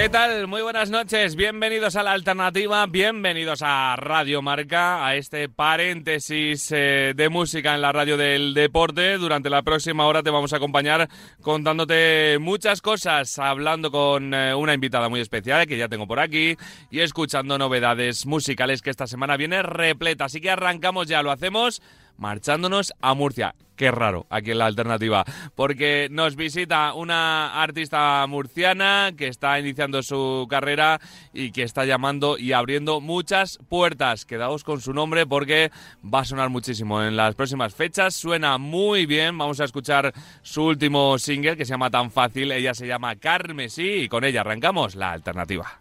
¿Qué 0.00 0.08
tal? 0.08 0.46
Muy 0.46 0.62
buenas 0.62 0.88
noches, 0.88 1.36
bienvenidos 1.36 1.94
a 1.94 2.02
la 2.02 2.12
alternativa, 2.12 2.86
bienvenidos 2.86 3.60
a 3.60 3.96
Radio 3.96 4.40
Marca, 4.40 5.06
a 5.06 5.14
este 5.14 5.50
paréntesis 5.50 6.72
eh, 6.72 7.12
de 7.14 7.28
música 7.28 7.74
en 7.74 7.82
la 7.82 7.92
radio 7.92 8.16
del 8.16 8.54
deporte. 8.54 9.18
Durante 9.18 9.50
la 9.50 9.60
próxima 9.60 10.06
hora 10.06 10.22
te 10.22 10.30
vamos 10.30 10.54
a 10.54 10.56
acompañar 10.56 11.06
contándote 11.42 12.38
muchas 12.40 12.80
cosas, 12.80 13.38
hablando 13.38 13.90
con 13.90 14.32
eh, 14.32 14.54
una 14.54 14.72
invitada 14.72 15.10
muy 15.10 15.20
especial 15.20 15.66
que 15.66 15.76
ya 15.76 15.90
tengo 15.90 16.06
por 16.06 16.18
aquí 16.18 16.56
y 16.90 17.00
escuchando 17.00 17.58
novedades 17.58 18.24
musicales 18.24 18.80
que 18.80 18.88
esta 18.88 19.06
semana 19.06 19.36
viene 19.36 19.62
repleta. 19.62 20.24
Así 20.24 20.40
que 20.40 20.48
arrancamos 20.48 21.08
ya, 21.08 21.22
lo 21.22 21.30
hacemos 21.30 21.82
marchándonos 22.20 22.92
a 23.00 23.14
Murcia. 23.14 23.54
Qué 23.74 23.90
raro 23.90 24.26
aquí 24.28 24.50
en 24.50 24.58
la 24.58 24.66
alternativa, 24.66 25.24
porque 25.54 26.08
nos 26.10 26.36
visita 26.36 26.92
una 26.92 27.62
artista 27.62 28.26
murciana 28.28 29.12
que 29.16 29.26
está 29.26 29.58
iniciando 29.58 30.02
su 30.02 30.46
carrera 30.50 31.00
y 31.32 31.50
que 31.50 31.62
está 31.62 31.86
llamando 31.86 32.36
y 32.36 32.52
abriendo 32.52 33.00
muchas 33.00 33.58
puertas. 33.70 34.26
Quedaos 34.26 34.64
con 34.64 34.82
su 34.82 34.92
nombre 34.92 35.24
porque 35.24 35.70
va 36.04 36.20
a 36.20 36.24
sonar 36.26 36.50
muchísimo 36.50 37.02
en 37.02 37.16
las 37.16 37.34
próximas 37.34 37.74
fechas. 37.74 38.14
Suena 38.14 38.58
muy 38.58 39.06
bien. 39.06 39.38
Vamos 39.38 39.60
a 39.60 39.64
escuchar 39.64 40.12
su 40.42 40.62
último 40.62 41.18
single 41.18 41.56
que 41.56 41.64
se 41.64 41.70
llama 41.70 41.88
Tan 41.88 42.10
Fácil. 42.10 42.52
Ella 42.52 42.74
se 42.74 42.86
llama 42.86 43.16
Carmesí 43.16 44.02
y 44.02 44.08
con 44.10 44.24
ella 44.24 44.42
arrancamos 44.42 44.94
la 44.94 45.12
alternativa. 45.12 45.79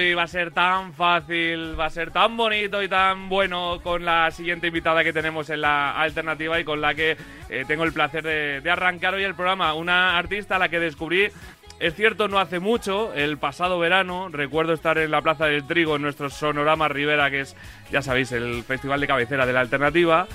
Hoy 0.00 0.14
va 0.14 0.22
a 0.22 0.28
ser 0.28 0.50
tan 0.50 0.94
fácil, 0.94 1.78
va 1.78 1.86
a 1.86 1.90
ser 1.90 2.10
tan 2.10 2.36
bonito 2.36 2.82
y 2.82 2.88
tan 2.88 3.28
bueno 3.28 3.80
con 3.82 4.04
la 4.04 4.30
siguiente 4.30 4.68
invitada 4.68 5.04
que 5.04 5.12
tenemos 5.12 5.50
en 5.50 5.60
la 5.60 5.92
alternativa 5.92 6.58
y 6.58 6.64
con 6.64 6.80
la 6.80 6.94
que 6.94 7.16
eh, 7.48 7.64
tengo 7.66 7.84
el 7.84 7.92
placer 7.92 8.22
de, 8.22 8.60
de 8.60 8.70
arrancar 8.70 9.14
hoy 9.14 9.24
el 9.24 9.34
programa. 9.34 9.74
Una 9.74 10.18
artista 10.18 10.56
a 10.56 10.58
la 10.58 10.68
que 10.68 10.80
descubrí, 10.80 11.28
es 11.78 11.94
cierto, 11.94 12.28
no 12.28 12.38
hace 12.38 12.60
mucho, 12.60 13.12
el 13.14 13.38
pasado 13.38 13.78
verano. 13.78 14.28
Recuerdo 14.30 14.72
estar 14.72 14.98
en 14.98 15.10
la 15.10 15.22
Plaza 15.22 15.46
del 15.46 15.66
Trigo 15.66 15.96
en 15.96 16.02
nuestro 16.02 16.30
Sonorama 16.30 16.88
Rivera, 16.88 17.30
que 17.30 17.40
es, 17.40 17.56
ya 17.90 18.02
sabéis, 18.02 18.32
el 18.32 18.64
festival 18.64 19.00
de 19.00 19.06
cabecera 19.06 19.46
de 19.46 19.52
la 19.52 19.60
alternativa 19.60 20.26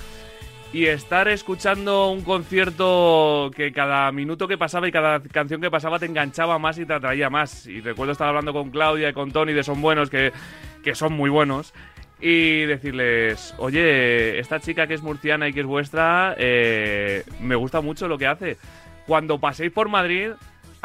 y 0.76 0.88
estar 0.88 1.26
escuchando 1.28 2.10
un 2.10 2.20
concierto 2.20 3.50
que 3.56 3.72
cada 3.72 4.12
minuto 4.12 4.46
que 4.46 4.58
pasaba 4.58 4.86
y 4.86 4.92
cada 4.92 5.20
canción 5.20 5.62
que 5.62 5.70
pasaba 5.70 5.98
te 5.98 6.04
enganchaba 6.04 6.58
más 6.58 6.78
y 6.78 6.84
te 6.84 6.92
atraía 6.92 7.30
más. 7.30 7.66
Y 7.66 7.80
recuerdo 7.80 8.12
estar 8.12 8.28
hablando 8.28 8.52
con 8.52 8.68
Claudia 8.68 9.08
y 9.08 9.14
con 9.14 9.32
Tony 9.32 9.54
de 9.54 9.62
Son 9.62 9.80
Buenos, 9.80 10.10
que, 10.10 10.34
que 10.84 10.94
son 10.94 11.14
muy 11.14 11.30
buenos, 11.30 11.72
y 12.20 12.66
decirles, 12.66 13.54
oye, 13.56 14.38
esta 14.38 14.60
chica 14.60 14.86
que 14.86 14.92
es 14.92 15.02
murciana 15.02 15.48
y 15.48 15.54
que 15.54 15.60
es 15.60 15.66
vuestra, 15.66 16.34
eh, 16.36 17.24
me 17.40 17.54
gusta 17.54 17.80
mucho 17.80 18.06
lo 18.06 18.18
que 18.18 18.26
hace. 18.26 18.58
Cuando 19.06 19.38
paséis 19.38 19.72
por 19.72 19.88
Madrid, 19.88 20.32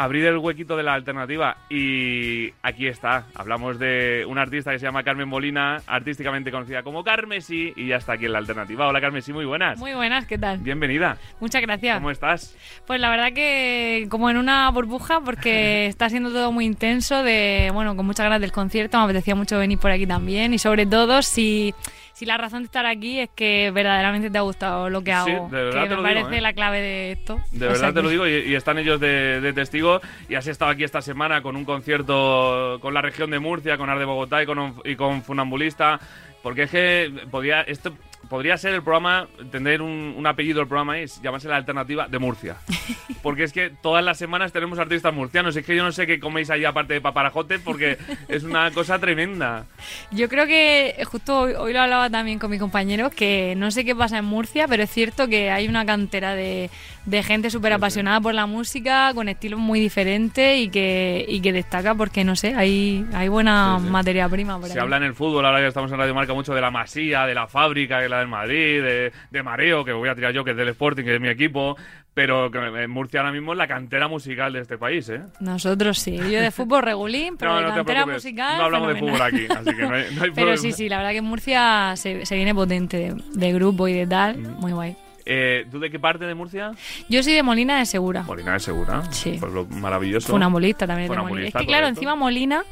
abrid 0.03 0.25
el 0.25 0.37
huequito 0.37 0.75
de 0.75 0.83
la 0.83 0.93
alternativa 0.93 1.57
y 1.69 2.51
aquí 2.63 2.87
está. 2.87 3.25
Hablamos 3.35 3.77
de 3.77 4.25
una 4.27 4.41
artista 4.41 4.71
que 4.71 4.79
se 4.79 4.85
llama 4.85 5.03
Carmen 5.03 5.27
Molina, 5.27 5.81
artísticamente 5.85 6.51
conocida 6.51 6.81
como 6.81 7.03
Carmesí, 7.03 7.71
y 7.75 7.87
ya 7.87 7.97
está 7.97 8.13
aquí 8.13 8.25
en 8.25 8.33
la 8.33 8.39
alternativa. 8.39 8.87
Hola 8.87 8.99
Carmesí, 8.99 9.31
muy 9.31 9.45
buenas. 9.45 9.77
Muy 9.79 9.93
buenas, 9.93 10.25
¿qué 10.25 10.37
tal? 10.37 10.57
Bienvenida. 10.57 11.17
Muchas 11.39 11.61
gracias. 11.61 11.97
¿Cómo 11.97 12.11
estás? 12.11 12.55
Pues 12.87 12.99
la 12.99 13.09
verdad 13.09 13.31
que 13.33 14.07
como 14.09 14.29
en 14.29 14.37
una 14.37 14.69
burbuja 14.71 15.21
porque 15.21 15.85
está 15.87 16.09
siendo 16.09 16.31
todo 16.31 16.51
muy 16.51 16.65
intenso, 16.65 17.23
de 17.23 17.69
bueno, 17.73 17.95
con 17.95 18.05
muchas 18.05 18.23
ganas 18.23 18.41
del 18.41 18.51
concierto, 18.51 18.97
me 18.97 19.03
apetecía 19.03 19.35
mucho 19.35 19.59
venir 19.59 19.77
por 19.77 19.91
aquí 19.91 20.07
también 20.07 20.53
y 20.53 20.57
sobre 20.57 20.85
todo 20.85 21.21
si, 21.21 21.75
si 22.21 22.25
la 22.27 22.37
razón 22.37 22.59
de 22.61 22.65
estar 22.65 22.85
aquí 22.85 23.19
es 23.19 23.29
que 23.35 23.71
verdaderamente 23.71 24.29
te 24.29 24.37
ha 24.37 24.41
gustado 24.41 24.91
lo 24.91 25.01
que 25.03 25.09
Sí, 25.09 25.31
hago, 25.31 25.49
de 25.49 25.63
verdad 25.63 25.83
que 25.83 25.89
te 25.89 25.95
me 25.95 26.01
lo 26.03 26.07
digo, 26.07 26.21
parece 26.21 26.37
¿eh? 26.37 26.41
la 26.41 26.53
clave 26.53 26.79
de 26.79 27.11
esto. 27.13 27.39
De 27.51 27.65
O 27.67 27.69
verdad 27.71 27.87
te 27.89 27.93
que- 27.95 28.01
lo 28.03 28.09
digo 28.09 28.27
y, 28.27 28.31
y 28.51 28.53
están 28.53 28.77
ellos 28.77 28.99
de, 28.99 29.41
de 29.41 29.53
testigo 29.53 29.99
y 30.29 30.35
has 30.35 30.45
estado 30.45 30.69
aquí 30.69 30.83
esta 30.83 31.01
semana 31.01 31.41
con 31.41 31.55
un 31.55 31.65
concierto 31.65 32.77
con 32.79 32.93
la 32.93 33.01
región 33.01 33.31
de 33.31 33.39
Murcia, 33.39 33.75
con 33.77 33.89
Ar 33.89 33.97
de 33.97 34.05
Bogotá 34.05 34.43
y 34.43 34.45
con, 34.45 34.75
y 34.85 34.95
con 34.95 35.23
Funambulista, 35.23 35.99
porque 36.43 36.63
es 36.63 36.69
que 36.71 37.11
podía, 37.31 37.61
esto 37.61 37.93
podría 38.31 38.55
ser 38.57 38.73
el 38.73 38.81
programa, 38.81 39.27
tener 39.51 39.81
un, 39.81 40.15
un 40.17 40.25
apellido 40.25 40.61
el 40.61 40.67
programa 40.67 40.97
es 40.99 41.21
llamarse 41.21 41.49
la 41.49 41.57
alternativa 41.57 42.07
de 42.07 42.17
Murcia. 42.17 42.55
Porque 43.21 43.43
es 43.43 43.51
que 43.53 43.69
todas 43.83 44.03
las 44.03 44.17
semanas 44.17 44.51
tenemos 44.53 44.79
artistas 44.79 45.13
murcianos, 45.13 45.55
es 45.55 45.63
que 45.65 45.75
yo 45.75 45.83
no 45.83 45.91
sé 45.91 46.07
qué 46.07 46.19
coméis 46.19 46.49
ahí 46.49 46.65
aparte 46.65 46.93
de 46.95 47.01
paparajote 47.01 47.59
porque 47.59 47.97
es 48.29 48.41
una 48.43 48.71
cosa 48.71 48.97
tremenda. 48.97 49.65
Yo 50.09 50.27
creo 50.27 50.47
que 50.47 50.95
justo 51.05 51.41
hoy, 51.41 51.53
hoy 51.53 51.73
lo 51.73 51.81
hablaba 51.81 52.09
también 52.09 52.39
con 52.39 52.49
mi 52.49 52.57
compañero, 52.57 53.11
que 53.11 53.53
no 53.57 53.69
sé 53.69 53.85
qué 53.85 53.95
pasa 53.95 54.17
en 54.17 54.25
Murcia, 54.25 54.67
pero 54.67 54.81
es 54.83 54.89
cierto 54.89 55.27
que 55.27 55.51
hay 55.51 55.67
una 55.67 55.85
cantera 55.85 56.33
de, 56.33 56.71
de 57.05 57.21
gente 57.23 57.51
súper 57.51 57.73
apasionada 57.73 58.19
por 58.21 58.33
la 58.33 58.47
música, 58.47 59.11
con 59.13 59.29
estilos 59.29 59.59
muy 59.59 59.79
diferentes 59.79 60.57
y 60.57 60.69
que, 60.69 61.23
y 61.27 61.41
que 61.41 61.51
destaca 61.53 61.93
porque, 61.93 62.23
no 62.23 62.35
sé, 62.35 62.55
hay, 62.55 63.05
hay 63.13 63.27
buena 63.27 63.77
Sí, 63.77 63.85
sí. 63.85 63.91
materia 63.91 64.29
prima 64.29 64.57
por 64.57 64.67
Se 64.69 64.73
ahí. 64.73 64.79
habla 64.79 64.97
en 64.97 65.03
el 65.03 65.13
fútbol, 65.13 65.45
ahora 65.45 65.59
que 65.59 65.67
estamos 65.67 65.91
en 65.91 65.97
Radio 65.99 66.15
Marca, 66.15 66.33
mucho 66.33 66.55
de 66.55 66.61
la 66.61 66.71
Masía, 66.71 67.25
de 67.27 67.35
la 67.35 67.45
fábrica, 67.47 68.03
es 68.03 68.09
la 68.09 68.20
del 68.21 68.29
Madrid, 68.29 68.81
de, 68.81 69.11
de 69.29 69.43
Mareo, 69.43 69.83
que 69.83 69.91
voy 69.91 70.09
a 70.09 70.15
tirar 70.15 70.33
yo, 70.33 70.43
que 70.43 70.51
es 70.51 70.57
del 70.57 70.69
Sporting, 70.69 71.03
que 71.03 71.15
es 71.15 71.21
mi 71.21 71.27
equipo, 71.27 71.75
pero 72.13 72.51
que 72.51 72.57
en 72.57 72.89
Murcia 72.89 73.21
ahora 73.21 73.31
mismo 73.31 73.53
es 73.53 73.57
la 73.57 73.67
cantera 73.67 74.07
musical 74.07 74.53
de 74.53 74.61
este 74.61 74.77
país, 74.77 75.07
¿eh? 75.09 75.21
Nosotros 75.39 75.99
sí. 75.99 76.17
Yo 76.17 76.41
de 76.41 76.51
fútbol 76.51 76.83
regulín, 76.83 77.37
pero 77.37 77.57
de 77.57 77.65
te 77.65 77.69
cantera 77.69 78.05
musical. 78.05 78.57
No 78.57 78.63
hablamos 78.65 78.93
de 78.93 78.99
fútbol 78.99 79.21
aquí, 79.21 79.45
así 79.49 79.75
que 79.75 79.83
no 79.83 79.95
hay, 79.95 80.05
no 80.15 80.23
hay 80.23 80.31
Pero 80.31 80.57
sí, 80.57 80.71
sí, 80.71 80.89
la 80.89 80.97
verdad 80.97 81.11
que 81.11 81.17
en 81.17 81.25
Murcia 81.25 81.93
se, 81.95 82.25
se 82.25 82.35
viene 82.35 82.53
potente 82.53 82.97
de, 82.97 83.15
de 83.33 83.53
grupo 83.53 83.87
y 83.87 83.93
de 83.93 84.07
tal. 84.07 84.37
Mm. 84.37 84.59
Muy 84.59 84.71
guay. 84.71 84.95
Eh, 85.25 85.65
¿Tú 85.71 85.79
de 85.79 85.89
qué 85.91 85.99
parte 85.99 86.25
de 86.25 86.33
Murcia? 86.35 86.71
Yo 87.09 87.21
soy 87.23 87.33
de 87.33 87.43
Molina 87.43 87.77
de 87.79 87.85
Segura. 87.85 88.23
Molina 88.23 88.53
de 88.53 88.59
Segura. 88.59 89.03
Sí. 89.11 89.37
Pueblo 89.39 89.65
maravilloso. 89.69 90.29
Funambulista 90.29 90.87
también 90.87 91.11
Molina. 91.15 91.47
Es 91.47 91.53
que 91.53 91.65
claro, 91.65 91.87
encima 91.87 92.15
Molina 92.15 92.63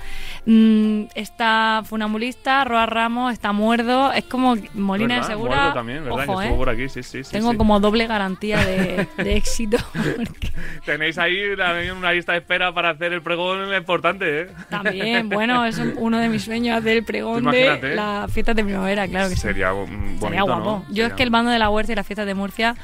mm, 0.45 1.03
está 1.15 1.81
Funambulista, 1.85 2.63
Roa 2.65 2.85
Ramos, 2.85 3.33
está 3.33 3.51
Muerdo. 3.51 4.11
Es 4.13 4.25
como 4.25 4.55
Molina 4.73 5.15
¿Verdad? 5.15 5.27
de 5.27 5.33
Segura. 5.33 5.55
Muerto 5.55 5.73
también, 5.73 6.03
¿verdad? 6.03 6.29
Ojo, 6.29 6.39
que 6.39 6.47
¿eh? 6.47 6.53
por 6.55 6.69
aquí, 6.69 6.89
sí, 6.89 7.03
sí, 7.03 7.23
sí. 7.23 7.31
Tengo 7.31 7.51
sí. 7.51 7.57
como 7.57 7.79
doble 7.79 8.07
garantía 8.07 8.63
de, 8.65 9.07
de 9.17 9.35
éxito. 9.37 9.77
porque 9.93 10.51
Tenéis 10.85 11.17
ahí 11.17 11.55
también 11.57 11.95
una 11.95 12.11
lista 12.11 12.31
de 12.33 12.39
espera 12.39 12.73
para 12.73 12.91
hacer 12.91 13.13
el 13.13 13.21
pregón 13.21 13.73
importante, 13.73 14.41
¿eh? 14.41 14.47
también, 14.69 15.29
bueno, 15.29 15.65
es 15.65 15.77
un- 15.77 15.93
uno 15.97 16.17
de 16.19 16.29
mis 16.29 16.43
sueños 16.43 16.77
hacer 16.77 16.97
el 16.97 17.03
pregón 17.03 17.45
de 17.45 17.67
¿eh? 17.67 17.95
las 17.95 18.31
fiestas 18.31 18.55
de 18.55 18.63
primavera, 18.63 19.07
claro 19.07 19.29
que 19.29 19.35
sí. 19.35 19.41
Sería 19.41 19.71
mm, 19.73 19.75
bonito, 19.85 20.25
Sería 20.27 20.41
guapo. 20.43 20.63
¿no? 20.63 20.79
Yo 20.87 20.93
Sería- 20.95 21.07
es 21.07 21.13
que 21.13 21.23
el 21.23 21.29
bando 21.29 21.51
de 21.51 21.59
la 21.59 21.69
huerta 21.69 21.91
y 21.91 21.95
las 21.95 22.05
fiestas 22.07 22.25
de 22.25 22.33
Murcia 22.39 22.75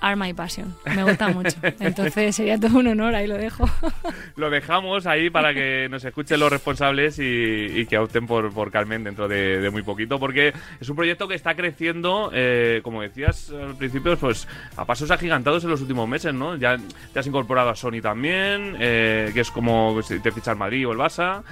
are 0.00 0.16
my 0.16 0.34
passion. 0.34 0.74
Me 0.84 1.02
gusta 1.02 1.28
mucho. 1.28 1.56
Entonces 1.80 2.36
sería 2.36 2.60
todo 2.60 2.78
un 2.78 2.86
honor, 2.88 3.14
ahí 3.14 3.26
lo 3.26 3.36
dejo. 3.36 3.64
Lo 4.36 4.50
dejamos 4.50 5.06
ahí 5.06 5.30
para 5.30 5.54
que 5.54 5.88
nos 5.90 6.04
escuchen 6.04 6.40
los 6.40 6.50
responsables 6.50 7.18
y, 7.18 7.22
y 7.22 7.86
que 7.86 7.96
opten 7.96 8.26
por, 8.26 8.52
por 8.52 8.70
Carmen 8.70 9.04
dentro 9.04 9.28
de, 9.28 9.60
de 9.60 9.70
muy 9.70 9.82
poquito, 9.82 10.18
porque 10.18 10.52
es 10.80 10.88
un 10.88 10.96
proyecto 10.96 11.26
que 11.26 11.34
está 11.34 11.54
creciendo, 11.54 12.30
eh, 12.34 12.80
como 12.82 13.00
decías 13.00 13.50
al 13.50 13.76
principio, 13.76 14.18
pues 14.18 14.46
a 14.76 14.84
pasos 14.84 15.10
agigantados 15.10 15.64
en 15.64 15.70
los 15.70 15.80
últimos 15.80 16.06
meses, 16.06 16.34
¿no? 16.34 16.56
Ya 16.56 16.76
te 17.12 17.18
has 17.18 17.26
incorporado 17.26 17.70
a 17.70 17.76
Sony 17.76 18.02
también, 18.02 18.76
eh, 18.80 19.30
que 19.32 19.40
es 19.40 19.50
como 19.50 20.02
si 20.02 20.20
te 20.20 20.32
ficha 20.32 20.50
el 20.50 20.58
Madrid 20.58 20.86
o 20.86 20.92
el 20.92 20.98
Barça. 20.98 21.42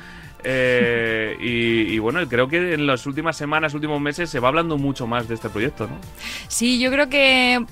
Eh, 0.44 1.36
y, 1.40 1.94
y 1.94 1.98
bueno, 1.98 2.26
creo 2.28 2.48
que 2.48 2.74
en 2.74 2.86
las 2.86 3.06
últimas 3.06 3.36
semanas, 3.36 3.74
últimos 3.74 4.00
meses, 4.00 4.28
se 4.30 4.40
va 4.40 4.48
hablando 4.48 4.76
mucho 4.76 5.06
más 5.06 5.28
de 5.28 5.34
este 5.34 5.48
proyecto, 5.48 5.86
¿no? 5.86 5.96
Sí, 6.48 6.80
yo 6.80 6.90
creo 6.90 7.08
que 7.08 7.64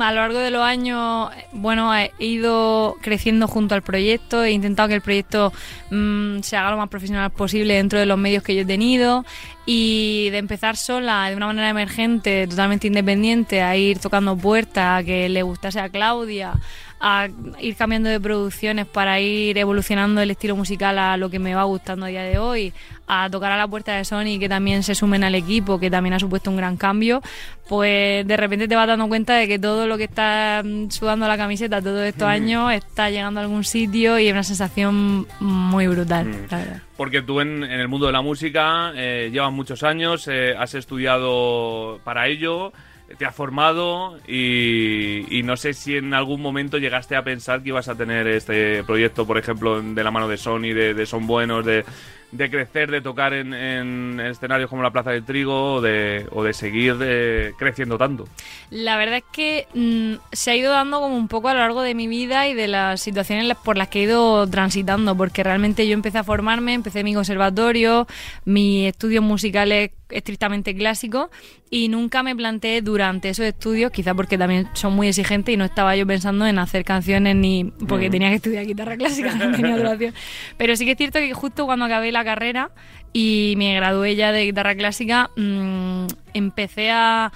a 0.00 0.12
lo 0.12 0.20
largo 0.20 0.38
de 0.38 0.50
los 0.50 0.62
años, 0.62 1.30
bueno, 1.52 1.94
he 1.94 2.12
ido 2.18 2.96
creciendo 3.00 3.46
junto 3.46 3.74
al 3.74 3.82
proyecto, 3.82 4.42
he 4.42 4.52
intentado 4.52 4.88
que 4.88 4.94
el 4.94 5.02
proyecto 5.02 5.52
mm, 5.90 6.40
se 6.40 6.56
haga 6.56 6.70
lo 6.70 6.78
más 6.78 6.88
profesional 6.88 7.30
posible 7.30 7.74
dentro 7.74 7.98
de 7.98 8.06
los 8.06 8.18
medios 8.18 8.42
que 8.42 8.54
yo 8.54 8.62
he 8.62 8.66
tenido 8.66 9.24
y 9.66 10.28
de 10.30 10.38
empezar 10.38 10.76
sola, 10.76 11.28
de 11.30 11.36
una 11.36 11.46
manera 11.46 11.70
emergente, 11.70 12.46
totalmente 12.46 12.86
independiente, 12.86 13.62
a 13.62 13.76
ir 13.76 13.98
tocando 13.98 14.36
puertas, 14.36 15.00
a 15.00 15.04
que 15.04 15.28
le 15.28 15.42
gustase 15.42 15.80
a 15.80 15.88
Claudia, 15.88 16.54
a 17.00 17.28
ir 17.60 17.76
cambiando 17.76 18.08
de 18.08 18.20
producciones 18.20 18.86
para 18.86 19.20
ir 19.20 19.56
evolucionando 19.58 20.20
el 20.20 20.30
estilo 20.30 20.56
musical 20.56 20.98
a 20.98 21.16
lo 21.16 21.30
que 21.30 21.38
me 21.38 21.54
va 21.54 21.64
gustando 21.64 22.06
a 22.06 22.08
día 22.08 22.22
de 22.22 22.38
hoy, 22.38 22.72
a 23.06 23.28
tocar 23.30 23.52
a 23.52 23.56
la 23.58 23.68
puerta 23.68 23.94
de 23.96 24.04
Sony 24.04 24.38
que 24.40 24.48
también 24.48 24.82
se 24.82 24.94
sumen 24.94 25.24
al 25.24 25.34
equipo, 25.34 25.78
que 25.78 25.90
también 25.90 26.14
ha 26.14 26.18
supuesto 26.18 26.50
un 26.50 26.56
gran 26.56 26.76
cambio, 26.76 27.20
pues 27.68 28.26
de 28.26 28.36
repente 28.36 28.66
te 28.68 28.74
vas 28.76 28.86
dando 28.86 29.08
cuenta 29.08 29.34
de 29.34 29.46
que 29.48 29.58
todo 29.58 29.86
lo 29.86 29.96
que 29.98 30.04
está 30.04 30.62
mm, 30.64 30.90
sudando 30.90 31.26
la 31.28 31.36
camiseta 31.36 31.82
todos 31.82 32.02
estos 32.04 32.28
años 32.28 32.72
está 32.72 33.10
llegando 33.10 33.40
a 33.40 33.42
algún 33.42 33.64
sitio 33.64 34.18
y 34.18 34.26
es 34.28 34.32
una 34.32 34.42
sensación 34.42 35.26
muy 35.40 35.86
brutal, 35.86 36.26
Mm. 36.26 36.46
la 36.50 36.58
verdad. 36.58 36.82
Porque 36.96 37.22
tú 37.22 37.40
en, 37.40 37.62
en 37.64 37.80
el 37.80 37.88
mundo 37.88 38.06
de 38.06 38.12
la 38.12 38.22
música 38.22 38.92
eh, 38.94 39.30
llevas 39.32 39.52
muchos 39.52 39.82
años, 39.82 40.28
eh, 40.28 40.54
has 40.58 40.74
estudiado 40.74 42.00
para 42.04 42.28
ello, 42.28 42.72
te 43.18 43.26
has 43.26 43.34
formado 43.34 44.18
y, 44.26 45.38
y 45.38 45.42
no 45.42 45.56
sé 45.56 45.74
si 45.74 45.96
en 45.96 46.14
algún 46.14 46.40
momento 46.40 46.78
llegaste 46.78 47.16
a 47.16 47.22
pensar 47.22 47.62
que 47.62 47.68
ibas 47.68 47.88
a 47.88 47.94
tener 47.94 48.26
este 48.26 48.82
proyecto, 48.84 49.26
por 49.26 49.38
ejemplo, 49.38 49.80
de 49.82 50.04
la 50.04 50.10
mano 50.10 50.26
de 50.28 50.36
Sony, 50.36 50.72
de, 50.74 50.94
de 50.94 51.06
Son 51.06 51.26
Buenos, 51.26 51.64
de, 51.64 51.84
de 52.34 52.50
crecer, 52.50 52.90
de 52.90 53.00
tocar 53.00 53.32
en, 53.32 53.54
en 53.54 54.20
escenarios 54.20 54.68
como 54.68 54.82
la 54.82 54.90
Plaza 54.90 55.10
del 55.10 55.24
Trigo 55.24 55.74
o 55.74 55.80
de, 55.80 56.26
o 56.32 56.42
de 56.42 56.52
seguir 56.52 56.96
eh, 57.00 57.52
creciendo 57.56 57.96
tanto. 57.96 58.28
La 58.70 58.96
verdad 58.96 59.18
es 59.18 59.24
que 59.32 59.68
mm, 59.72 60.14
se 60.32 60.50
ha 60.50 60.56
ido 60.56 60.72
dando 60.72 61.00
como 61.00 61.16
un 61.16 61.28
poco 61.28 61.48
a 61.48 61.54
lo 61.54 61.60
largo 61.60 61.82
de 61.82 61.94
mi 61.94 62.08
vida 62.08 62.48
y 62.48 62.54
de 62.54 62.66
las 62.66 63.00
situaciones 63.00 63.56
por 63.56 63.76
las 63.76 63.88
que 63.88 64.00
he 64.00 64.02
ido 64.02 64.46
transitando, 64.48 65.16
porque 65.16 65.44
realmente 65.44 65.86
yo 65.86 65.94
empecé 65.94 66.18
a 66.18 66.24
formarme, 66.24 66.74
empecé 66.74 67.04
mi 67.04 67.14
conservatorio, 67.14 68.08
mis 68.44 68.88
estudios 68.88 69.22
musicales 69.22 69.92
estrictamente 70.14 70.74
clásicos 70.74 71.28
y 71.70 71.88
nunca 71.88 72.22
me 72.22 72.34
planteé 72.34 72.80
durante 72.82 73.28
esos 73.28 73.44
estudios, 73.44 73.90
quizá 73.90 74.14
porque 74.14 74.38
también 74.38 74.68
son 74.72 74.94
muy 74.94 75.08
exigentes 75.08 75.52
y 75.52 75.56
no 75.56 75.64
estaba 75.64 75.96
yo 75.96 76.06
pensando 76.06 76.46
en 76.46 76.58
hacer 76.58 76.84
canciones 76.84 77.36
ni 77.36 77.64
porque 77.88 78.10
tenía 78.10 78.30
que 78.30 78.36
estudiar 78.36 78.64
guitarra 78.64 78.96
clásica, 78.96 79.34
no 79.34 79.50
tenía 79.56 79.74
otra 79.74 79.92
opción. 79.92 80.14
Pero 80.56 80.76
sí 80.76 80.84
que 80.84 80.92
es 80.92 80.98
cierto 80.98 81.18
que 81.18 81.34
justo 81.34 81.66
cuando 81.66 81.84
acabé 81.84 82.12
la 82.12 82.24
carrera 82.24 82.70
y 83.12 83.54
me 83.56 83.74
gradué 83.74 84.16
ya 84.16 84.32
de 84.32 84.44
guitarra 84.44 84.74
clásica, 84.74 85.30
mm, 85.36 86.06
empecé 86.32 86.90
a, 86.90 87.32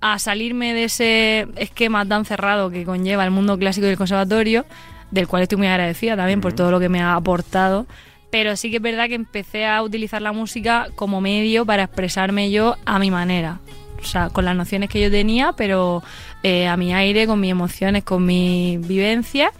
a 0.00 0.18
salirme 0.18 0.74
de 0.74 0.84
ese 0.84 1.48
esquema 1.56 2.06
tan 2.06 2.24
cerrado 2.24 2.70
que 2.70 2.84
conlleva 2.84 3.24
el 3.24 3.30
mundo 3.30 3.58
clásico 3.58 3.86
y 3.86 3.90
el 3.90 3.96
conservatorio, 3.96 4.64
del 5.10 5.28
cual 5.28 5.42
estoy 5.42 5.58
muy 5.58 5.66
agradecida 5.66 6.16
también 6.16 6.40
por 6.40 6.52
todo 6.52 6.70
lo 6.70 6.80
que 6.80 6.88
me 6.88 7.00
ha 7.00 7.14
aportado. 7.14 7.86
Pero 8.32 8.56
sí 8.56 8.70
que 8.70 8.76
es 8.76 8.82
verdad 8.82 9.08
que 9.08 9.14
empecé 9.14 9.66
a 9.66 9.82
utilizar 9.82 10.22
la 10.22 10.32
música 10.32 10.88
como 10.94 11.20
medio 11.20 11.66
para 11.66 11.82
expresarme 11.82 12.50
yo 12.50 12.76
a 12.86 12.98
mi 12.98 13.10
manera. 13.10 13.60
O 14.00 14.04
sea, 14.04 14.30
con 14.30 14.46
las 14.46 14.56
nociones 14.56 14.88
que 14.88 15.02
yo 15.02 15.10
tenía, 15.10 15.52
pero 15.52 16.02
eh, 16.42 16.66
a 16.68 16.76
mi 16.76 16.92
aire, 16.94 17.26
con 17.26 17.40
mis 17.40 17.50
emociones, 17.50 18.04
con 18.04 18.24
mi 18.24 18.78
vivencia. 18.78 19.50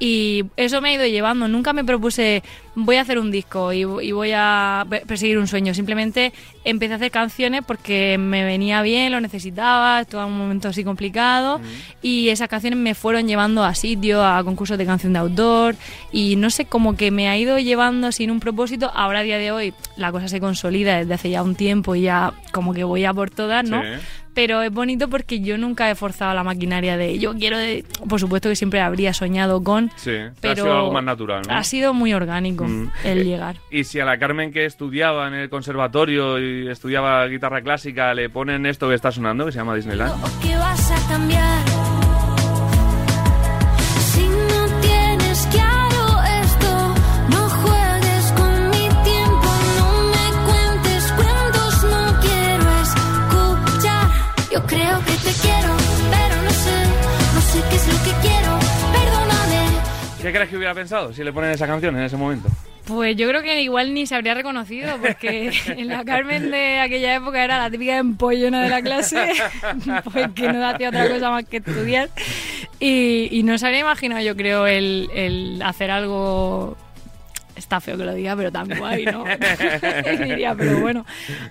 Y 0.00 0.44
eso 0.56 0.80
me 0.80 0.90
ha 0.90 0.94
ido 0.94 1.06
llevando. 1.06 1.48
Nunca 1.48 1.72
me 1.72 1.82
propuse, 1.82 2.44
voy 2.76 2.94
a 2.96 3.00
hacer 3.00 3.18
un 3.18 3.32
disco 3.32 3.72
y, 3.72 3.78
y 3.80 4.12
voy 4.12 4.30
a 4.32 4.86
pe- 4.88 5.02
perseguir 5.04 5.38
un 5.38 5.48
sueño. 5.48 5.74
Simplemente 5.74 6.32
empecé 6.62 6.92
a 6.92 6.96
hacer 6.96 7.10
canciones 7.10 7.62
porque 7.66 8.16
me 8.16 8.44
venía 8.44 8.80
bien, 8.82 9.10
lo 9.10 9.20
necesitaba, 9.20 10.00
estaba 10.02 10.22
en 10.24 10.30
un 10.34 10.38
momento 10.38 10.68
así 10.68 10.84
complicado. 10.84 11.60
Y 12.00 12.28
esas 12.28 12.46
canciones 12.48 12.78
me 12.78 12.94
fueron 12.94 13.26
llevando 13.26 13.64
a 13.64 13.74
sitios, 13.74 14.22
a 14.24 14.40
concursos 14.44 14.78
de 14.78 14.86
canción 14.86 15.14
de 15.14 15.18
outdoor. 15.18 15.74
Y 16.12 16.36
no 16.36 16.50
sé, 16.50 16.66
como 16.66 16.96
que 16.96 17.10
me 17.10 17.28
ha 17.28 17.36
ido 17.36 17.58
llevando 17.58 18.12
sin 18.12 18.30
un 18.30 18.38
propósito. 18.38 18.92
Ahora, 18.94 19.18
a 19.18 19.22
día 19.24 19.38
de 19.38 19.50
hoy, 19.50 19.74
la 19.96 20.12
cosa 20.12 20.28
se 20.28 20.38
consolida 20.38 20.98
desde 20.98 21.14
hace 21.14 21.30
ya 21.30 21.42
un 21.42 21.56
tiempo 21.56 21.96
y 21.96 22.02
ya 22.02 22.32
como 22.52 22.72
que 22.72 22.84
voy 22.84 23.04
a 23.04 23.12
por 23.12 23.30
todas, 23.30 23.68
¿no? 23.68 23.82
Sí. 23.82 23.88
Pero 24.38 24.62
es 24.62 24.70
bonito 24.70 25.08
porque 25.08 25.40
yo 25.40 25.58
nunca 25.58 25.90
he 25.90 25.96
forzado 25.96 26.32
la 26.32 26.44
maquinaria 26.44 26.96
de 26.96 27.18
yo 27.18 27.34
quiero 27.34 27.58
de... 27.58 27.84
por 28.08 28.20
supuesto 28.20 28.48
que 28.48 28.54
siempre 28.54 28.80
habría 28.80 29.12
soñado 29.12 29.64
con 29.64 29.90
Sí, 29.96 30.12
te 30.12 30.20
ha 30.26 30.30
pero 30.40 30.62
sido 30.62 30.76
algo 30.76 30.92
más 30.92 31.02
natural, 31.02 31.42
¿no? 31.48 31.54
ha 31.54 31.64
sido 31.64 31.92
muy 31.92 32.14
orgánico 32.14 32.64
Mm. 32.64 32.90
el 33.04 33.18
Eh, 33.18 33.24
llegar 33.24 33.56
Y 33.70 33.82
si 33.82 33.98
a 33.98 34.04
la 34.04 34.16
Carmen 34.18 34.52
que 34.52 34.64
estudiaba 34.64 35.26
en 35.26 35.34
el 35.34 35.48
conservatorio 35.50 36.38
y 36.38 36.68
estudiaba 36.68 37.26
guitarra 37.26 37.62
clásica 37.62 38.14
le 38.14 38.30
ponen 38.30 38.64
esto 38.66 38.88
que 38.88 38.94
está 38.94 39.10
sonando, 39.10 39.46
que 39.46 39.50
se 39.52 39.58
llama 39.58 39.74
Disneyland. 39.74 40.12
¿O 40.24 40.40
que 40.40 40.54
vas 40.56 40.90
a 40.92 41.08
cambiar? 41.08 41.67
Yo 54.52 54.64
creo 54.66 54.98
que 55.04 55.12
te 55.12 55.32
quiero, 55.42 55.76
pero 56.10 56.42
no 56.42 56.50
sé, 56.50 56.72
no 57.34 57.40
sé 57.40 57.62
qué 57.68 57.76
es 57.76 57.86
lo 57.86 57.98
que 58.04 58.26
quiero, 58.26 58.58
perdóname. 58.92 60.22
¿Qué 60.22 60.32
crees 60.32 60.48
que 60.48 60.56
hubiera 60.56 60.74
pensado 60.74 61.12
si 61.12 61.22
le 61.22 61.32
ponen 61.32 61.50
esa 61.50 61.66
canción 61.66 61.96
en 61.96 62.04
ese 62.04 62.16
momento? 62.16 62.48
pues 62.86 63.14
yo 63.16 63.28
creo 63.28 63.42
que 63.42 63.60
igual 63.60 63.92
ni 63.92 64.06
se 64.06 64.14
habría 64.14 64.32
reconocido 64.32 64.96
porque 64.96 65.52
en 65.66 65.88
la 65.88 66.06
Carmen 66.06 66.50
de 66.50 66.80
aquella 66.80 67.16
época 67.16 67.44
era 67.44 67.58
la 67.58 67.70
típica 67.70 67.98
empollona 67.98 68.62
de 68.62 68.70
la 68.70 68.80
clase 68.80 69.30
pues 70.10 70.30
que 70.34 70.50
no 70.50 70.66
hacía 70.66 70.88
otra 70.88 71.06
cosa 71.06 71.30
más 71.30 71.44
que 71.44 71.58
estudiar 71.58 72.08
y, 72.80 73.28
y 73.30 73.42
no 73.42 73.58
se 73.58 73.66
habría 73.66 73.80
imaginado 73.80 74.22
yo 74.22 74.34
creo 74.34 74.66
el, 74.66 75.10
el 75.14 75.60
hacer 75.62 75.90
algo 75.90 76.78
está 77.58 77.80
feo 77.80 77.96
que 77.96 78.04
lo 78.04 78.14
diga, 78.14 78.36
pero 78.36 78.50
tan 78.50 78.68
guay, 78.68 79.04
¿no? 79.04 79.24
Diría, 80.24 80.54
pero 80.54 80.80
bueno. 80.80 81.04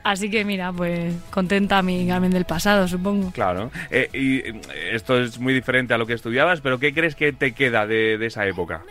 Así 0.04 0.30
que 0.30 0.46
mira, 0.46 0.72
pues 0.72 1.14
contenta 1.30 1.82
mi 1.82 2.08
Carmen 2.08 2.32
del 2.32 2.46
pasado, 2.46 2.88
supongo. 2.88 3.32
Claro. 3.32 3.72
Eh, 3.92 4.10
y 4.14 4.38
eh, 4.38 4.62
esto 4.92 5.20
es 5.20 5.40
muy 5.40 5.54
diferente 5.54 5.94
a 5.94 5.98
lo 5.98 6.08
que 6.08 6.14
estudiabas, 6.14 6.62
pero 6.62 6.80
¿qué 6.80 6.94
crees 6.94 7.16
que 7.16 7.34
te 7.34 7.52
queda 7.52 7.86
de, 7.86 8.18
de 8.18 8.26
esa 8.26 8.46
época? 8.48 8.84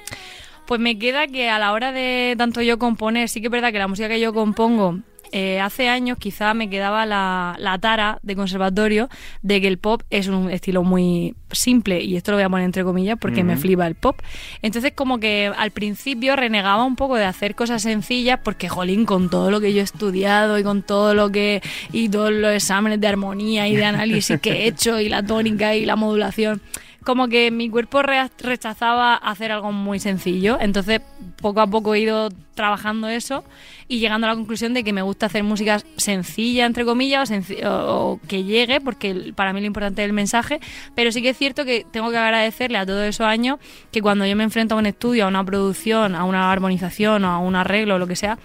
Pues 0.66 0.80
me 0.80 0.98
queda 0.98 1.28
que 1.28 1.48
a 1.48 1.58
la 1.58 1.72
hora 1.72 1.92
de 1.92 2.34
tanto 2.36 2.60
yo 2.60 2.78
componer, 2.78 3.28
sí 3.28 3.40
que 3.40 3.46
es 3.46 3.52
verdad 3.52 3.72
que 3.72 3.78
la 3.78 3.88
música 3.88 4.08
que 4.08 4.18
yo 4.18 4.34
compongo 4.34 4.98
eh, 5.32 5.60
hace 5.60 5.88
años 5.88 6.18
quizá 6.18 6.54
me 6.54 6.70
quedaba 6.70 7.06
la, 7.06 7.56
la 7.58 7.78
tara 7.78 8.18
de 8.22 8.36
conservatorio 8.36 9.08
de 9.42 9.60
que 9.60 9.68
el 9.68 9.78
pop 9.78 10.02
es 10.10 10.28
un 10.28 10.50
estilo 10.50 10.82
muy 10.82 11.34
simple 11.50 12.02
y 12.02 12.16
esto 12.16 12.32
lo 12.32 12.36
voy 12.36 12.44
a 12.44 12.48
poner 12.48 12.64
entre 12.64 12.84
comillas 12.84 13.18
porque 13.20 13.44
me 13.44 13.56
flipa 13.56 13.86
el 13.86 13.94
pop. 13.94 14.20
Entonces 14.62 14.92
como 14.94 15.18
que 15.18 15.52
al 15.56 15.70
principio 15.70 16.36
renegaba 16.36 16.84
un 16.84 16.96
poco 16.96 17.16
de 17.16 17.24
hacer 17.24 17.54
cosas 17.54 17.82
sencillas 17.82 18.40
porque 18.42 18.68
jolín 18.68 19.06
con 19.06 19.30
todo 19.30 19.50
lo 19.50 19.60
que 19.60 19.72
yo 19.72 19.80
he 19.80 19.84
estudiado 19.84 20.58
y 20.58 20.62
con 20.62 20.82
todo 20.82 21.14
lo 21.14 21.30
que 21.30 21.62
y 21.92 22.08
todos 22.08 22.32
los 22.32 22.52
exámenes 22.52 23.00
de 23.00 23.06
armonía 23.06 23.68
y 23.68 23.76
de 23.76 23.84
análisis 23.86 24.40
que 24.40 24.52
he 24.52 24.66
hecho 24.66 25.00
y 25.00 25.08
la 25.08 25.22
tónica 25.22 25.74
y 25.74 25.86
la 25.86 25.96
modulación 25.96 26.60
como 27.06 27.28
que 27.28 27.52
mi 27.52 27.70
cuerpo 27.70 28.02
re- 28.02 28.28
rechazaba 28.40 29.14
hacer 29.14 29.52
algo 29.52 29.70
muy 29.70 30.00
sencillo. 30.00 30.58
Entonces, 30.60 31.00
poco 31.40 31.60
a 31.60 31.66
poco 31.68 31.94
he 31.94 32.00
ido 32.00 32.30
trabajando 32.54 33.06
eso 33.06 33.44
y 33.86 34.00
llegando 34.00 34.26
a 34.26 34.30
la 34.30 34.34
conclusión 34.36 34.74
de 34.74 34.82
que 34.82 34.92
me 34.92 35.02
gusta 35.02 35.26
hacer 35.26 35.44
música 35.44 35.78
sencilla, 35.96 36.66
entre 36.66 36.84
comillas, 36.84 37.30
o, 37.64 38.18
que 38.26 38.42
llegue, 38.42 38.80
porque 38.80 39.32
para 39.36 39.52
mí 39.52 39.60
lo 39.60 39.66
importante 39.68 40.02
es 40.02 40.06
el 40.06 40.14
mensaje. 40.14 40.58
Pero 40.96 41.12
sí 41.12 41.22
que 41.22 41.28
es 41.30 41.38
cierto 41.38 41.64
que 41.64 41.86
tengo 41.88 42.10
que 42.10 42.16
agradecerle 42.18 42.76
a 42.76 42.84
todos 42.84 43.04
esos 43.04 43.24
años 43.24 43.58
que 43.92 44.02
cuando 44.02 44.26
yo 44.26 44.34
me 44.34 44.42
enfrento 44.42 44.74
a 44.74 44.78
un 44.78 44.86
estudio, 44.86 45.26
a 45.26 45.28
una 45.28 45.44
producción, 45.44 46.16
a 46.16 46.24
una 46.24 46.50
armonización 46.50 47.24
o 47.24 47.28
a 47.30 47.38
un 47.38 47.54
arreglo 47.54 47.94
o 47.94 47.98
lo 47.98 48.08
que 48.08 48.16
sea, 48.16 48.36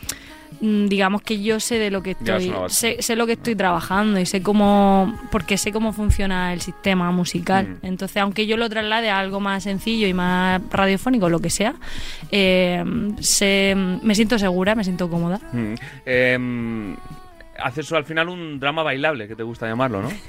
digamos 0.60 1.22
que 1.22 1.42
yo 1.42 1.60
sé 1.60 1.80
de 1.80 1.90
lo 1.90 2.04
que 2.04 2.12
estoy 2.12 2.52
sé 3.00 3.16
lo 3.16 3.26
que 3.26 3.34
estoy 3.34 3.56
trabajando 3.56 4.20
y 4.20 4.26
sé 4.26 4.44
cómo 4.44 5.18
porque 5.32 5.58
sé 5.58 5.72
cómo 5.72 5.92
funciona 5.94 6.54
el 6.54 6.62
sistema 6.62 7.12
musical 7.12 7.78
Mm. 7.82 7.86
entonces 7.86 8.18
aunque 8.18 8.46
yo 8.46 8.58
lo 8.58 8.70
traslade 8.70 9.10
a 9.10 9.18
algo 9.20 9.40
más 9.40 9.64
sencillo 9.64 10.08
y 10.08 10.14
más 10.14 10.62
radiofónico 10.70 11.30
lo 11.30 11.40
que 11.40 11.50
sea 11.50 11.74
eh, 12.32 12.84
sé- 13.20 13.76
me 13.76 14.14
siento 14.16 14.38
segura 14.38 14.76
me 14.76 14.84
siento 14.84 15.10
cómoda 15.10 15.40
Mm. 15.54 15.74
Em, 16.06 16.96
haces 17.64 17.92
al 17.94 18.06
final 18.06 18.30
un 18.30 18.60
drama 18.60 18.84
bailable, 18.84 19.28
que 19.28 19.36
te 19.36 19.44
gusta 19.44 19.68
llamarlo, 19.68 20.02
¿no? 20.02 20.10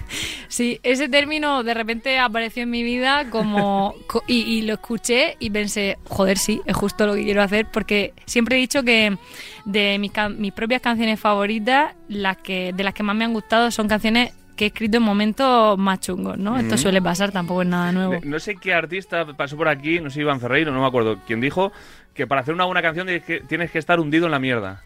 Sí, 0.48 0.78
ese 0.82 1.08
término 1.08 1.62
de 1.62 1.72
repente 1.72 2.18
apareció 2.18 2.64
en 2.64 2.70
mi 2.70 2.82
vida 2.82 3.30
como 3.30 3.94
co- 4.06 4.22
y, 4.26 4.40
y 4.42 4.62
lo 4.62 4.74
escuché 4.74 5.36
y 5.38 5.48
pensé, 5.48 5.96
joder, 6.04 6.36
sí, 6.36 6.60
es 6.66 6.76
justo 6.76 7.06
lo 7.06 7.14
que 7.14 7.24
quiero 7.24 7.42
hacer 7.42 7.66
porque 7.72 8.12
siempre 8.26 8.56
he 8.56 8.58
dicho 8.60 8.82
que 8.82 9.16
de 9.64 9.98
mis, 9.98 10.12
can- 10.12 10.38
mis 10.38 10.52
propias 10.52 10.82
canciones 10.82 11.18
favoritas, 11.18 11.94
las 12.08 12.36
que 12.36 12.74
de 12.74 12.84
las 12.84 12.92
que 12.92 13.02
más 13.02 13.16
me 13.16 13.24
han 13.24 13.32
gustado 13.32 13.70
son 13.70 13.88
canciones 13.88 14.34
que 14.54 14.64
he 14.64 14.68
escrito 14.68 14.98
en 14.98 15.04
momentos 15.04 15.78
más 15.78 16.00
chungos, 16.00 16.36
¿no? 16.36 16.58
Esto 16.58 16.76
suele 16.76 17.00
pasar, 17.00 17.32
tampoco 17.32 17.62
es 17.62 17.68
nada 17.68 17.90
nuevo. 17.90 18.20
No 18.22 18.38
sé 18.38 18.56
qué 18.56 18.74
artista 18.74 19.24
pasó 19.34 19.56
por 19.56 19.68
aquí, 19.68 20.00
no 20.00 20.10
sé 20.10 20.20
Iván 20.20 20.38
Ferreiro, 20.40 20.70
no 20.70 20.82
me 20.82 20.86
acuerdo, 20.86 21.18
quién 21.26 21.40
dijo 21.40 21.72
que 22.12 22.26
para 22.26 22.42
hacer 22.42 22.52
una 22.52 22.66
buena 22.66 22.82
canción 22.82 23.06
tienes 23.06 23.24
que, 23.24 23.40
tienes 23.40 23.70
que 23.70 23.78
estar 23.78 23.98
hundido 23.98 24.26
en 24.26 24.32
la 24.32 24.38
mierda. 24.38 24.82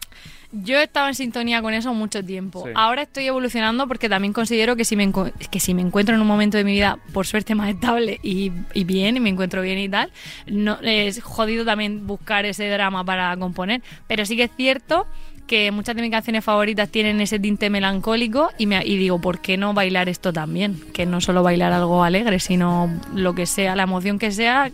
Yo 0.51 0.77
he 0.77 0.83
estado 0.83 1.07
en 1.07 1.15
sintonía 1.15 1.61
con 1.61 1.73
eso 1.73 1.93
mucho 1.93 2.23
tiempo. 2.23 2.63
Sí. 2.65 2.71
Ahora 2.75 3.01
estoy 3.01 3.25
evolucionando 3.25 3.87
porque 3.87 4.07
también 4.07 4.33
considero 4.33 4.75
que 4.75 4.85
si, 4.85 4.95
me 4.95 5.11
que 5.51 5.59
si 5.59 5.73
me 5.73 5.81
encuentro 5.81 6.15
en 6.15 6.21
un 6.21 6.27
momento 6.27 6.57
de 6.57 6.63
mi 6.63 6.71
vida, 6.71 6.97
por 7.13 7.27
suerte, 7.27 7.53
más 7.53 7.69
estable 7.69 8.19
y, 8.23 8.51
y 8.73 8.83
bien, 8.85 9.17
y 9.17 9.19
me 9.19 9.29
encuentro 9.29 9.61
bien 9.61 9.77
y 9.77 9.89
tal, 9.89 10.11
no, 10.45 10.77
es 10.81 11.21
jodido 11.21 11.65
también 11.65 12.07
buscar 12.07 12.45
ese 12.45 12.69
drama 12.69 13.03
para 13.03 13.35
componer. 13.37 13.81
Pero 14.07 14.25
sí 14.25 14.37
que 14.37 14.43
es 14.43 14.51
cierto 14.55 15.05
que 15.47 15.71
muchas 15.71 15.95
de 15.95 16.01
mis 16.01 16.11
canciones 16.11 16.43
favoritas 16.43 16.89
tienen 16.89 17.19
ese 17.21 17.39
tinte 17.39 17.69
melancólico 17.69 18.49
y, 18.57 18.67
me, 18.67 18.85
y 18.85 18.97
digo, 18.97 19.19
¿por 19.19 19.39
qué 19.39 19.57
no 19.57 19.73
bailar 19.73 20.09
esto 20.09 20.33
también? 20.33 20.79
Que 20.93 21.05
no 21.05 21.21
solo 21.21 21.41
bailar 21.41 21.73
algo 21.73 22.03
alegre, 22.03 22.39
sino 22.39 22.89
lo 23.15 23.33
que 23.33 23.45
sea, 23.45 23.75
la 23.75 23.83
emoción 23.83 24.19
que 24.19 24.31
sea, 24.31 24.71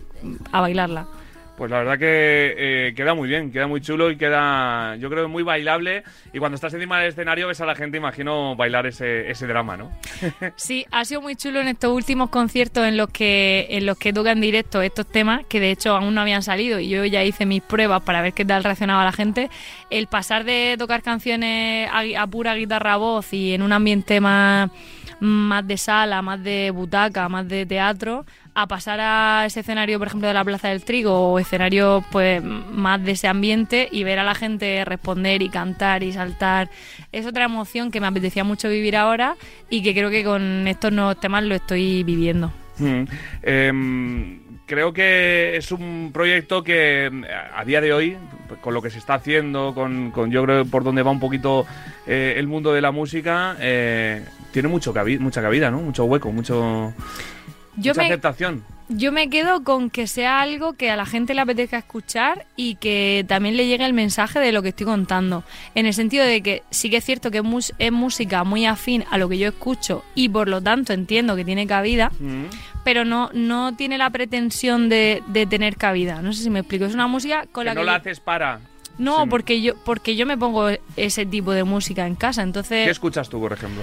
a 0.52 0.60
bailarla. 0.60 1.06
Pues 1.56 1.70
la 1.70 1.78
verdad 1.78 1.98
que 1.98 2.54
eh, 2.56 2.94
queda 2.94 3.14
muy 3.14 3.28
bien, 3.28 3.52
queda 3.52 3.68
muy 3.68 3.80
chulo 3.80 4.10
y 4.10 4.16
queda, 4.16 4.96
yo 4.96 5.08
creo, 5.08 5.28
muy 5.28 5.44
bailable. 5.44 6.02
Y 6.32 6.38
cuando 6.40 6.56
estás 6.56 6.74
encima 6.74 6.98
del 6.98 7.10
escenario 7.10 7.46
ves 7.46 7.60
a 7.60 7.66
la 7.66 7.76
gente, 7.76 7.96
imagino, 7.96 8.56
bailar 8.56 8.86
ese, 8.86 9.30
ese 9.30 9.46
drama, 9.46 9.76
¿no? 9.76 9.90
Sí, 10.56 10.84
ha 10.90 11.04
sido 11.04 11.20
muy 11.20 11.36
chulo 11.36 11.60
en 11.60 11.68
estos 11.68 11.92
últimos 11.92 12.30
conciertos 12.30 12.84
en 12.86 12.96
los 12.96 13.08
que 13.08 13.66
en 13.70 13.86
los 13.86 13.98
que 13.98 14.12
toca 14.12 14.32
en 14.32 14.40
directo 14.40 14.82
estos 14.82 15.06
temas 15.06 15.44
que 15.46 15.60
de 15.60 15.70
hecho 15.70 15.96
aún 15.96 16.14
no 16.14 16.20
habían 16.20 16.42
salido 16.42 16.78
y 16.78 16.88
yo 16.88 17.04
ya 17.04 17.22
hice 17.22 17.46
mis 17.46 17.62
pruebas 17.62 18.02
para 18.02 18.22
ver 18.22 18.32
qué 18.32 18.44
tal 18.44 18.64
reaccionaba 18.64 19.04
la 19.04 19.12
gente. 19.12 19.48
El 19.90 20.06
pasar 20.08 20.44
de 20.44 20.76
tocar 20.78 21.02
canciones 21.02 21.88
a, 21.90 22.22
a 22.22 22.26
pura 22.26 22.54
guitarra 22.54 22.96
voz 22.96 23.32
y 23.32 23.54
en 23.54 23.62
un 23.62 23.72
ambiente 23.72 24.20
más 24.20 24.70
más 25.20 25.66
de 25.66 25.76
sala, 25.76 26.22
más 26.22 26.42
de 26.42 26.70
butaca, 26.70 27.28
más 27.28 27.48
de 27.48 27.66
teatro, 27.66 28.26
a 28.54 28.66
pasar 28.68 29.00
a 29.00 29.44
ese 29.46 29.60
escenario, 29.60 29.98
por 29.98 30.08
ejemplo, 30.08 30.28
de 30.28 30.34
la 30.34 30.44
Plaza 30.44 30.68
del 30.68 30.84
Trigo 30.84 31.32
o 31.32 31.38
escenario 31.38 32.04
pues 32.10 32.42
más 32.42 33.02
de 33.04 33.12
ese 33.12 33.26
ambiente 33.26 33.88
y 33.90 34.04
ver 34.04 34.18
a 34.18 34.24
la 34.24 34.34
gente 34.34 34.84
responder 34.84 35.42
y 35.42 35.48
cantar 35.48 36.02
y 36.02 36.12
saltar. 36.12 36.70
Es 37.10 37.26
otra 37.26 37.44
emoción 37.44 37.90
que 37.90 38.00
me 38.00 38.06
apetecía 38.06 38.44
mucho 38.44 38.68
vivir 38.68 38.96
ahora 38.96 39.36
y 39.70 39.82
que 39.82 39.92
creo 39.92 40.10
que 40.10 40.22
con 40.22 40.68
estos 40.68 40.92
nuevos 40.92 41.18
temas 41.18 41.42
lo 41.44 41.54
estoy 41.54 42.04
viviendo. 42.04 42.52
Mm. 42.78 43.04
Em, 43.42 44.40
creo 44.66 44.92
que 44.92 45.56
es 45.56 45.72
un 45.72 46.10
proyecto 46.12 46.62
que 46.62 47.10
a 47.54 47.64
día 47.64 47.80
de 47.80 47.92
hoy, 47.92 48.16
con 48.60 48.74
lo 48.74 48.82
que 48.82 48.90
se 48.90 48.98
está 48.98 49.14
haciendo, 49.14 49.74
con, 49.74 50.10
con 50.10 50.30
yo 50.30 50.44
creo 50.44 50.64
por 50.64 50.84
donde 50.84 51.02
va 51.02 51.10
un 51.10 51.20
poquito 51.20 51.66
eh, 52.06 52.34
el 52.36 52.46
mundo 52.46 52.72
de 52.72 52.80
la 52.80 52.92
música, 52.92 53.56
eh, 53.60 54.24
tiene 54.52 54.68
mucho 54.68 54.94
mucha 55.18 55.42
cabida, 55.42 55.70
¿no? 55.70 55.80
Mucho 55.80 56.04
hueco, 56.04 56.30
mucho, 56.30 56.92
Yo 57.76 57.92
mucha 57.92 58.00
me, 58.02 58.06
aceptación. 58.06 58.64
Yo 58.90 59.12
me 59.12 59.30
quedo 59.30 59.64
con 59.64 59.88
que 59.88 60.06
sea 60.06 60.40
algo 60.42 60.74
que 60.74 60.90
a 60.90 60.96
la 60.96 61.06
gente 61.06 61.32
le 61.32 61.40
apetezca 61.40 61.78
escuchar 61.78 62.44
y 62.54 62.74
que 62.76 63.24
también 63.26 63.56
le 63.56 63.66
llegue 63.66 63.84
el 63.86 63.94
mensaje 63.94 64.40
de 64.40 64.52
lo 64.52 64.60
que 64.62 64.68
estoy 64.68 64.84
contando. 64.84 65.42
En 65.74 65.86
el 65.86 65.94
sentido 65.94 66.24
de 66.26 66.42
que 66.42 66.62
sí 66.70 66.90
que 66.90 66.98
es 66.98 67.04
cierto 67.04 67.30
que 67.30 67.38
es, 67.38 67.44
mus- 67.44 67.72
es 67.78 67.90
música 67.92 68.44
muy 68.44 68.66
afín 68.66 69.04
a 69.10 69.16
lo 69.16 69.28
que 69.28 69.38
yo 69.38 69.48
escucho 69.48 70.04
y 70.14 70.28
por 70.28 70.48
lo 70.48 70.60
tanto 70.60 70.92
entiendo 70.92 71.34
que 71.34 71.44
tiene 71.46 71.66
cabida, 71.66 72.10
Mm. 72.20 72.44
pero 72.84 73.06
no, 73.06 73.30
no 73.32 73.74
tiene 73.74 73.96
la 73.96 74.10
pretensión 74.10 74.90
de, 74.90 75.22
de 75.28 75.46
tener 75.46 75.76
cabida. 75.76 76.20
No 76.20 76.34
sé 76.34 76.42
si 76.42 76.50
me 76.50 76.58
explico. 76.60 76.84
Es 76.84 76.92
una 76.94 77.06
música 77.06 77.46
con 77.52 77.62
Que 77.62 77.68
la 77.70 77.74
no 77.74 77.80
que... 77.80 77.86
la 77.86 77.92
yo- 77.92 77.98
haces 78.00 78.20
para... 78.20 78.60
No, 78.98 79.22
Sí. 79.24 79.28
porque 79.30 79.60
yo 79.62 79.74
porque 79.84 80.14
yo 80.14 80.24
me 80.24 80.38
pongo 80.38 80.68
ese 80.96 81.26
tipo 81.26 81.50
de 81.52 81.64
música 81.64 82.06
en 82.06 82.14
casa. 82.14 82.42
¿Qué 82.42 82.46
Entonces, 82.48 82.88
escuchas 82.88 83.28
tú, 83.28 83.40
por 83.40 83.52
ejemplo? 83.52 83.82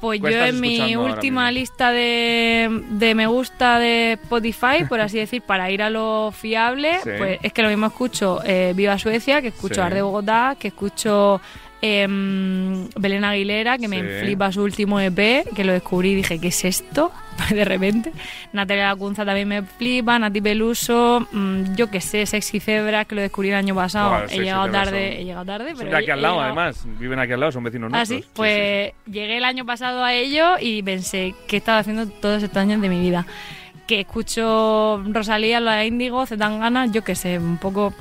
Pues 0.00 0.20
¿Cuál 0.20 0.32
yo 0.32 0.44
en 0.44 0.60
mi 0.60 0.96
última 0.96 1.50
lista 1.50 1.90
de, 1.92 2.68
de 2.90 3.14
me 3.14 3.26
gusta 3.26 3.78
de 3.78 4.12
Spotify, 4.12 4.84
por 4.88 5.00
así 5.00 5.18
decir, 5.24 5.42
para 5.42 5.70
ir 5.70 5.82
a 5.82 5.90
lo 5.90 6.32
fiable, 6.32 6.98
Sí. 7.02 7.10
pues 7.18 7.38
es 7.42 7.52
que 7.52 7.62
lo 7.62 7.68
mismo 7.68 7.86
escucho 7.86 8.40
eh, 8.44 8.72
Viva 8.76 8.98
Suecia, 8.98 9.42
que 9.42 9.48
escucho 9.48 9.76
Sí. 9.76 9.80
Arde 9.80 10.02
Bogotá, 10.02 10.56
que 10.58 10.68
escucho 10.68 11.40
em, 11.82 12.88
Belén 12.96 13.24
Aguilera, 13.24 13.78
que 13.78 13.88
me 13.88 14.02
flipa 14.20 14.50
su 14.52 14.62
último 14.62 14.98
EP, 15.00 15.44
que 15.54 15.64
lo 15.64 15.72
descubrí 15.72 16.10
y 16.12 16.14
dije, 16.16 16.40
¿qué 16.40 16.48
es 16.48 16.64
esto? 16.64 17.12
de 17.50 17.64
repente. 17.64 18.12
Natalia 18.52 18.88
Lacunza 18.88 19.24
también 19.24 19.46
me 19.48 19.62
flipa, 19.62 20.18
Nati 20.18 20.40
Peluso, 20.40 21.26
mm, 21.30 21.74
yo 21.76 21.88
qué 21.90 22.00
sé, 22.00 22.26
Sexy 22.26 22.58
Zebra, 22.60 23.04
que 23.04 23.14
lo 23.14 23.20
descubrí 23.20 23.50
el 23.50 23.54
año 23.54 23.74
pasado. 23.74 24.10
Buah, 24.10 24.24
he 24.28 24.38
llegado 24.40 24.70
tarde, 24.70 25.10
son- 25.12 25.20
he 25.20 25.24
llegado 25.24 25.44
tarde, 25.44 25.74
pero 25.76 25.90
de 25.90 25.96
aquí 25.96 26.06
he- 26.08 26.12
al 26.12 26.18
he 26.18 26.22
lado, 26.22 26.34
llegado- 26.34 26.46
además. 26.60 26.84
Viven 26.98 27.18
aquí 27.20 27.32
al 27.32 27.40
lado, 27.40 27.52
son 27.52 27.64
vecinos 27.64 27.90
Ah, 27.92 27.96
nuestros. 27.98 28.20
sí, 28.24 28.28
pues 28.34 28.92
llegué 29.06 29.36
el 29.36 29.44
año 29.44 29.64
pasado 29.64 30.02
a 30.02 30.12
ello 30.14 30.56
y 30.60 30.82
pensé, 30.82 31.34
¿qué 31.46 31.56
he 31.56 31.58
estado 31.58 31.78
haciendo 31.78 32.06
todos 32.08 32.42
estos 32.42 32.58
años 32.58 32.80
de 32.80 32.88
mi 32.88 33.00
vida? 33.00 33.24
Que 33.86 34.00
escucho 34.00 35.02
Rosalía, 35.06 35.60
la 35.60 35.84
Índigo, 35.84 36.26
Zetangana, 36.26 36.86
yo 36.86 37.04
qué 37.04 37.14
sé, 37.14 37.38
un 37.38 37.56
poco... 37.58 37.94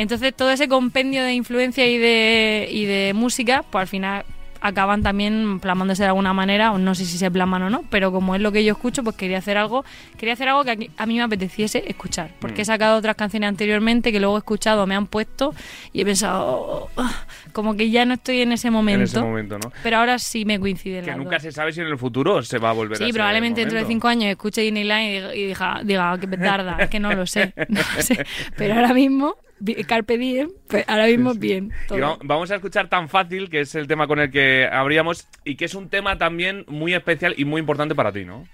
Entonces 0.00 0.34
todo 0.34 0.50
ese 0.50 0.66
compendio 0.66 1.22
de 1.22 1.34
influencia 1.34 1.86
y 1.86 1.98
de, 1.98 2.66
y 2.70 2.86
de 2.86 3.12
música, 3.12 3.62
pues 3.70 3.82
al 3.82 3.86
final 3.86 4.24
acaban 4.62 5.02
también 5.02 5.60
plasmándose 5.60 6.02
de 6.04 6.08
alguna 6.08 6.32
manera, 6.32 6.72
o 6.72 6.78
no 6.78 6.94
sé 6.94 7.04
si 7.04 7.18
se 7.18 7.30
plasman 7.30 7.64
o 7.64 7.70
no, 7.70 7.84
pero 7.90 8.10
como 8.10 8.34
es 8.34 8.40
lo 8.40 8.50
que 8.50 8.64
yo 8.64 8.72
escucho, 8.72 9.04
pues 9.04 9.14
quería 9.16 9.36
hacer 9.36 9.58
algo, 9.58 9.84
quería 10.16 10.32
hacer 10.32 10.48
algo 10.48 10.64
que 10.64 10.90
a 10.96 11.06
mí 11.06 11.16
me 11.16 11.22
apeteciese 11.22 11.84
escuchar, 11.86 12.30
porque 12.40 12.62
he 12.62 12.64
sacado 12.64 12.96
otras 12.96 13.14
canciones 13.14 13.48
anteriormente 13.48 14.10
que 14.10 14.20
luego 14.20 14.36
he 14.36 14.38
escuchado, 14.38 14.86
me 14.86 14.94
han 14.94 15.06
puesto 15.06 15.54
y 15.92 16.00
he 16.00 16.04
pensado, 16.06 16.46
oh, 16.46 16.90
oh, 16.96 17.10
como 17.52 17.76
que 17.76 17.90
ya 17.90 18.06
no 18.06 18.14
estoy 18.14 18.40
en 18.40 18.52
ese 18.52 18.70
momento. 18.70 19.00
En 19.00 19.04
ese 19.04 19.20
momento, 19.20 19.58
¿no? 19.58 19.70
Pero 19.82 19.98
ahora 19.98 20.18
sí 20.18 20.46
me 20.46 20.58
coinciden 20.58 21.04
Que 21.04 21.14
nunca 21.14 21.36
dos. 21.36 21.42
se 21.42 21.52
sabe 21.52 21.72
si 21.72 21.80
en 21.82 21.88
el 21.88 21.98
futuro 21.98 22.42
se 22.42 22.56
va 22.56 22.70
a 22.70 22.72
volver 22.72 23.02
a 23.02 23.04
Sí, 23.04 23.12
probablemente 23.12 23.60
dentro 23.60 23.78
de 23.78 23.84
cinco 23.84 24.08
años 24.08 24.30
escuche 24.30 24.62
Disneyland 24.62 25.04
y 25.04 25.12
diga, 25.12 25.34
y 25.34 25.46
diga, 25.46 25.80
diga, 25.84 26.18
qué 26.18 26.26
petarda, 26.26 26.76
es 26.80 26.88
que 26.88 27.00
no 27.00 27.12
lo 27.12 27.26
sé, 27.26 27.52
no 27.68 27.80
lo 27.96 28.02
sé. 28.02 28.24
Pero 28.56 28.74
ahora 28.74 28.94
mismo, 28.94 29.36
Carpe 29.86 30.16
Diem, 30.18 30.48
pues 30.68 30.84
ahora 30.88 31.06
mismo 31.06 31.34
bien. 31.34 31.70
todo. 31.88 31.98
Y 31.98 32.00
va- 32.00 32.18
vamos 32.22 32.50
a 32.50 32.56
escuchar 32.56 32.88
Tan 32.88 33.08
Fácil, 33.08 33.48
que 33.50 33.60
es 33.60 33.74
el 33.74 33.86
tema 33.86 34.06
con 34.06 34.18
el 34.20 34.30
que 34.30 34.68
abríamos 34.70 35.26
y 35.44 35.56
que 35.56 35.64
es 35.66 35.74
un 35.74 35.88
tema 35.88 36.18
también 36.18 36.64
muy 36.68 36.94
especial 36.94 37.34
y 37.36 37.44
muy 37.44 37.60
importante 37.60 37.94
para 37.94 38.12
ti, 38.12 38.24
¿no? 38.24 38.44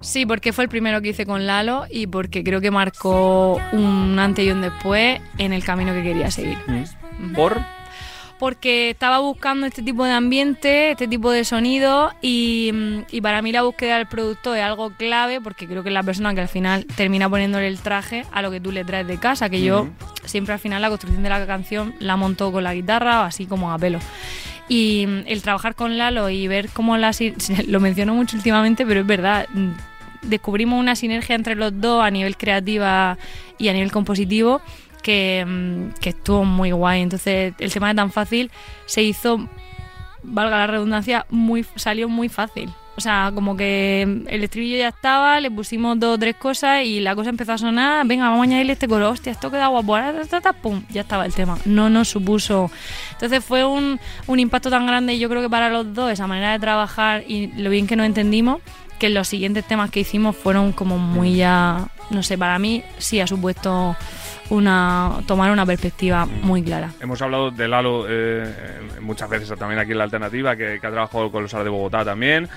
Sí, 0.00 0.26
porque 0.26 0.52
fue 0.52 0.64
el 0.64 0.70
primero 0.70 1.00
que 1.00 1.08
hice 1.08 1.24
con 1.24 1.46
Lalo 1.46 1.84
y 1.90 2.06
porque 2.06 2.44
creo 2.44 2.60
que 2.60 2.70
marcó 2.70 3.58
un 3.72 4.18
antes 4.18 4.44
y 4.46 4.50
un 4.50 4.60
después 4.60 5.18
en 5.38 5.52
el 5.54 5.64
camino 5.64 5.94
que 5.94 6.02
quería 6.02 6.30
seguir. 6.30 6.58
Por... 7.34 7.58
porque 8.38 8.90
estaba 8.90 9.18
buscando 9.20 9.66
este 9.66 9.82
tipo 9.82 10.04
de 10.04 10.12
ambiente, 10.12 10.90
este 10.90 11.08
tipo 11.08 11.30
de 11.30 11.44
sonido 11.44 12.12
y, 12.20 12.72
y 13.10 13.20
para 13.20 13.42
mí 13.42 13.52
la 13.52 13.62
búsqueda 13.62 13.98
del 13.98 14.06
producto 14.06 14.54
es 14.54 14.62
algo 14.62 14.90
clave 14.90 15.40
porque 15.40 15.66
creo 15.66 15.82
que 15.82 15.88
es 15.90 15.94
la 15.94 16.02
persona 16.02 16.34
que 16.34 16.40
al 16.40 16.48
final 16.48 16.86
termina 16.96 17.28
poniéndole 17.28 17.68
el 17.68 17.78
traje 17.78 18.24
a 18.32 18.42
lo 18.42 18.50
que 18.50 18.60
tú 18.60 18.72
le 18.72 18.84
traes 18.84 19.06
de 19.06 19.18
casa, 19.18 19.48
que 19.48 19.62
yo 19.62 19.88
siempre 20.24 20.54
al 20.54 20.60
final 20.60 20.82
la 20.82 20.88
construcción 20.88 21.22
de 21.22 21.28
la 21.28 21.46
canción 21.46 21.94
la 22.00 22.16
monto 22.16 22.50
con 22.52 22.64
la 22.64 22.74
guitarra 22.74 23.20
o 23.20 23.24
así 23.24 23.46
como 23.46 23.72
a 23.72 23.78
pelo. 23.78 23.98
Y 24.68 25.06
el 25.26 25.42
trabajar 25.42 25.74
con 25.74 25.98
Lalo 25.98 26.30
y 26.30 26.48
ver 26.48 26.70
cómo 26.70 26.96
la... 26.96 27.12
Lo 27.68 27.80
menciono 27.80 28.14
mucho 28.14 28.36
últimamente, 28.36 28.86
pero 28.86 29.00
es 29.00 29.06
verdad. 29.06 29.46
Descubrimos 30.22 30.80
una 30.80 30.96
sinergia 30.96 31.34
entre 31.34 31.54
los 31.54 31.78
dos 31.80 32.02
a 32.02 32.10
nivel 32.10 32.36
creativa 32.36 33.18
y 33.58 33.68
a 33.68 33.72
nivel 33.74 33.92
compositivo 33.92 34.62
que, 35.04 35.44
mm, 35.46 36.00
que 36.00 36.08
estuvo 36.08 36.44
muy 36.44 36.72
guay. 36.72 37.02
Entonces, 37.02 37.54
el 37.58 37.72
tema 37.72 37.88
de 37.88 37.94
tan 37.94 38.10
fácil 38.10 38.50
se 38.86 39.02
hizo, 39.02 39.48
valga 40.24 40.58
la 40.58 40.66
redundancia, 40.66 41.26
muy 41.30 41.64
salió 41.76 42.08
muy 42.08 42.28
fácil. 42.28 42.72
O 42.96 43.00
sea, 43.00 43.32
como 43.34 43.56
que 43.56 44.02
el 44.02 44.44
estribillo 44.44 44.78
ya 44.78 44.88
estaba, 44.88 45.40
le 45.40 45.50
pusimos 45.50 45.98
dos 45.98 46.14
o 46.14 46.18
tres 46.18 46.36
cosas 46.36 46.84
y 46.84 47.00
la 47.00 47.16
cosa 47.16 47.30
empezó 47.30 47.52
a 47.52 47.58
sonar. 47.58 48.06
Venga, 48.06 48.28
vamos 48.28 48.40
a 48.40 48.44
añadirle 48.44 48.74
este 48.74 48.86
coro. 48.86 49.10
Hostia, 49.10 49.32
esto 49.32 49.50
queda 49.50 49.66
guapo. 49.66 49.96
pum, 50.62 50.84
ya 50.90 51.00
estaba 51.00 51.26
el 51.26 51.34
tema. 51.34 51.58
No 51.64 51.90
nos 51.90 52.08
supuso. 52.08 52.70
Entonces 53.12 53.44
fue 53.44 53.64
un, 53.64 53.98
un 54.28 54.38
impacto 54.38 54.70
tan 54.70 54.86
grande 54.86 55.14
y 55.14 55.18
yo 55.18 55.28
creo 55.28 55.42
que 55.42 55.50
para 55.50 55.70
los 55.70 55.92
dos, 55.92 56.12
esa 56.12 56.28
manera 56.28 56.52
de 56.52 56.60
trabajar 56.60 57.24
y 57.26 57.48
lo 57.48 57.68
bien 57.68 57.88
que 57.88 57.96
nos 57.96 58.06
entendimos, 58.06 58.62
que 59.00 59.08
los 59.08 59.26
siguientes 59.26 59.64
temas 59.64 59.90
que 59.90 60.00
hicimos 60.00 60.36
fueron 60.36 60.72
como 60.72 60.96
muy 60.96 61.34
ya. 61.34 61.88
No 62.10 62.22
sé, 62.22 62.38
para 62.38 62.60
mí 62.60 62.84
sí 62.98 63.18
ha 63.18 63.26
supuesto 63.26 63.96
una 64.50 65.22
tomar 65.26 65.50
una 65.50 65.66
perspectiva 65.66 66.26
muy 66.26 66.62
clara. 66.62 66.90
Hemos 67.00 67.20
hablado 67.22 67.50
de 67.50 67.68
Lalo 67.68 68.06
eh, 68.08 68.44
muchas 69.00 69.28
veces 69.28 69.58
también 69.58 69.78
aquí 69.78 69.92
en 69.92 69.98
la 69.98 70.04
alternativa, 70.04 70.56
que, 70.56 70.78
que 70.80 70.86
ha 70.86 70.90
trabajado 70.90 71.30
con 71.30 71.42
los 71.42 71.54
Ar 71.54 71.64
de 71.64 71.70
Bogotá 71.70 72.04
también. 72.04 72.48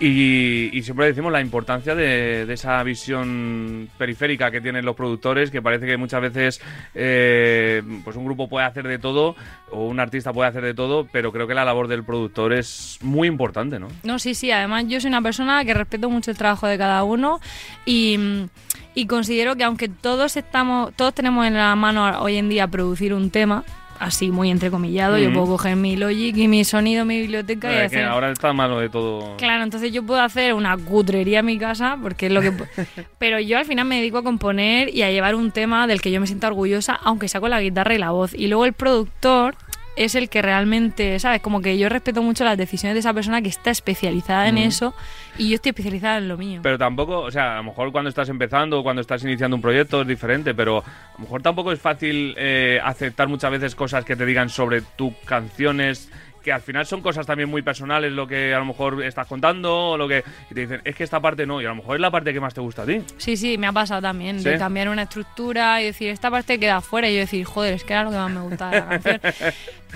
Y, 0.00 0.70
y 0.76 0.82
siempre 0.82 1.06
decimos 1.06 1.30
la 1.30 1.40
importancia 1.40 1.94
de, 1.94 2.44
de 2.44 2.54
esa 2.54 2.82
visión 2.82 3.88
periférica 3.96 4.50
que 4.50 4.60
tienen 4.60 4.84
los 4.84 4.96
productores, 4.96 5.52
que 5.52 5.62
parece 5.62 5.86
que 5.86 5.96
muchas 5.96 6.20
veces 6.20 6.60
eh, 6.92 7.82
pues 8.02 8.16
un 8.16 8.24
grupo 8.24 8.48
puede 8.48 8.66
hacer 8.66 8.88
de 8.88 8.98
todo 8.98 9.36
o 9.70 9.86
un 9.86 10.00
artista 10.00 10.32
puede 10.32 10.48
hacer 10.48 10.64
de 10.64 10.74
todo, 10.74 11.06
pero 11.12 11.30
creo 11.30 11.46
que 11.46 11.54
la 11.54 11.64
labor 11.64 11.86
del 11.86 12.02
productor 12.02 12.52
es 12.52 12.98
muy 13.00 13.28
importante, 13.28 13.78
¿no? 13.78 13.86
No, 14.02 14.18
sí, 14.18 14.34
sí. 14.34 14.50
Además, 14.50 14.86
yo 14.88 15.00
soy 15.00 15.08
una 15.08 15.22
persona 15.22 15.64
que 15.64 15.72
respeto 15.72 16.10
mucho 16.10 16.32
el 16.32 16.36
trabajo 16.36 16.66
de 16.66 16.78
cada 16.78 17.04
uno 17.04 17.38
y, 17.86 18.48
y 18.94 19.06
considero 19.06 19.56
que 19.56 19.64
aunque 19.64 19.88
todos 19.88 20.36
estamos, 20.36 20.92
todos 20.94 21.14
tenemos 21.14 21.46
en 21.46 21.54
la 21.54 21.74
mano 21.76 22.20
hoy 22.20 22.36
en 22.36 22.48
día 22.48 22.66
producir 22.68 23.14
un 23.14 23.30
tema, 23.30 23.64
así 23.98 24.30
muy 24.30 24.50
entrecomillado, 24.50 25.16
yo 25.16 25.32
puedo 25.32 25.46
coger 25.46 25.76
mi 25.76 25.96
Logic 25.96 26.36
y 26.36 26.48
mi 26.48 26.64
sonido, 26.64 27.04
mi 27.04 27.20
biblioteca 27.20 27.70
y 27.70 27.74
Eh, 27.74 27.78
que 27.78 27.84
hacer... 27.84 28.04
ahora 28.04 28.32
está 28.32 28.52
malo 28.52 28.80
de 28.80 28.88
todo. 28.88 29.36
Claro, 29.36 29.62
entonces 29.62 29.92
yo 29.92 30.02
puedo 30.02 30.20
hacer 30.20 30.54
una 30.54 30.76
cutrería 30.76 31.38
en 31.38 31.46
mi 31.46 31.58
casa, 31.58 31.96
porque 32.02 32.26
es 32.26 32.32
lo 32.32 32.40
que... 32.40 32.52
Pero 33.18 33.38
yo 33.38 33.58
al 33.58 33.64
final 33.64 33.86
me 33.86 33.96
dedico 33.96 34.18
a 34.18 34.24
componer 34.24 34.92
y 34.92 35.02
a 35.02 35.10
llevar 35.10 35.36
un 35.36 35.52
tema 35.52 35.86
del 35.86 36.00
que 36.00 36.10
yo 36.10 36.20
me 36.20 36.26
siento 36.26 36.48
orgullosa, 36.48 36.94
aunque 36.94 37.28
sea 37.28 37.40
con 37.40 37.50
la 37.50 37.60
guitarra 37.60 37.94
y 37.94 37.98
la 37.98 38.10
voz. 38.10 38.34
Y 38.34 38.48
luego 38.48 38.64
el 38.64 38.72
productor 38.72 39.54
es 39.96 40.14
el 40.14 40.28
que 40.28 40.42
realmente, 40.42 41.18
¿sabes? 41.18 41.40
Como 41.42 41.60
que 41.60 41.76
yo 41.78 41.88
respeto 41.88 42.22
mucho 42.22 42.44
las 42.44 42.56
decisiones 42.56 42.94
de 42.94 43.00
esa 43.00 43.12
persona 43.12 43.42
que 43.42 43.48
está 43.48 43.70
especializada 43.70 44.48
en 44.48 44.56
Ujú. 44.56 44.64
eso 44.68 44.94
y 45.38 45.48
yo 45.50 45.56
estoy 45.56 45.70
especializada 45.70 46.18
en 46.18 46.28
lo 46.28 46.36
mío. 46.36 46.60
Pero 46.62 46.78
tampoco, 46.78 47.20
o 47.20 47.30
sea, 47.30 47.54
a 47.54 47.56
lo 47.58 47.64
mejor 47.64 47.92
cuando 47.92 48.08
estás 48.08 48.28
empezando 48.28 48.80
o 48.80 48.82
cuando 48.82 49.02
estás 49.02 49.22
iniciando 49.24 49.56
un 49.56 49.62
proyecto 49.62 50.02
es 50.02 50.06
diferente, 50.08 50.54
pero 50.54 50.78
a 50.78 51.12
lo 51.14 51.24
mejor 51.24 51.42
tampoco 51.42 51.72
es 51.72 51.80
fácil 51.80 52.34
eh, 52.36 52.80
aceptar 52.82 53.28
muchas 53.28 53.50
veces 53.50 53.74
cosas 53.74 54.04
que 54.04 54.16
te 54.16 54.24
digan 54.26 54.48
sobre 54.48 54.82
tus 54.82 55.12
canciones, 55.24 56.10
que 56.42 56.52
al 56.52 56.60
final 56.60 56.86
son 56.86 57.00
cosas 57.00 57.26
también 57.26 57.48
muy 57.48 57.62
personales 57.62 58.12
lo 58.12 58.26
que 58.26 58.54
a 58.54 58.58
lo 58.58 58.64
mejor 58.64 59.02
estás 59.02 59.26
contando 59.26 59.90
o 59.90 59.96
lo 59.96 60.08
que 60.08 60.24
y 60.50 60.54
te 60.54 60.60
dicen, 60.62 60.80
es 60.84 60.94
que 60.94 61.04
esta 61.04 61.20
parte 61.20 61.46
no, 61.46 61.60
y 61.60 61.64
a 61.64 61.68
lo 61.68 61.76
mejor 61.76 61.96
es 61.96 62.00
la 62.00 62.10
parte 62.10 62.32
que 62.32 62.40
más 62.40 62.54
te 62.54 62.60
gusta 62.60 62.82
a 62.82 62.86
ti. 62.86 63.02
Sí, 63.16 63.36
sí, 63.36 63.56
me 63.58 63.66
ha 63.66 63.72
pasado 63.72 64.02
también 64.02 64.40
¿Sí? 64.40 64.48
de 64.48 64.58
cambiar 64.58 64.88
una 64.88 65.02
estructura 65.02 65.80
y 65.80 65.86
decir, 65.86 66.08
esta 66.08 66.30
parte 66.30 66.58
queda 66.58 66.80
fuera 66.80 67.08
y 67.08 67.14
yo 67.14 67.20
decir, 67.20 67.44
joder, 67.44 67.74
es 67.74 67.84
que 67.84 67.92
era 67.92 68.04
lo 68.04 68.10
que 68.10 68.16
más 68.16 68.30
me 68.30 68.40
gustaba 68.40 68.70
de 68.72 68.80
la 68.80 68.88
canción. 68.88 69.20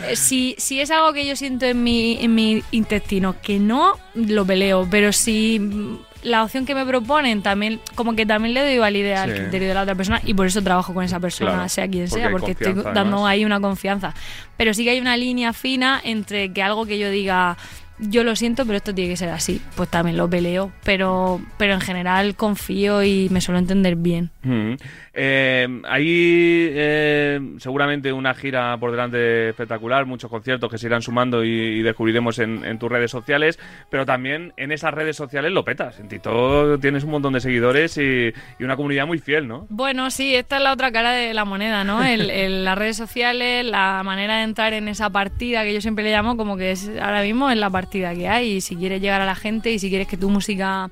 Eh, 0.07 0.15
si, 0.15 0.55
si 0.59 0.79
es 0.79 0.91
algo 0.91 1.15
que 1.15 1.27
yo 1.27 1.35
siento 1.37 1.65
en 1.65 1.83
mi, 1.83 2.19
en 2.21 2.35
mi 2.35 2.63
intestino 2.71 3.35
que 3.41 3.59
no, 3.59 3.95
lo 4.15 4.45
peleo, 4.45 4.87
pero 4.91 5.11
si 5.11 5.99
la 6.27 6.43
opción 6.45 6.67
que 6.67 6.75
me 6.75 6.85
proponen 6.85 7.43
también, 7.43 7.81
como 7.95 8.15
que 8.15 8.27
también 8.27 8.53
le 8.55 8.63
doy 8.63 8.79
validez 8.79 9.19
al 9.19 9.33
Sí. 9.33 9.41
criterio 9.43 9.69
de 9.69 9.75
la 9.75 9.83
otra 9.83 9.95
persona 9.95 10.21
y 10.25 10.35
por 10.35 10.47
eso 10.47 10.63
trabajo 10.63 10.93
con 10.93 11.05
esa 11.05 11.21
persona, 11.21 11.53
Claro, 11.53 11.69
sea 11.69 11.89
quien 11.89 12.09
porque 12.09 12.21
sea, 12.23 12.31
porque 12.31 12.51
estoy 12.53 12.73
dando 12.75 13.01
además. 13.01 13.25
ahí 13.31 13.45
una 13.45 13.61
confianza. 13.61 14.13
Pero 14.57 14.75
sí 14.75 14.85
que 14.85 14.91
hay 14.91 15.01
una 15.01 15.17
línea 15.17 15.53
fina 15.53 16.01
entre 16.05 16.53
que 16.53 16.63
algo 16.63 16.85
que 16.87 16.99
yo 16.99 17.11
diga... 17.11 17.57
Yo 17.99 18.25
lo 18.25 18.37
siento, 18.37 18.67
pero 18.67 18.77
esto 18.77 18.95
tiene 18.95 19.09
que 19.11 19.17
ser 19.17 19.31
así. 19.31 19.59
Pues 19.75 19.89
también 19.89 20.19
lo 20.19 20.29
peleo, 20.29 20.71
pero, 20.85 21.41
pero 21.57 21.73
en 21.73 21.81
general 21.81 22.35
confío 22.37 23.03
y 23.03 23.29
me 23.31 23.41
suelo 23.41 23.59
entender 23.59 23.97
bien. 23.97 24.31
Mm. 24.43 24.75
Eh, 25.19 25.67
hay 25.85 26.69
eh, 26.73 27.41
seguramente 27.59 28.13
una 28.13 28.35
gira 28.35 28.77
por 28.79 28.91
delante 28.91 29.49
espectacular, 29.49 30.05
muchos 30.05 30.31
conciertos 30.31 30.71
que 30.71 30.77
se 30.77 30.87
irán 30.89 31.01
sumando 31.01 31.43
y, 31.43 31.49
y 31.51 31.83
descubriremos 31.83 32.39
en, 32.39 32.63
en 32.67 32.79
tus 32.79 32.91
redes 32.91 33.11
sociales, 33.11 33.59
pero 33.89 34.05
también 34.05 34.53
en 34.59 34.73
esas 34.73 34.93
redes 34.93 35.17
sociales 35.17 35.53
lo 35.53 35.65
petas. 35.65 35.99
En 36.01 36.09
TikTok 36.09 36.81
tienes 36.83 37.03
un 37.05 37.11
montón 37.13 37.33
de 37.33 37.41
seguidores 37.41 37.97
y, 37.97 38.31
y 38.59 38.65
una 38.65 38.77
comunidad 38.77 39.07
muy 39.07 39.19
fiel, 39.19 39.49
¿no? 39.49 39.67
Bueno, 39.71 40.11
sí, 40.11 40.35
esta 40.35 40.59
es 40.59 40.63
la 40.63 40.73
otra 40.73 40.93
cara 40.93 41.13
de 41.13 41.33
la 41.33 41.47
moneda, 41.47 41.83
¿no? 41.83 42.05
El, 42.05 42.31
el- 42.31 42.65
las 42.65 42.77
redes 42.77 42.97
sociales, 42.99 43.65
la 43.65 44.03
manera 44.05 44.37
de 44.39 44.43
entrar 44.45 44.73
en 44.75 44.89
esa 44.89 45.09
partida 45.09 45.65
que 45.65 45.73
yo 45.73 45.81
siempre 45.81 46.05
le 46.05 46.11
llamo 46.11 46.37
como 46.37 46.57
que 46.59 46.73
es 46.73 46.91
ahora 47.01 47.23
mismo 47.23 47.49
es 47.51 47.57
la 47.57 47.71
partida 47.71 48.15
que 48.15 48.29
hay 48.29 48.53
y 48.57 48.61
si 48.61 48.77
quieres 48.77 49.01
llegar 49.01 49.21
a 49.23 49.25
la 49.27 49.35
gente 49.35 49.71
y 49.73 49.79
si 49.79 49.89
quieres 49.89 50.09
que 50.09 50.17
tu 50.19 50.29
música 50.29 50.91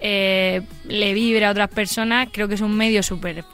eh, 0.00 0.60
le 0.86 1.14
vibre 1.14 1.46
a 1.46 1.50
otras 1.50 1.70
personas, 1.70 2.28
creo 2.32 2.48
que 2.48 2.54
es 2.54 2.60
un 2.60 2.76
medio 2.76 3.02
súper 3.02 3.44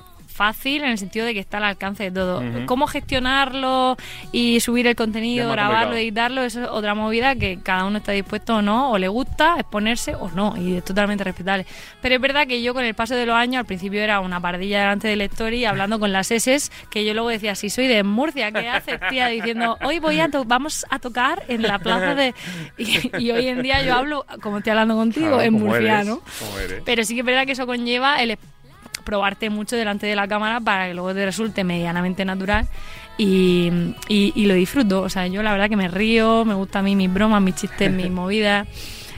fácil 0.40 0.85
en 0.85 0.88
el 0.92 0.97
sentido 0.97 1.26
de 1.26 1.35
que 1.35 1.40
está 1.40 1.59
al 1.59 1.64
alcance 1.64 2.04
de 2.04 2.11
todo. 2.12 2.42
Cómo 2.64 2.87
gestionarlo 2.87 3.99
y 4.32 4.61
subir 4.61 4.87
el 4.87 4.97
contenido, 4.97 5.50
grabarlo, 5.50 5.75
complicado. 5.88 5.97
editarlo, 6.00 6.42
eso 6.44 6.62
es 6.62 6.68
otra 6.70 6.94
movida 6.94 7.35
que 7.35 7.59
cada 7.62 7.85
uno 7.85 7.99
está 7.99 8.12
dispuesto 8.12 8.56
o 8.56 8.62
no, 8.62 8.90
o 8.90 8.97
le 8.97 9.09
gusta 9.09 9.56
exponerse 9.59 10.14
o 10.14 10.30
no, 10.30 10.54
y 10.56 10.76
es 10.76 10.85
totalmente 10.85 11.25
respetable. 11.25 11.66
Pero 12.00 12.14
es 12.14 12.20
verdad 12.23 12.47
que 12.47 12.62
yo 12.62 12.73
con 12.73 12.85
el 12.85 12.94
paso 12.94 13.14
de 13.16 13.26
los 13.26 13.37
años, 13.37 13.61
al 13.61 13.66
principio 13.66 14.00
era 14.00 14.20
una 14.20 14.40
pardilla 14.40 14.80
delante 14.80 15.09
del 15.09 15.20
story 15.20 15.66
hablando 15.66 16.00
con 16.00 16.11
las 16.11 16.30
S, 16.30 16.70
que 16.90 17.04
yo 17.04 17.12
luego 17.12 17.28
decía, 17.28 17.54
si 17.54 17.68
soy 17.68 17.87
de 17.87 18.02
Murcia, 18.02 18.50
¿qué 18.50 18.66
haces, 18.66 18.99
tía? 19.11 19.26
Diciendo, 19.26 19.76
hoy 19.85 19.99
voy 19.99 20.20
a 20.20 20.30
vamos 20.47 20.87
a 20.88 20.98
tocar 21.00 21.42
en 21.48 21.61
la 21.62 21.79
plaza 21.79 22.14
de... 22.14 22.35
Y, 22.79 23.11
y 23.18 23.31
hoy 23.31 23.48
en 23.48 23.61
día 23.62 23.83
yo 23.83 23.94
hablo, 23.94 24.24
como 24.40 24.59
estoy 24.59 24.70
hablando 24.70 24.94
contigo, 24.96 25.26
Claro, 25.26 25.42
en 25.42 25.53
murciano. 25.53 26.22
eres. 26.64 26.83
Pero 26.87 27.05
sí 27.05 27.12
que 27.14 27.20
es 27.20 27.26
verdad 27.26 27.44
que 27.44 27.53
eso 27.53 27.66
conlleva 27.66 28.22
el 28.22 28.38
probarte 29.04 29.50
mucho 29.50 29.76
delante 29.76 30.06
de 30.06 30.16
la 30.16 30.26
cámara 30.28 30.60
para 30.60 30.88
que 30.88 30.94
luego 30.94 31.14
te 31.14 31.24
resulte 31.24 31.64
medianamente 31.64 32.24
natural 32.24 32.66
y, 33.18 33.70
y- 34.08 34.32
y 34.34 34.46
lo 34.46 34.54
disfruto. 34.54 35.02
O 35.02 35.08
sea, 35.08 35.26
yo 35.26 35.42
la 35.42 35.52
verdad 35.52 35.68
que 35.68 35.76
me 35.76 35.88
río, 35.88 36.44
me 36.44 36.54
gusta 36.54 36.78
a 36.78 36.82
mí 36.82 36.96
mis 36.96 37.12
bromas, 37.12 37.42
mis 37.42 37.54
chistes, 37.54 37.90
mis 37.90 38.10
movidas. 38.10 38.66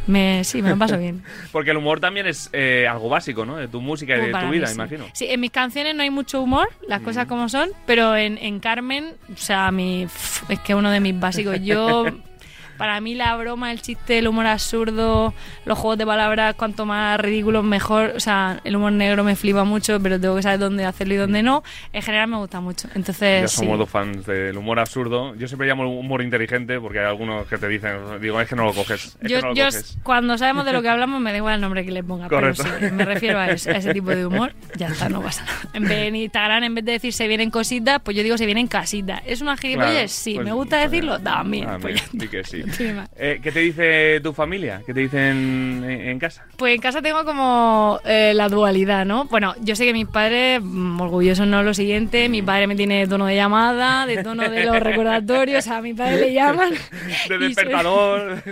Me, 0.09 0.43
sí, 0.43 0.63
me 0.63 0.71
lo 0.71 0.77
paso 0.77 0.99
bien. 0.99 1.23
Porque 1.53 1.71
el 1.71 1.77
humor 1.77 2.01
también 2.01 2.27
es 2.27 2.51
eh, 2.53 2.89
algo 2.91 3.09
básico, 3.09 3.47
¿no? 3.47 3.57
De 3.57 3.69
tu 3.69 3.81
música 3.81 4.15
y 4.15 4.17
Como 4.17 4.27
de 4.39 4.45
tu 4.45 4.47
mí, 4.51 4.57
vida, 4.57 4.67
sí. 4.67 4.75
imagino. 4.75 5.05
Sí, 5.13 5.27
en 5.29 5.39
mis 5.39 5.53
canciones 5.53 5.95
no 5.95 6.03
hay 6.03 6.11
mucho 6.11 6.43
humor, 6.43 6.69
las 6.89 7.03
cosas 7.03 7.27
como 7.27 7.49
son, 7.49 7.71
pero 7.87 8.17
en, 8.17 8.37
en 8.39 8.59
Carmen, 8.59 9.15
o 9.33 9.37
sea, 9.37 9.71
mi, 9.71 10.03
es 10.49 10.59
que 10.65 10.75
uno 10.75 10.91
de 10.91 10.99
mis 10.99 11.19
básicos. 11.21 11.61
Yo, 11.63 12.05
para 12.77 13.01
mí 13.01 13.15
la 13.15 13.37
broma, 13.37 13.71
el 13.73 13.81
chiste, 13.83 14.19
el 14.19 14.29
humor 14.29 14.47
absurdo, 14.47 15.35
los 15.65 15.79
juegos 15.79 15.99
de 15.99 16.07
palabras, 16.07 16.55
cuanto 16.55 16.87
más 16.87 17.19
ridículos 17.21 17.65
mejor. 17.65 18.13
O 18.17 18.21
sea, 18.21 18.61
el 18.65 18.77
humor 18.77 18.93
negro 18.93 19.25
me 19.25 19.37
flipa 19.37 19.65
mucho, 19.65 20.01
pero 20.01 20.21
tengo 20.21 20.37
que 20.37 20.43
saber 20.43 20.59
dónde 20.59 20.85
hacerlo 20.85 21.15
y 21.15 21.17
dónde 21.19 21.43
no. 21.43 21.63
En 21.93 22.03
general 22.03 22.29
me 22.29 22.37
gusta 22.39 22.61
mucho. 22.61 22.89
Entonces, 22.95 23.43
Ya 23.43 23.49
sí. 23.49 23.57
somos 23.59 23.79
dos 23.79 23.89
fans 23.91 24.27
del 24.27 24.57
humor 24.57 24.79
absurdo. 24.79 25.35
Yo 25.37 25.47
siempre 25.49 25.67
llamo 25.69 25.89
humor 25.89 26.23
inteligente 26.23 26.81
porque 26.81 26.99
hay 27.01 27.07
algunos 27.07 27.47
que 27.47 27.59
te 27.59 27.69
dicen, 27.69 27.97
digo, 28.21 28.41
es 28.41 28.49
que 28.49 28.57
no 28.57 28.65
lo 28.65 28.73
coges. 28.73 29.17
Es 29.21 29.31
Yo, 29.31 29.37
que 29.37 29.43
no 29.43 29.49
lo 29.51 29.55
yo 29.55 29.65
coges. 29.67 29.99
cuando 30.03 30.39
sabemos 30.39 30.65
de 30.65 30.73
lo 30.73 30.83
que 30.83 30.89
hablamos 30.91 31.21
me 31.21 31.31
da 31.33 31.37
igual 31.39 31.55
el 31.55 31.61
nombre 31.61 31.85
que 31.85 31.93
le 31.93 32.03
ponga, 32.03 32.29
Correcto. 32.29 32.63
pero 32.65 32.89
sí, 32.89 32.95
me 32.95 33.05
refiero 33.05 33.39
a 33.39 33.49
ese, 33.51 33.71
a 33.71 33.77
ese 33.77 33.93
tipo 33.93 34.11
de 34.11 34.27
humor, 34.27 34.53
ya 34.77 34.89
está, 34.89 35.09
no 35.09 35.21
pasa 35.23 35.45
nada. 35.45 35.59
En, 35.75 35.85
vez, 35.85 35.99
en 36.09 36.17
Instagram, 36.17 36.65
en 36.65 36.75
vez 36.75 36.85
de 36.85 36.93
decir 36.93 37.13
se 37.13 37.29
vienen 37.29 37.51
cositas, 37.51 38.01
pues 38.03 38.17
yo 38.17 38.23
digo 38.23 38.37
se 38.39 38.47
vienen 38.47 38.67
casitas. 38.67 39.23
¿Es 39.27 39.41
una 39.41 39.57
gilipollez? 39.57 39.93
Claro, 39.93 40.09
sí. 40.09 40.35
pues, 40.35 40.45
¿Me 40.47 40.53
gusta 40.53 40.77
pues, 40.79 40.91
decirlo? 40.91 41.19
También. 41.21 41.69
pues, 41.81 42.03
que 42.31 42.45
sí. 42.45 42.62
Eh, 43.17 43.41
¿Qué 43.43 43.53
te 43.53 43.61
dice 43.61 44.21
tu 44.23 44.33
familia? 44.33 44.83
¿Qué 44.87 44.93
te 44.95 45.01
dicen 45.01 45.85
en, 45.85 45.85
en 45.91 46.19
casa? 46.19 46.45
Pues 46.57 46.75
en 46.75 46.81
casa 46.81 47.01
tengo 47.03 47.25
como 47.25 48.01
eh, 48.05 48.33
la 48.35 48.49
dualidad, 48.49 49.05
¿no? 49.05 49.25
Bueno, 49.27 49.55
yo 49.61 49.77
sé 49.77 49.85
que 49.85 49.93
mis 49.93 50.07
padres, 50.07 50.61
mm, 50.63 51.01
orgullosos 51.01 51.47
no 51.47 51.63
lo 51.63 51.75
siguiente, 51.75 52.29
mi 52.29 52.43
padre 52.43 52.67
me 52.67 52.75
tiene 52.77 53.01
de 53.01 53.07
tono 53.07 53.27
de 53.27 53.37
llamada, 53.37 54.07
de 54.07 54.23
tono 54.23 54.49
de 54.49 54.65
los 54.65 54.81
recordatorios, 54.81 55.69
a 55.69 55.81
mi 55.83 55.95
padre 55.95 56.21
le 56.21 56.33
llaman. 56.33 56.73
De 57.29 57.29
soy- 57.29 57.39
despertador. 57.49 58.43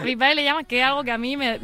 A 0.00 0.04
mi 0.04 0.16
padre 0.16 0.36
le 0.36 0.44
llaman 0.44 0.64
que 0.64 0.78
es 0.80 0.84
algo 0.84 1.04
que 1.04 1.10
a 1.12 1.18
mí 1.18 1.36
me... 1.36 1.58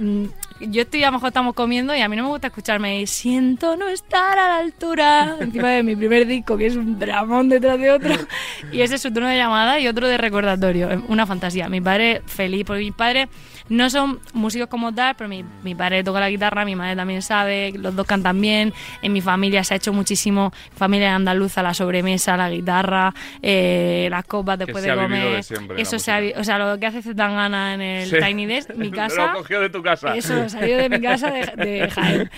Yo 0.68 0.82
estoy, 0.82 1.02
a 1.02 1.06
lo 1.06 1.12
mejor 1.12 1.28
estamos 1.28 1.54
comiendo 1.54 1.94
y 1.94 2.00
a 2.00 2.08
mí 2.08 2.16
no 2.16 2.24
me 2.24 2.28
gusta 2.28 2.48
escucharme 2.48 3.00
y 3.00 3.06
siento 3.06 3.76
no 3.76 3.88
estar 3.88 4.38
a 4.38 4.48
la 4.48 4.56
altura 4.58 5.36
encima 5.40 5.70
de 5.70 5.82
mi 5.82 5.96
primer 5.96 6.26
disco, 6.26 6.56
que 6.56 6.66
es 6.66 6.76
un 6.76 6.98
dramón 6.98 7.48
detrás 7.48 7.78
de 7.78 7.90
otro. 7.90 8.14
Y 8.72 8.80
ese 8.80 8.94
es 8.94 9.02
su 9.02 9.12
tono 9.12 9.26
de 9.26 9.36
llamada 9.36 9.80
y 9.80 9.88
otro 9.88 10.08
de 10.08 10.16
recordatorio. 10.16 11.02
Una 11.08 11.26
fantasía. 11.26 11.68
Mi 11.68 11.80
padre 11.80 12.22
feliz, 12.26 12.64
porque 12.64 12.80
mis 12.80 12.94
padres 12.94 13.28
no 13.68 13.90
son 13.90 14.20
músicos 14.32 14.68
como 14.68 14.92
tal, 14.94 15.14
pero 15.16 15.28
mi, 15.28 15.44
mi 15.62 15.74
padre 15.74 16.02
toca 16.04 16.20
la 16.20 16.30
guitarra, 16.30 16.64
mi 16.64 16.74
madre 16.76 16.96
también 16.96 17.22
sabe, 17.22 17.72
los 17.76 17.94
dos 17.94 18.06
cantan 18.06 18.40
bien. 18.40 18.72
En 19.02 19.12
mi 19.12 19.20
familia 19.20 19.64
se 19.64 19.74
ha 19.74 19.76
hecho 19.76 19.92
muchísimo, 19.92 20.52
familia 20.76 21.14
andaluza, 21.14 21.62
la 21.62 21.74
sobremesa, 21.74 22.36
la 22.36 22.50
guitarra, 22.50 23.14
eh, 23.42 24.08
las 24.10 24.24
copas 24.24 24.58
después 24.58 24.82
se 24.84 24.90
de 24.90 24.98
ha 24.98 25.02
comer. 25.02 25.36
de 25.36 25.42
siempre, 25.42 25.76
la 25.76 25.82
Eso 25.82 25.98
se 25.98 26.10
ha, 26.12 26.20
o 26.40 26.44
sea, 26.44 26.58
lo 26.58 26.78
que 26.78 26.86
hace 26.86 27.02
Zetangana 27.02 27.74
en 27.74 27.80
el 27.80 28.08
Sí. 28.08 28.16
Tiny 28.18 28.46
Desk, 28.46 28.74
mi 28.74 28.90
casa. 28.92 29.32
Lo 29.32 29.38
cogió 29.38 29.60
de 29.60 29.70
tu 29.70 29.82
casa. 29.82 30.14
Eso 30.16 30.48
salió 30.48 30.76
de 30.76 30.88
mi 30.88 31.00
casa 31.00 31.30
de, 31.30 31.46
de 31.64 31.90
Jaén. 31.90 32.30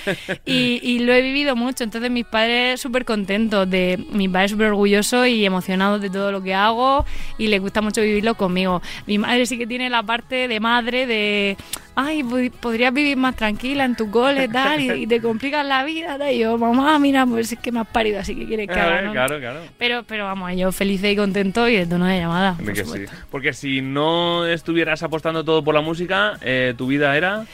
Y, 0.45 0.81
y 0.83 0.99
lo 1.01 1.13
he 1.13 1.23
vivido 1.23 1.57
mucho. 1.57 1.85
Entonces, 1.85 2.11
mis 2.11 2.25
padres 2.27 2.81
súper 2.81 3.05
contentos. 3.05 3.69
de 3.69 4.05
Mi 4.13 4.29
padre 4.29 4.49
súper 4.49 4.67
orgulloso 4.69 5.27
y 5.27 5.45
emocionado 5.45 5.99
de 5.99 6.11
todo 6.11 6.33
lo 6.33 6.43
que 6.43 6.55
hago. 6.55 7.05
Y 7.39 7.49
le 7.49 7.59
gusta 7.59 7.81
mucho 7.81 8.01
vivirlo 8.03 8.35
conmigo. 8.35 8.83
Mi 9.07 9.19
madre 9.19 9.47
sí 9.47 9.59
que 9.59 9.67
tiene 9.67 9.91
la 9.91 10.03
parte 10.03 10.49
de 10.49 10.61
madre 10.61 11.07
de. 11.07 11.14
Ay, 11.97 12.23
pod- 12.25 12.51
podrías 12.51 12.93
vivir 12.93 13.17
más 13.17 13.37
tranquila 13.37 13.85
en 13.85 13.95
tu 13.95 14.11
cole, 14.11 14.49
tal, 14.49 14.81
y, 14.81 14.91
y 15.03 15.07
te 15.07 15.21
complicas 15.21 15.65
la 15.65 15.85
vida, 15.85 16.19
tal. 16.19 16.33
Y 16.33 16.39
yo, 16.41 16.59
mamá, 16.59 16.99
mira, 16.99 17.25
pues 17.25 17.53
es 17.53 17.59
que 17.61 17.71
me 17.71 17.81
has 17.81 17.87
parido, 17.87 18.19
así 18.19 18.35
que 18.35 18.47
quieres 18.47 18.67
que 18.69 18.75
haga, 18.81 19.03
¿no? 19.03 19.13
Claro, 19.13 19.39
claro. 19.39 19.61
Pero, 19.79 20.03
pero 20.03 20.25
vamos, 20.25 20.51
yo 20.57 20.73
feliz 20.73 21.05
y 21.05 21.15
contento 21.15 21.69
y 21.69 21.77
de 21.77 21.87
tono 21.87 22.07
de 22.07 22.19
llamada. 22.19 22.57
Di 22.59 22.65
por 22.65 22.73
que 22.75 22.81
sí. 22.81 22.85
supuesto. 22.91 23.13
Porque 23.31 23.53
si 23.53 23.81
no 23.81 24.45
estuvieras 24.47 25.03
apostando 25.05 25.45
todo 25.45 25.63
por 25.63 25.75
la 25.75 25.83
música, 25.83 26.39
eh, 26.43 26.75
tu 26.77 26.89
vida 26.89 27.17
era. 27.17 27.45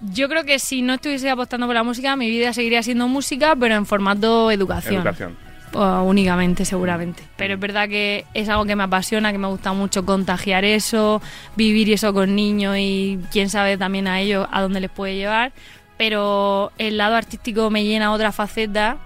Yo 0.00 0.28
creo 0.28 0.44
que 0.44 0.58
si 0.58 0.82
no 0.82 0.94
estuviese 0.94 1.28
apostando 1.30 1.66
por 1.66 1.74
la 1.74 1.82
música, 1.84 2.16
mi 2.16 2.28
vida 2.30 2.52
seguiría 2.52 2.82
siendo 2.82 3.06
música, 3.06 3.54
pero 3.54 3.74
en 3.76 3.86
formato 3.86 4.50
educación. 4.50 4.94
Educación. 4.96 5.49
Uh, 5.74 6.02
únicamente 6.02 6.64
seguramente. 6.64 7.22
Pero 7.36 7.54
es 7.54 7.60
verdad 7.60 7.88
que 7.88 8.24
es 8.34 8.48
algo 8.48 8.64
que 8.64 8.76
me 8.76 8.84
apasiona, 8.84 9.32
que 9.32 9.38
me 9.38 9.48
gusta 9.48 9.72
mucho 9.72 10.04
contagiar 10.04 10.64
eso, 10.64 11.20
vivir 11.56 11.90
eso 11.92 12.12
con 12.12 12.34
niños 12.34 12.76
y 12.78 13.18
quién 13.30 13.50
sabe 13.50 13.76
también 13.76 14.06
a 14.08 14.20
ellos 14.20 14.46
a 14.50 14.60
dónde 14.60 14.80
les 14.80 14.90
puede 14.90 15.16
llevar. 15.16 15.52
Pero 15.96 16.72
el 16.78 16.96
lado 16.96 17.16
artístico 17.16 17.70
me 17.70 17.84
llena 17.84 18.12
otra 18.12 18.32
faceta 18.32 18.96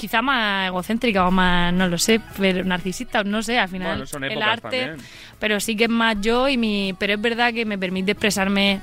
quizá 0.00 0.22
más 0.22 0.68
egocéntrica 0.68 1.28
o 1.28 1.30
más, 1.30 1.74
no 1.74 1.86
lo 1.86 1.98
sé, 1.98 2.22
pero 2.38 2.64
narcisista, 2.64 3.22
no 3.22 3.42
sé, 3.42 3.58
al 3.58 3.68
final 3.68 3.88
Bueno, 3.90 4.06
son 4.06 4.24
el 4.24 4.40
arte, 4.40 4.62
también. 4.62 4.96
pero 5.38 5.60
sí 5.60 5.76
que 5.76 5.84
es 5.84 5.90
más 5.90 6.16
yo 6.22 6.48
y 6.48 6.56
mi, 6.56 6.94
pero 6.98 7.12
es 7.12 7.20
verdad 7.20 7.52
que 7.52 7.66
me 7.66 7.76
permite 7.76 8.12
expresarme 8.12 8.80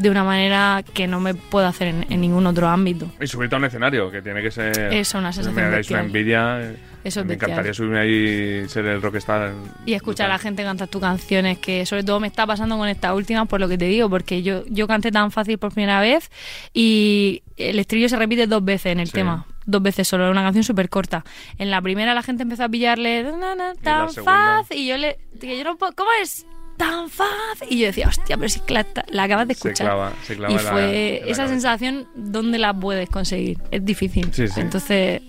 de 0.00 0.10
una 0.10 0.24
manera 0.24 0.82
que 0.94 1.06
no 1.06 1.20
me 1.20 1.34
puedo 1.34 1.66
hacer 1.66 1.88
en, 1.88 2.06
en 2.10 2.20
ningún 2.20 2.46
otro 2.46 2.68
ámbito. 2.68 3.10
Y 3.20 3.26
subirte 3.26 3.54
a 3.54 3.58
un 3.58 3.64
escenario, 3.66 4.10
que 4.10 4.22
tiene 4.22 4.42
que 4.42 4.50
ser... 4.50 4.76
Eso, 4.92 5.18
una 5.18 5.32
sensación 5.32 5.62
Me 5.64 5.70
dais 5.70 5.90
una 5.90 6.00
envidia. 6.00 6.72
Eso 7.02 7.20
es 7.20 7.26
me 7.26 7.30
bestial. 7.30 7.50
encantaría 7.50 7.74
subirme 7.74 7.98
ahí 7.98 8.62
y 8.64 8.68
ser 8.68 8.84
el 8.86 9.00
rockstar. 9.00 9.52
Y 9.86 9.94
escuchar 9.94 10.26
a 10.26 10.28
la 10.28 10.34
brutal. 10.34 10.42
gente 10.50 10.62
cantar 10.64 10.88
tus 10.88 11.00
canciones, 11.00 11.58
que 11.58 11.84
sobre 11.86 12.02
todo 12.04 12.18
me 12.20 12.26
está 12.26 12.46
pasando 12.46 12.76
con 12.76 12.88
esta 12.88 13.14
última, 13.14 13.44
por 13.46 13.60
lo 13.60 13.68
que 13.68 13.78
te 13.78 13.86
digo, 13.86 14.08
porque 14.10 14.42
yo, 14.42 14.64
yo 14.68 14.86
canté 14.86 15.10
tan 15.10 15.30
fácil 15.30 15.56
por 15.58 15.72
primera 15.72 16.00
vez 16.00 16.30
y 16.74 17.42
el 17.56 17.78
estribillo 17.78 18.08
se 18.08 18.16
repite 18.16 18.46
dos 18.46 18.64
veces 18.64 18.92
en 18.92 19.00
el 19.00 19.06
Sí. 19.08 19.12
tema. 19.14 19.46
Dos 19.66 19.82
veces 19.82 20.08
solo, 20.08 20.30
una 20.30 20.42
canción 20.42 20.64
súper 20.64 20.88
corta. 20.88 21.24
En 21.58 21.70
la 21.70 21.80
primera 21.80 22.12
la 22.14 22.22
gente 22.22 22.42
empezó 22.42 22.64
a 22.64 22.68
pillarle 22.68 23.22
"Na, 23.22 23.54
na, 23.54 23.66
la 23.68 23.74
tan 23.76 24.08
fácil 24.12 24.76
y 24.78 24.86
yo 24.88 24.96
le 24.96 25.18
que 25.40 25.56
yo 25.56 25.64
no 25.64 25.76
puedo, 25.76 25.92
¿cómo 25.94 26.10
es? 26.22 26.44
Tan 26.80 27.10
fácil. 27.10 27.68
Y 27.68 27.78
yo 27.80 27.86
decía, 27.86 28.08
hostia, 28.08 28.36
pero 28.36 28.48
si 28.48 28.60
la, 28.68 28.86
la 29.10 29.22
acabas 29.24 29.46
de 29.48 29.54
Se 29.54 29.68
escuchar. 29.68 29.86
clava, 29.86 30.12
se 30.26 30.34
clava 30.36 30.52
y 30.52 30.56
la- 30.56 30.70
fue 30.72 30.82
la 30.82 30.88
esa 31.30 31.36
cabeza. 31.42 31.48
sensación, 31.48 32.08
¿dónde 32.14 32.58
la 32.58 32.72
puedes 32.72 33.08
conseguir? 33.10 33.58
Es 33.70 33.84
difícil. 33.84 34.28
Sí, 34.32 34.48
sí. 34.48 34.60
Entonces, 34.60 35.20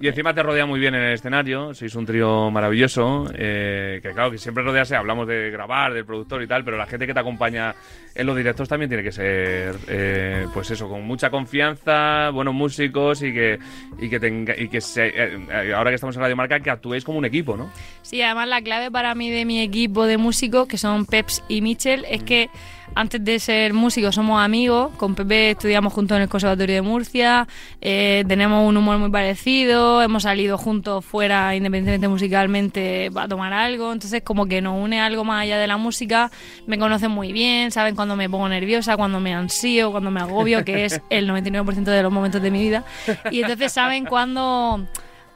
Y 0.00 0.08
encima 0.08 0.34
te 0.34 0.42
rodea 0.42 0.66
muy 0.66 0.80
bien 0.80 0.94
en 0.96 1.02
el 1.02 1.14
escenario, 1.14 1.72
sois 1.72 1.94
un 1.94 2.04
trío 2.04 2.50
maravilloso, 2.50 3.30
eh, 3.32 4.00
que 4.02 4.10
claro, 4.12 4.32
que 4.32 4.38
siempre 4.38 4.64
rodearse, 4.64 4.96
hablamos 4.96 5.26
de 5.28 5.50
grabar, 5.52 5.94
del 5.94 6.04
productor 6.04 6.42
y 6.42 6.48
tal, 6.48 6.64
pero 6.64 6.76
la 6.76 6.86
gente 6.86 7.06
que 7.06 7.14
te 7.14 7.20
acompaña 7.20 7.76
en 8.12 8.26
los 8.26 8.36
directos 8.36 8.68
también 8.68 8.88
tiene 8.90 9.04
que 9.04 9.12
ser, 9.12 9.76
eh, 9.86 10.46
pues 10.52 10.68
eso, 10.72 10.88
con 10.88 11.04
mucha 11.04 11.30
confianza, 11.30 12.30
buenos 12.30 12.54
músicos 12.54 13.22
y 13.22 13.32
que, 13.32 13.58
y 14.00 14.10
que, 14.10 14.18
tenga, 14.18 14.54
y 14.58 14.68
que 14.68 14.80
se- 14.80 15.12
eh, 15.14 15.72
ahora 15.74 15.90
que 15.90 15.94
estamos 15.94 16.16
en 16.16 16.22
Radio 16.22 16.36
Marca, 16.36 16.58
que 16.58 16.70
actuéis 16.70 17.04
como 17.04 17.18
un 17.18 17.24
equipo, 17.24 17.56
¿no? 17.56 17.70
Sí, 18.02 18.20
además 18.20 18.48
la 18.48 18.62
clave 18.62 18.90
para 18.90 19.14
mí 19.14 19.30
de 19.30 19.44
mi 19.44 19.62
equipo 19.62 20.06
de 20.06 20.18
músicos, 20.18 20.66
que 20.66 20.76
son 20.76 21.06
Peps 21.06 21.44
y 21.48 21.60
Michel, 21.60 22.04
es 22.10 22.24
que 22.24 22.50
antes 22.94 23.24
de 23.24 23.38
ser 23.38 23.74
músicos 23.74 24.14
somos 24.14 24.42
amigos. 24.42 24.92
Con 24.96 25.14
Pepe 25.14 25.50
estudiamos 25.50 25.92
juntos 25.92 26.16
en 26.16 26.22
el 26.22 26.28
Conservatorio 26.28 26.74
de 26.76 26.82
Murcia, 26.82 27.46
eh, 27.80 28.24
tenemos 28.26 28.68
un 28.68 28.76
humor 28.76 28.98
muy 28.98 29.10
parecido, 29.10 30.02
hemos 30.02 30.24
salido 30.24 30.58
juntos 30.58 31.04
fuera, 31.04 31.54
independientemente 31.54 32.08
musicalmente, 32.08 33.10
a 33.14 33.28
tomar 33.28 33.52
algo. 33.52 33.92
Entonces, 33.92 34.22
como 34.22 34.46
que 34.46 34.60
nos 34.60 34.82
une 34.82 35.00
algo 35.00 35.24
más 35.24 35.42
allá 35.42 35.58
de 35.58 35.66
la 35.66 35.76
música. 35.76 36.30
Me 36.66 36.78
conocen 36.78 37.10
muy 37.10 37.32
bien, 37.32 37.70
saben 37.70 37.94
cuando 37.94 38.16
me 38.16 38.28
pongo 38.28 38.48
nerviosa, 38.48 38.96
cuando 38.96 39.20
me 39.20 39.34
ansío, 39.34 39.90
cuando 39.90 40.10
me 40.10 40.20
agobio, 40.20 40.64
que 40.64 40.84
es 40.84 41.00
el 41.10 41.28
99% 41.30 41.84
de 41.84 42.02
los 42.02 42.12
momentos 42.12 42.42
de 42.42 42.50
mi 42.50 42.60
vida. 42.60 42.84
Y 43.30 43.42
entonces 43.42 43.72
saben 43.72 44.04
cuándo 44.04 44.86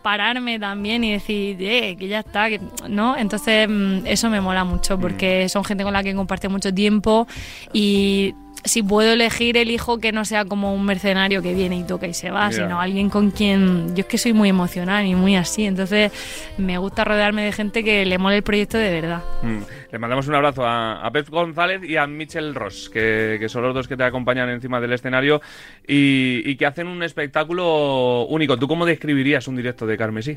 pararme 0.03 0.59
también 0.59 1.05
y 1.05 1.13
decir, 1.13 1.57
eh, 1.61 1.97
que 1.97 2.09
ya 2.09 2.21
está, 2.21 2.49
que, 2.49 2.61
¿no? 2.89 3.17
Entonces 3.17 3.69
mm, 3.69 4.07
eso 4.07 4.31
me 4.31 4.41
mola 4.41 4.65
mucho 4.65 4.99
porque 4.99 5.49
son 5.49 5.65
gente 5.65 5.85
con 5.85 5.93
la 5.93 6.03
que 6.03 6.15
comparto 6.15 6.49
mucho 6.51 6.73
tiempo 6.73 7.27
y 7.73 8.35
si 8.65 8.83
puedo 8.83 9.13
elegir, 9.13 9.57
elijo 9.57 9.99
que 9.99 10.13
no 10.13 10.25
sea 10.25 10.45
como 10.45 10.75
un 10.75 10.85
mercenario 10.85 11.43
que 11.43 11.55
viene 11.55 11.77
y 11.77 11.85
toca 11.85 12.07
y 12.07 12.15
se 12.15 12.31
va, 12.31 12.51
sino 12.53 12.81
alguien 12.81 13.11
con 13.11 13.31
quien 13.31 13.95
yo 13.95 14.01
es 14.01 14.07
que 14.07 14.19
soy 14.19 14.33
muy 14.33 14.49
emocional 14.49 15.07
y 15.07 15.15
muy 15.15 15.37
así, 15.37 15.65
entonces 15.65 16.13
me 16.59 16.79
gusta 16.79 17.05
rodearme 17.05 17.45
de 17.45 17.53
gente 17.53 17.85
que 17.85 18.05
le 18.05 18.19
mole 18.19 18.37
el 18.37 18.43
proyecto 18.43 18.79
de 18.79 18.91
verdad. 18.91 19.23
Mm. 19.43 19.59
Le 19.93 19.99
mandamos 19.99 20.29
un 20.29 20.35
abrazo 20.35 20.67
a, 20.67 21.05
a 21.05 21.11
Pep 21.11 21.29
González 21.29 21.83
y 21.83 21.97
a 21.97 22.07
Michel 22.07 22.55
Ross, 22.55 22.91
que, 22.91 23.39
que 23.41 23.49
son 23.49 23.63
los 23.63 23.75
dos 23.75 23.89
que 23.89 23.97
te 23.97 24.05
acompañan 24.05 24.49
encima 24.51 24.81
del 24.81 24.93
escenario 24.93 25.41
y, 25.87 26.43
y 26.45 26.57
que 26.57 26.67
hacen 26.67 26.89
un 26.89 27.03
espectáculo 27.03 28.27
único. 28.27 28.59
¿Tú 28.59 28.69
cómo 28.69 28.85
describirías 28.85 29.49
un 29.49 29.57
directo 29.57 29.87
de 29.87 29.97
Carmesí? 29.97 30.37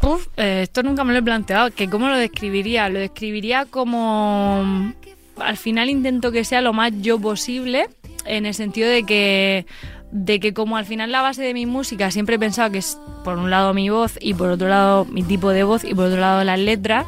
Puf, 0.00 0.26
eh, 0.36 0.62
esto 0.62 0.82
nunca 0.82 1.04
me 1.04 1.12
lo 1.12 1.20
he 1.20 1.22
planteado. 1.22 1.70
que 1.70 1.88
¿Cómo 1.88 2.08
lo 2.08 2.16
describiría? 2.16 2.88
Lo 2.88 2.98
describiría 2.98 3.64
como. 3.66 4.92
Al 5.38 5.56
final 5.56 5.90
intento 5.90 6.32
que 6.32 6.44
sea 6.44 6.60
lo 6.60 6.72
más 6.72 6.92
yo 7.00 7.18
posible, 7.18 7.88
en 8.24 8.46
el 8.46 8.54
sentido 8.54 8.88
de 8.88 9.04
que. 9.04 9.66
De 10.10 10.40
que 10.40 10.52
como 10.52 10.76
al 10.76 10.84
final 10.84 11.10
la 11.10 11.22
base 11.22 11.42
de 11.42 11.54
mi 11.54 11.64
música 11.64 12.10
siempre 12.10 12.36
he 12.36 12.38
pensado 12.38 12.70
que 12.70 12.78
es 12.78 12.98
por 13.24 13.38
un 13.38 13.48
lado 13.48 13.72
mi 13.72 13.88
voz 13.88 14.18
y 14.20 14.34
por 14.34 14.50
otro 14.50 14.68
lado 14.68 15.06
mi 15.06 15.22
tipo 15.22 15.48
de 15.48 15.64
voz 15.64 15.84
y 15.84 15.94
por 15.94 16.04
otro 16.04 16.20
lado 16.20 16.44
las 16.44 16.58
letras, 16.58 17.06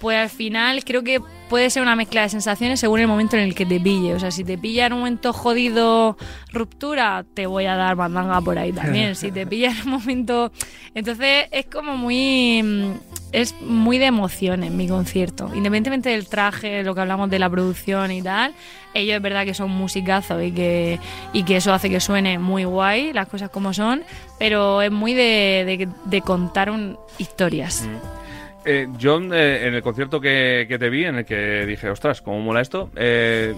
pues 0.00 0.18
al 0.18 0.30
final 0.30 0.82
creo 0.84 1.04
que 1.04 1.20
puede 1.50 1.68
ser 1.68 1.82
una 1.82 1.94
mezcla 1.94 2.22
de 2.22 2.28
sensaciones 2.28 2.80
según 2.80 3.00
el 3.00 3.08
momento 3.08 3.36
en 3.36 3.42
el 3.42 3.54
que 3.54 3.66
te 3.66 3.78
pille. 3.78 4.14
O 4.14 4.20
sea, 4.20 4.30
si 4.30 4.44
te 4.44 4.56
pilla 4.56 4.86
en 4.86 4.94
un 4.94 5.00
momento 5.00 5.32
jodido 5.32 6.16
ruptura, 6.52 7.24
te 7.34 7.46
voy 7.46 7.66
a 7.66 7.76
dar 7.76 7.96
mandanga 7.96 8.40
por 8.40 8.58
ahí 8.58 8.72
también. 8.72 9.14
Si 9.20 9.30
te 9.30 9.46
pilla 9.46 9.70
en 9.70 9.82
un 9.82 9.90
momento... 9.90 10.52
Entonces 10.94 11.46
es 11.50 11.66
como 11.66 11.96
muy... 11.96 12.94
mm, 13.32 13.36
Es 13.36 13.54
muy 13.60 13.98
de 13.98 14.06
emociones 14.06 14.70
mi 14.70 14.88
concierto. 14.88 15.46
Independientemente 15.48 16.10
del 16.10 16.26
traje, 16.28 16.82
lo 16.82 16.94
que 16.94 17.00
hablamos 17.00 17.30
de 17.30 17.38
la 17.38 17.48
producción 17.50 18.10
y 18.12 18.22
tal, 18.22 18.52
ellos 18.94 19.16
es 19.16 19.22
verdad 19.22 19.44
que 19.44 19.54
son 19.54 19.70
musicazos 19.70 20.42
y 20.42 20.52
que, 20.52 20.98
y 21.32 21.44
que 21.44 21.56
eso 21.56 21.72
hace 21.72 21.88
que 21.90 22.00
suene 22.00 22.38
muy 22.38 22.64
guay, 22.64 23.12
las 23.12 23.28
cosas 23.28 23.50
como 23.50 23.72
son, 23.72 24.02
pero 24.38 24.82
es 24.82 24.90
muy 24.90 25.14
de, 25.14 25.64
de- 25.66 25.88
de 26.04 26.20
contar 26.22 26.70
un- 26.70 26.98
historias. 27.18 27.88
Eh, 28.64 28.88
yo 28.98 29.18
eh, 29.32 29.66
en 29.68 29.74
el 29.74 29.82
concierto 29.82 30.20
que, 30.20 30.66
que 30.68 30.78
te 30.78 30.90
vi, 30.90 31.04
en 31.06 31.16
el 31.16 31.24
que 31.24 31.64
dije, 31.66 31.88
ostras, 31.88 32.20
cómo 32.20 32.40
mola 32.40 32.60
esto, 32.60 32.90
eh, 32.94 33.54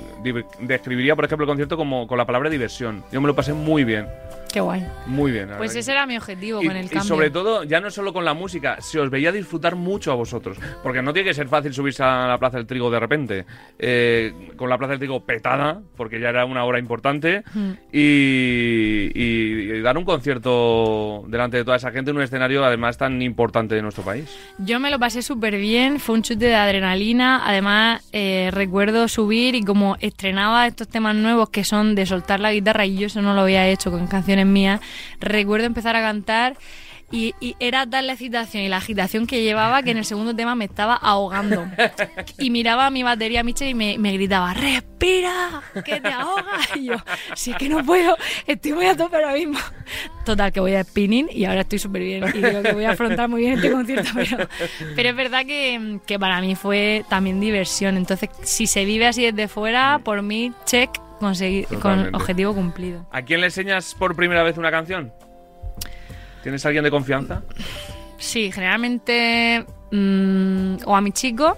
describiría, 0.61 1.17
por 1.17 1.25
ejemplo, 1.25 1.45
el 1.45 1.49
concierto 1.49 1.77
como 1.77 2.07
con 2.07 2.19
la 2.19 2.25
palabra 2.25 2.49
diversión. 2.51 3.03
Yo 3.11 3.21
me 3.21 3.27
lo 3.27 3.35
pasé 3.35 3.53
muy 3.53 3.83
bien, 3.85 4.07
Qué 4.53 4.61
guay. 4.61 4.87
muy 5.07 5.33
bien. 5.33 5.49
Pues 5.57 5.75
ese 5.75 5.93
era 5.93 6.07
mi 6.07 6.17
objetivo 6.17 6.63
y, 6.63 6.67
con 6.67 6.77
el 6.77 6.87
y 6.87 6.89
cambio. 6.89 7.09
sobre 7.09 7.31
todo, 7.31 7.65
ya 7.65 7.81
no 7.81 7.91
solo 7.91 8.13
con 8.13 8.25
la 8.25 8.35
música, 8.35 8.77
se 8.81 8.99
os 9.01 9.09
veía 9.11 9.33
disfrutar 9.33 9.77
mucho 9.77 10.13
a 10.13 10.15
vosotros. 10.15 10.59
Porque 10.83 11.01
no 11.03 11.13
tiene 11.13 11.29
que 11.29 11.35
ser 11.35 11.49
fácil 11.49 11.73
subirse 11.73 12.03
a 12.03 12.27
la 12.29 12.39
Plaza 12.39 12.59
del 12.59 12.67
Trigo 12.67 12.91
de 12.91 13.01
repente. 13.01 13.45
eh, 13.79 14.33
con 14.57 14.69
la 14.69 14.79
Plaza 14.79 14.91
del 14.93 14.99
Trigo 14.99 15.25
petada, 15.25 15.81
porque 15.97 16.21
ya 16.21 16.29
era 16.29 16.45
una 16.45 16.65
hora 16.65 16.79
importante. 16.79 17.43
Mm. 17.55 17.71
Y, 17.93 19.11
y- 19.15 19.73
y 19.73 19.81
dar 19.81 19.97
un 19.97 20.05
concierto 20.05 21.25
delante 21.29 21.57
de 21.57 21.65
toda 21.65 21.77
esa 21.77 21.91
gente 21.91 22.11
en 22.11 22.17
un 22.17 22.23
escenario, 22.23 22.65
además, 22.65 22.99
tan 22.99 23.21
importante 23.23 23.75
de 23.75 23.83
nuestro 23.83 24.05
país. 24.05 24.29
Yo 24.59 24.79
me 24.81 24.91
lo 24.91 24.99
pasé 24.99 25.23
súper 25.23 25.57
bien, 25.57 25.99
fue 25.99 26.15
un 26.17 26.23
chute 26.23 26.47
de 26.47 26.55
adrenalina. 26.55 27.43
Además, 27.47 28.07
eh, 28.13 28.51
recuerdo 28.53 29.09
subir 29.09 29.55
y 29.55 29.63
como 29.65 29.97
estrenaba 30.01 30.67
estos 30.67 30.89
temas 30.89 31.17
nuevos 31.17 31.49
que 31.51 31.65
son 31.65 31.95
de 31.95 32.07
soltar 32.07 32.41
la 32.41 32.53
guitarra 32.53 32.85
y 32.87 32.97
yo 32.99 33.07
eso 33.07 33.23
no 33.23 33.35
lo 33.35 33.43
había 33.43 33.67
hecho 33.69 33.91
con 33.91 34.07
canciones 34.07 34.42
mías, 34.47 34.81
recuerdo 35.21 35.67
empezar 35.67 35.97
a 35.97 36.01
cantar. 36.01 36.57
Y, 37.13 37.35
era 37.61 37.87
tal 37.87 38.07
la 38.07 38.15
excitación 38.15 38.63
y 38.63 38.69
la 38.69 38.79
agitación 38.79 39.27
que 39.27 39.43
llevaba 39.43 39.83
que 39.83 39.91
en 39.91 39.99
el 39.99 40.07
segundo 40.07 40.35
tema 40.35 40.55
me 40.55 40.65
estaba 40.65 40.95
ahogando. 40.95 41.67
Y 42.39 42.49
miraba 42.49 42.87
a 42.87 42.91
mi 42.91 43.03
batería, 43.03 43.45
Michel, 43.45 43.69
y 43.69 43.75
me, 43.75 44.13
gritaba, 44.13 44.55
¡respira! 44.55 45.63
¡Que 45.85 46.01
te 46.01 46.09
ahogas! 46.09 46.71
Y 46.75 46.87
yo, 46.87 46.95
es 47.35 47.57
que 47.59 47.69
no 47.69 47.85
puedo, 47.85 48.17
estoy 48.47 48.73
muy 48.73 48.87
a 48.87 48.97
tope 48.97 49.17
ahora 49.17 49.35
mismo. 49.35 49.59
Total, 50.25 50.51
que 50.53 50.61
voy 50.61 50.75
a 50.75 50.85
spinning 50.85 51.29
y 51.31 51.45
ahora 51.45 51.61
estoy 51.61 51.79
súper 51.79 52.03
bien. 52.03 52.25
Y 52.35 52.39
digo 52.39 52.63
que 52.63 52.73
voy 52.73 52.85
a 52.85 52.93
afrontar 52.93 53.29
muy 53.29 53.43
bien 53.43 53.55
este 53.55 53.71
concierto. 53.71 54.11
Pero, 54.15 54.49
pero 54.97 55.09
es 55.11 55.17
verdad 55.17 55.45
que, 55.45 55.99
que 56.07 56.19
para 56.19 56.41
mí 56.41 56.55
fue 56.55 57.05
también 57.11 57.41
diversión. 57.41 57.97
Entonces, 57.97 58.31
si 58.43 58.67
se 58.67 58.85
vive 58.85 59.07
así 59.07 59.31
desde 59.31 59.49
fuera, 59.49 60.01
por 60.03 60.23
mí, 60.23 60.53
check, 60.65 60.91
conseguir, 61.23 61.67
con 61.81 62.15
objetivo 62.15 62.55
cumplido. 62.55 63.07
¿A 63.11 63.23
quién 63.23 63.41
le 63.41 63.47
enseñas 63.47 63.95
por 63.95 64.15
primera 64.15 64.43
vez 64.43 64.59
una 64.59 64.71
canción? 64.71 65.13
¿Tienes 66.43 66.65
a 66.65 66.69
alguien 66.69 66.85
de 66.85 66.91
confianza? 66.91 67.43
Sí, 68.19 68.53
generalmente 68.53 69.65
mm, 69.91 70.77
o 70.85 70.95
a 70.95 71.01
mi 71.01 71.13
chico 71.13 71.57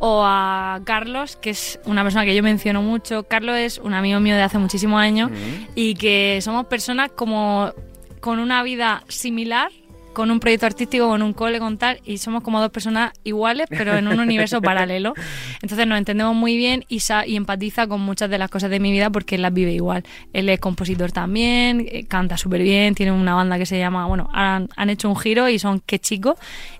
o 0.00 0.22
a 0.24 0.80
Carlos, 0.84 1.36
que 1.36 1.50
es 1.50 1.78
una 1.84 2.02
persona 2.02 2.24
que 2.24 2.34
yo 2.34 2.42
menciono 2.42 2.82
mucho. 2.82 3.24
Carlos 3.24 3.56
es 3.56 3.78
un 3.78 3.94
amigo 3.94 4.18
mío 4.18 4.34
de 4.34 4.42
hace 4.42 4.58
muchísimos 4.58 5.00
años 5.00 5.30
y 5.74 5.94
que 5.94 6.40
somos 6.42 6.66
personas 6.66 7.10
como 7.12 7.72
con 8.20 8.38
una 8.38 8.62
vida 8.62 9.04
similar, 9.08 9.70
con 10.12 10.30
un 10.30 10.40
proyecto 10.40 10.66
artístico, 10.66 11.08
con 11.08 11.22
un 11.22 11.32
cole, 11.32 11.58
con 11.58 11.78
tal, 11.78 12.00
y 12.04 12.18
somos 12.18 12.42
como 12.42 12.60
dos 12.60 12.70
personas 12.70 13.12
iguales, 13.24 13.66
pero 13.70 13.96
en 13.96 14.08
un 14.08 14.18
universo 14.20 14.60
paralelo. 14.60 15.14
Entonces 15.62 15.86
nos 15.86 15.98
entendemos 15.98 16.34
muy 16.34 16.56
bien 16.56 16.84
y, 16.88 17.00
sa- 17.00 17.26
y 17.26 17.36
empatiza 17.36 17.86
con 17.86 18.00
muchas 18.00 18.28
de 18.30 18.38
las 18.38 18.50
cosas 18.50 18.70
de 18.70 18.80
mi 18.80 18.90
vida 18.90 19.10
porque 19.10 19.36
él 19.36 19.42
las 19.42 19.52
vive 19.52 19.72
igual. 19.72 20.02
Él 20.32 20.48
es 20.48 20.58
compositor 20.60 21.12
también, 21.12 21.86
eh, 21.90 22.06
canta 22.06 22.36
súper 22.36 22.62
bien, 22.62 22.94
tiene 22.94 23.12
una 23.12 23.34
banda 23.34 23.56
que 23.58 23.66
se 23.66 23.78
llama, 23.78 24.06
bueno, 24.06 24.28
han, 24.32 24.68
han 24.76 24.90
hecho 24.90 25.08
un 25.08 25.16
giro 25.16 25.48
y 25.48 25.58
son 25.58 25.80
Qué 25.86 25.98
Chico, 25.98 26.36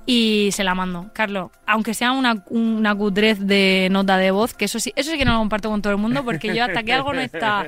y 0.06 0.50
se 0.52 0.64
la 0.64 0.74
mando. 0.74 1.10
Carlos, 1.12 1.50
aunque 1.66 1.94
sea 1.94 2.12
una, 2.12 2.44
una 2.48 2.94
cutrez 2.94 3.38
de 3.46 3.88
nota 3.90 4.16
de 4.16 4.30
voz, 4.32 4.54
que 4.54 4.64
eso 4.64 4.80
sí, 4.80 4.92
eso 4.96 5.10
sí 5.12 5.18
que 5.18 5.24
no 5.24 5.32
lo 5.34 5.38
comparto 5.38 5.70
con 5.70 5.82
todo 5.82 5.92
el 5.92 5.98
mundo 5.98 6.24
porque 6.24 6.54
yo 6.54 6.64
hasta 6.64 6.82
que 6.82 6.92
algo 6.92 7.12
no 7.12 7.20
está 7.20 7.64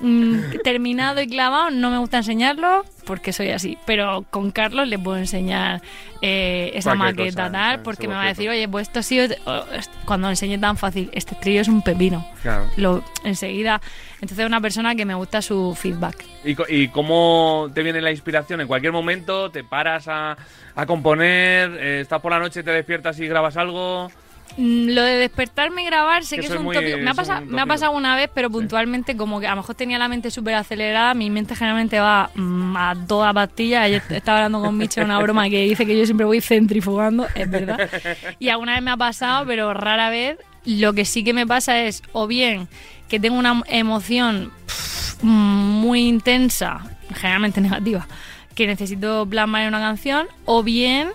mm, 0.00 0.36
terminado 0.64 1.20
y 1.22 1.26
clavado, 1.28 1.70
no 1.70 1.90
me 1.90 1.98
gusta 1.98 2.16
enseñarlo 2.18 2.84
porque 3.04 3.32
soy 3.32 3.50
así. 3.50 3.78
Pero 3.86 4.24
con 4.30 4.50
Carlos 4.50 4.88
le 4.88 4.98
puedo 4.98 5.16
enseñar 5.18 5.82
eh, 6.22 6.70
esa 6.74 6.96
Cualquier 6.96 7.16
maqueta 7.26 7.42
cosa, 7.42 7.52
tal, 7.52 7.74
ese 7.76 7.84
porque 7.84 8.08
me 8.08 8.14
va 8.14 8.22
a 8.24 8.28
decir, 8.28 8.48
oye, 8.48 8.68
pues 8.68 8.88
esto 8.88 9.00
ha 9.00 9.02
sido. 9.02 9.34
oh, 9.46 9.64
est- 9.72 9.92
Cuando 10.04 10.28
enseñé 10.30 10.58
tan 10.58 10.76
fácil, 10.76 11.10
este 11.12 11.34
trío 11.34 11.60
es 11.60 11.68
un 11.68 11.82
pepino. 11.82 12.26
Claro. 12.42 12.64
Lo, 12.76 13.04
enseguida. 13.24 13.80
Entonces, 14.14 14.38
es 14.40 14.46
una 14.46 14.60
persona 14.60 14.94
que 14.94 15.04
me 15.04 15.14
gusta 15.14 15.42
su 15.42 15.74
feedback. 15.74 16.24
¿Y, 16.44 16.56
y 16.74 16.88
cómo 16.88 17.68
te 17.74 17.82
viene 17.82 18.00
la 18.00 18.10
inspiración? 18.10 18.60
¿En 18.60 18.66
cualquier 18.66 18.92
momento 18.92 19.50
te 19.50 19.64
paras 19.64 20.08
a, 20.08 20.36
a 20.74 20.86
componer? 20.86 21.70
eh, 21.78 22.00
¿Estás 22.00 22.20
por 22.22 22.32
la 22.32 22.38
noche, 22.38 22.62
te 22.62 22.70
despiertas 22.70 23.18
y 23.20 23.26
grabas 23.28 23.56
algo? 23.56 24.10
Mm, 24.56 24.90
Lo 24.90 25.02
de 25.02 25.16
despertarme 25.16 25.82
y 25.82 25.86
grabar 25.86 26.24
sé 26.24 26.36
Que 26.36 26.42
que, 26.42 26.46
es 26.48 26.54
un 26.54 26.62
muy- 26.64 26.76
tópico. 26.76 26.98
Me 26.98 27.10
ha, 27.10 27.14
pasado, 27.14 27.40
un 27.42 27.48
me 27.48 27.54
ha 27.56 27.64
tópico. 27.64 27.68
pasado 27.74 27.92
una 27.92 28.14
vez, 28.14 28.30
pero 28.32 28.50
puntualmente, 28.50 29.16
como 29.16 29.40
que 29.40 29.46
a 29.48 29.50
lo 29.50 29.56
mejor 29.56 29.74
tenía 29.74 29.98
la 29.98 30.06
mente 30.08 30.30
súper 30.30 30.54
acelerada. 30.54 31.12
Mi 31.14 31.28
mente 31.30 31.56
generalmente 31.56 31.98
va 31.98 32.30
mm, 32.34 32.76
a 32.76 32.94
toda 33.08 33.32
pastilla. 33.32 33.82
Ayer 33.82 34.02
estaba 34.10 34.38
hablando 34.38 34.60
con 34.60 34.76
Micha 34.76 35.02
una 35.02 35.18
broma 35.18 35.48
que 35.48 35.62
dice 35.64 35.84
que 35.86 35.98
yo 35.98 36.04
siempre 36.04 36.24
voy 36.24 36.40
centrifugando, 36.40 37.26
es 37.34 37.50
verdad. 37.50 37.90
Y 38.38 38.48
alguna 38.50 38.74
vez 38.74 38.82
me 38.82 38.92
ha 38.92 38.96
pasado, 38.96 39.44
pero 39.46 39.74
rara 39.74 40.08
vez. 40.10 40.38
Lo 40.66 40.92
que 40.94 41.04
sí 41.04 41.24
que 41.24 41.34
me 41.34 41.46
pasa 41.46 41.80
es, 41.80 42.02
o 42.12 42.26
bien 42.26 42.68
que 43.08 43.20
tengo 43.20 43.36
una 43.38 43.62
emoción 43.66 44.50
pff, 44.66 45.22
muy 45.22 46.06
intensa, 46.08 46.80
generalmente 47.14 47.60
negativa, 47.60 48.06
que 48.54 48.66
necesito 48.66 49.26
plasmar 49.28 49.62
en 49.62 49.68
una 49.68 49.80
canción, 49.80 50.26
o 50.46 50.62
bien 50.62 51.10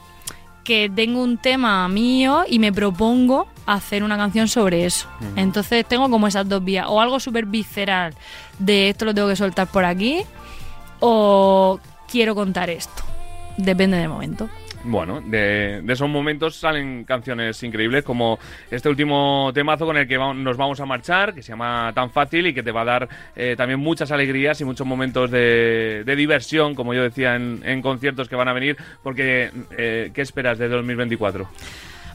que 0.63 0.91
tengo 0.93 1.21
un 1.23 1.37
tema 1.37 1.87
mío 1.87 2.43
y 2.47 2.59
me 2.59 2.71
propongo 2.71 3.47
hacer 3.65 4.03
una 4.03 4.17
canción 4.17 4.47
sobre 4.47 4.85
eso. 4.85 5.07
Entonces 5.35 5.85
tengo 5.85 6.09
como 6.09 6.27
esas 6.27 6.47
dos 6.47 6.63
vías. 6.63 6.85
O 6.89 7.01
algo 7.01 7.19
súper 7.19 7.45
visceral 7.45 8.13
de 8.57 8.89
esto 8.89 9.05
lo 9.05 9.13
tengo 9.13 9.27
que 9.27 9.35
soltar 9.35 9.67
por 9.67 9.85
aquí. 9.85 10.23
O 10.99 11.79
quiero 12.09 12.35
contar 12.35 12.69
esto. 12.69 13.03
Depende 13.57 13.97
del 13.97 14.09
momento. 14.09 14.49
Bueno, 14.85 15.19
de, 15.19 15.81
de 15.83 15.93
esos 15.93 16.07
momentos 16.07 16.55
salen 16.55 17.03
canciones 17.03 17.61
increíbles 17.63 18.03
como 18.05 18.39
este 18.71 18.87
último 18.87 19.51
temazo 19.53 19.85
con 19.85 19.97
el 19.97 20.07
que 20.07 20.17
va- 20.17 20.33
nos 20.33 20.55
vamos 20.55 20.79
a 20.79 20.85
marchar, 20.85 21.33
que 21.33 21.41
se 21.43 21.49
llama 21.51 21.91
Tan 21.93 22.11
Fácil 22.11 22.47
y 22.47 22.53
que 22.53 22.63
te 22.63 22.71
va 22.71 22.81
a 22.81 22.85
dar 22.85 23.09
eh, 23.35 23.55
también 23.57 23.79
muchas 23.81 24.09
alegrías 24.11 24.61
y 24.61 24.65
muchos 24.65 24.87
momentos 24.87 25.29
de, 25.31 26.03
de 26.05 26.15
diversión, 26.15 26.75
como 26.75 26.93
yo 26.93 27.03
decía, 27.03 27.35
en, 27.35 27.61
en 27.65 27.81
conciertos 27.81 28.29
que 28.29 28.35
van 28.37 28.47
a 28.47 28.53
venir, 28.53 28.77
porque 29.03 29.51
eh, 29.77 30.11
¿qué 30.13 30.21
esperas 30.21 30.57
de 30.57 30.69
2024? 30.69 31.49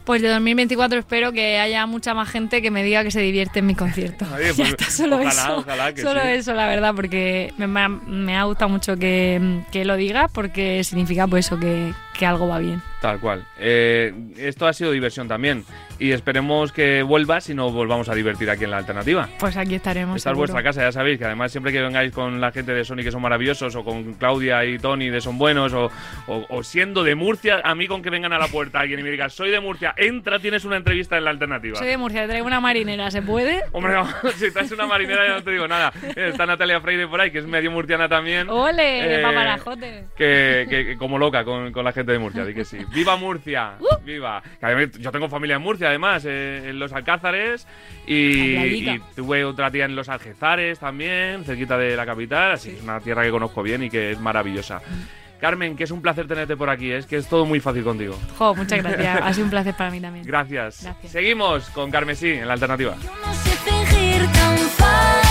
Pues 0.05 0.20
de 0.20 0.29
2024 0.29 0.98
espero 0.98 1.33
que 1.33 1.59
haya 1.59 1.87
mucha 1.87 2.12
más 2.12 2.29
gente 2.29 2.61
que 2.61 2.70
me 2.70 2.85
diga 2.85 3.03
que 3.05 3.11
se 3.11 3.22
divierte 3.22 3.61
en 3.61 3.66
mis 3.66 3.77
conciertos. 3.79 4.29
Oye, 4.33 4.48
ya 4.48 4.55
pues, 4.55 4.68
está, 4.70 4.85
solo 4.90 5.16
ojalá, 5.16 5.31
eso. 5.31 5.57
ojalá 5.57 5.92
que 5.94 6.03
solo 6.03 6.20
sí. 6.20 6.29
eso, 6.29 6.53
la 6.53 6.66
verdad, 6.66 6.92
porque 6.94 7.55
me, 7.57 7.66
me 7.66 8.37
ha 8.37 8.44
gustado 8.44 8.68
mucho 8.68 8.98
que, 8.98 9.61
que 9.72 9.87
lo 9.87 9.96
digas, 9.96 10.31
porque 10.31 10.85
significa 10.85 11.27
pues 11.27 11.46
eso, 11.46 11.59
que, 11.59 11.94
que 12.16 12.27
algo 12.27 12.48
va 12.48 12.59
bien. 12.59 12.81
Tal 13.00 13.20
cual. 13.20 13.44
Eh, 13.59 14.14
esto 14.38 14.66
ha 14.66 14.72
sido 14.72 14.90
diversión 14.90 15.29
también 15.29 15.64
y 15.98 16.12
esperemos 16.12 16.72
que 16.72 17.03
vuelvas 17.03 17.50
y 17.50 17.55
nos 17.55 17.70
volvamos 17.72 18.09
a 18.09 18.14
divertir 18.14 18.48
aquí 18.48 18.64
en 18.64 18.70
la 18.70 18.79
alternativa. 18.79 19.29
Pues 19.38 19.57
aquí 19.59 19.74
estaremos. 19.74 20.16
Esta 20.16 20.31
es 20.31 20.37
vuestra 20.37 20.62
casa, 20.62 20.81
ya 20.81 20.90
sabéis 20.92 21.18
que 21.18 21.27
además 21.27 21.53
siempre 21.53 21.70
que 21.70 21.83
vengáis 21.83 22.12
con 22.12 22.40
la 22.40 22.50
gente 22.50 22.72
de 22.72 22.83
Sony 22.85 22.98
que 23.03 23.12
son 23.12 23.20
maravillosos, 23.20 23.74
o 23.77 23.85
con 23.85 24.14
Claudia 24.14 24.64
y 24.64 24.79
Tony 24.79 25.11
de 25.11 25.20
Son 25.20 25.37
Buenos, 25.37 25.72
o, 25.74 25.90
o- 26.29 26.46
o 26.48 26.62
siendo 26.62 27.05
de 27.05 27.14
Murcia, 27.14 27.61
a 27.62 27.74
mí 27.74 27.87
con 27.87 28.00
que 28.00 28.09
vengan 28.11 28.33
a 28.33 28.38
la 28.38 28.48
puerta 28.48 28.81
alguien 28.81 29.00
y 29.00 29.03
me 29.03 29.11
diga, 29.11 29.29
soy 29.29 29.50
de 29.50 29.61
Murcia, 29.61 29.92
entra, 29.98 30.38
tienes 30.38 30.64
una 30.64 30.77
entrevista 30.79 31.18
en 31.18 31.24
la 31.24 31.31
alternativa. 31.31 31.77
Soy 31.77 31.88
de 31.88 31.98
Murcia, 31.98 32.22
te 32.22 32.29
traigo 32.29 32.46
una 32.46 32.61
marinera, 32.61 33.11
¿se 33.11 33.20
puede? 33.20 33.61
Hombre, 33.72 33.92
no, 33.92 34.09
si 34.37 34.50
traes 34.50 34.72
una 34.72 34.87
marinera 34.87 35.27
ya 35.27 35.35
no 35.35 35.42
te 35.42 35.50
digo 35.50 35.68
nada. 35.68 35.92
Está 36.16 36.46
Natalia 36.46 36.81
Freire 36.81 37.07
por 37.07 37.20
ahí, 37.20 37.31
que 37.31 37.38
es 37.40 37.46
medio 37.46 37.70
murciana 37.70 38.09
también. 38.09 38.48
¡Ole! 38.48 39.18
Eh, 39.18 39.22
paparajote! 39.22 40.05
que, 40.16 40.66
que- 40.70 40.85
que 40.87 40.96
como 40.96 41.18
loca 41.18 41.44
con, 41.44 41.70
con 41.72 41.85
la 41.85 41.92
gente 41.92 42.04
de 42.12 42.19
Murcia, 42.19 42.45
di 42.45 42.55
que 42.55 42.64
sí. 42.64 42.79
¡Viva 42.93 43.17
Murcia! 43.17 43.75
¡Viva! 44.05 44.43
Que 44.61 44.67
además 44.67 44.99
yo 44.99 45.11
tengo 45.11 45.29
familia 45.29 45.57
en 45.57 45.62
Murcia, 45.62 45.88
además, 45.88 46.25
eh, 46.27 46.71
en 46.71 46.79
los 46.79 46.93
Alcázares. 46.93 47.67
Y 48.07 48.99
tuve 49.17 49.45
otra 49.45 49.71
tía 49.71 49.85
en 49.85 49.97
los 49.97 50.09
Algezares 50.09 50.79
también, 50.79 51.45
cerquita 51.45 51.79
de 51.79 51.97
la 51.97 52.07
capital. 52.07 52.53
Así 52.53 52.71
que 52.71 52.77
es 52.77 52.83
una 52.83 53.01
tierra 53.01 53.23
que 53.23 53.31
conozco 53.31 53.62
bien 53.62 53.83
y 53.83 53.90
que 53.90 54.12
es 54.12 54.21
maravillosa. 54.21 54.81
Carmen, 55.40 55.77
que 55.77 55.85
es 55.85 55.90
un 55.90 56.01
placer 56.01 56.27
tenerte 56.27 56.57
por 56.57 56.71
aquí, 56.71 56.90
¿eh? 56.90 56.97
es 56.97 57.07
que 57.07 57.17
es 57.17 57.29
todo 57.29 57.45
muy 57.45 57.61
fácil 57.61 57.85
contigo. 57.85 58.19
Jo, 58.38 58.55
muchas 58.55 58.83
gracias. 58.83 59.21
Ha 59.23 59.33
sido 59.35 59.45
un 59.45 59.51
placer 59.51 59.75
para 59.75 59.90
mí 59.90 60.01
también. 60.01 60.25
Gracias. 60.25 60.83
Gracias. 60.83 61.12
Seguimos 61.12 61.69
con 61.71 61.90
Carmesí 61.90 62.31
en 62.31 62.47
la 62.47 62.55
alternativa. 62.55 62.97
Yo 63.03 63.11
no 63.27 63.35
sé 63.35 63.51
fingir 63.51 64.27
tan 64.33 64.57
fácil, 64.57 65.23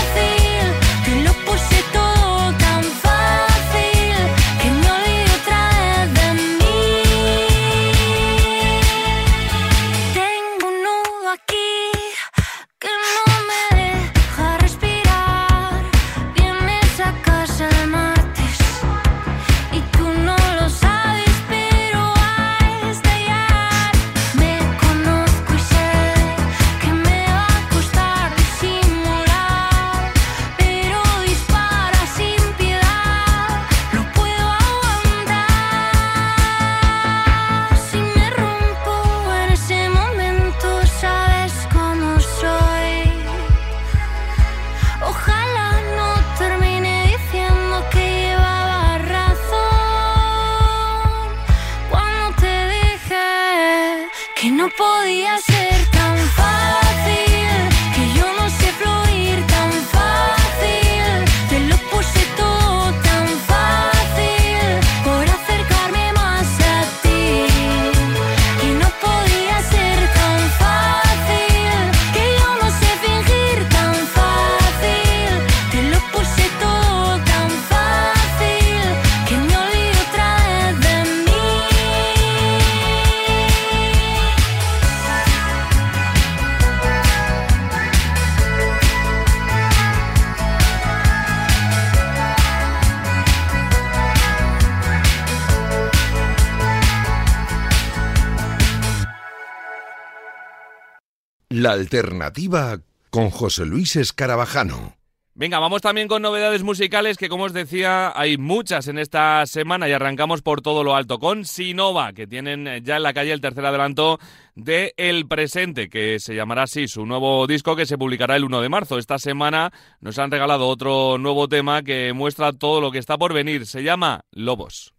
La 101.56 101.70
alternativa 101.70 102.80
con 103.10 103.30
José 103.30 103.64
Luis 103.64 103.94
Escarabajano. 103.94 104.96
Venga, 105.34 105.60
vamos 105.60 105.82
también 105.82 106.08
con 106.08 106.20
novedades 106.20 106.64
musicales 106.64 107.16
que, 107.16 107.28
como 107.28 107.44
os 107.44 107.52
decía, 107.52 108.12
hay 108.18 108.38
muchas 108.38 108.88
en 108.88 108.98
esta 108.98 109.46
semana 109.46 109.88
y 109.88 109.92
arrancamos 109.92 110.42
por 110.42 110.62
todo 110.62 110.82
lo 110.82 110.96
alto 110.96 111.20
con 111.20 111.44
Sinova, 111.44 112.12
que 112.12 112.26
tienen 112.26 112.82
ya 112.82 112.96
en 112.96 113.04
la 113.04 113.12
calle 113.12 113.30
el 113.30 113.40
tercer 113.40 113.64
adelanto 113.64 114.18
de 114.56 114.94
El 114.96 115.28
Presente, 115.28 115.88
que 115.88 116.18
se 116.18 116.34
llamará 116.34 116.64
así 116.64 116.88
su 116.88 117.06
nuevo 117.06 117.46
disco 117.46 117.76
que 117.76 117.86
se 117.86 117.98
publicará 117.98 118.34
el 118.34 118.42
1 118.42 118.60
de 118.60 118.68
marzo. 118.68 118.98
Esta 118.98 119.20
semana 119.20 119.72
nos 120.00 120.18
han 120.18 120.32
regalado 120.32 120.66
otro 120.66 121.18
nuevo 121.18 121.46
tema 121.46 121.84
que 121.84 122.12
muestra 122.14 122.52
todo 122.52 122.80
lo 122.80 122.90
que 122.90 122.98
está 122.98 123.16
por 123.16 123.32
venir. 123.32 123.66
Se 123.66 123.84
llama 123.84 124.24
Lobos. 124.32 124.93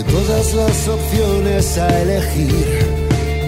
De 0.00 0.12
todas 0.12 0.54
las 0.54 0.88
opciones 0.88 1.76
a 1.76 2.00
elegir, 2.00 2.86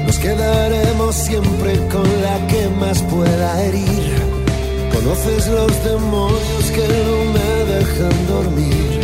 nos 0.04 0.18
quedaremos 0.18 1.14
siempre 1.14 1.78
con 1.88 2.04
la 2.20 2.46
que 2.46 2.68
más 2.78 3.00
pueda 3.04 3.64
herir. 3.64 4.12
Conoces 4.92 5.46
los 5.48 5.72
demonios 5.82 6.64
que 6.74 6.86
no 7.08 7.18
me 7.32 7.72
dejan 7.72 8.26
dormir 8.28 9.00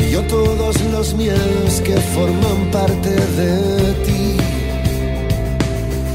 y 0.00 0.10
yo 0.10 0.22
todos 0.22 0.80
los 0.90 1.14
miedos 1.14 1.80
que 1.84 1.96
forman 1.96 2.68
parte 2.72 3.10
de 3.10 3.92
ti. 4.06 4.36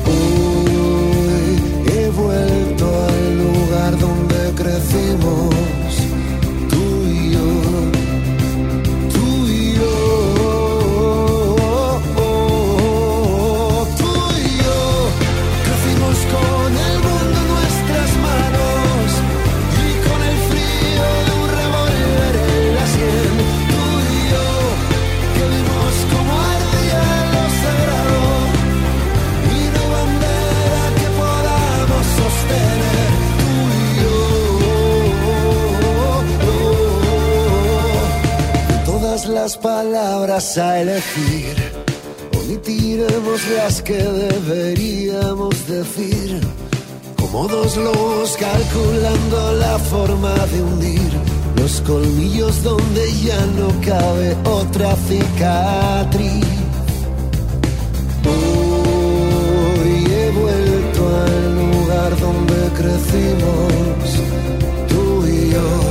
Hoy 0.07 1.93
he 1.95 2.09
vuelto 2.09 2.69
crecimos, 4.55 5.55
las 39.33 39.57
palabras 39.57 40.57
a 40.57 40.81
elegir, 40.81 41.55
omitiremos 42.37 43.47
las 43.55 43.81
que 43.81 43.97
deberíamos 43.97 45.67
decir. 45.67 46.41
Como 47.17 47.47
dos 47.47 47.77
lobos 47.77 48.37
calculando 48.37 49.53
la 49.53 49.77
forma 49.79 50.33
de 50.47 50.61
hundir 50.61 51.11
los 51.57 51.81
colmillos 51.81 52.63
donde 52.63 53.13
ya 53.23 53.39
no 53.57 53.67
cabe 53.85 54.35
otra 54.45 54.95
cicatriz. 55.07 56.45
Hoy 58.25 60.05
he 60.11 60.31
vuelto 60.31 61.01
al 61.25 61.55
lugar 61.55 62.19
donde 62.19 62.59
crecimos, 62.79 64.07
tú 64.87 65.27
y 65.27 65.51
yo, 65.51 65.88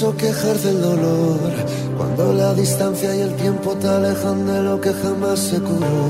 y 0.00 0.04
el 0.04 0.12
peso 0.12 0.16
que 0.16 0.28
ejerce 0.28 0.70
el 0.70 0.80
dolor 0.80 1.38
cuando 1.96 2.32
la 2.32 2.54
distancia 2.54 3.14
y 3.16 3.20
el 3.20 3.34
tiempo 3.34 3.74
te 3.74 3.88
alejan 3.88 4.46
de 4.46 4.62
lo 4.62 4.80
que 4.80 4.92
jamás 4.92 5.40
se 5.40 5.58
curó. 5.60 6.08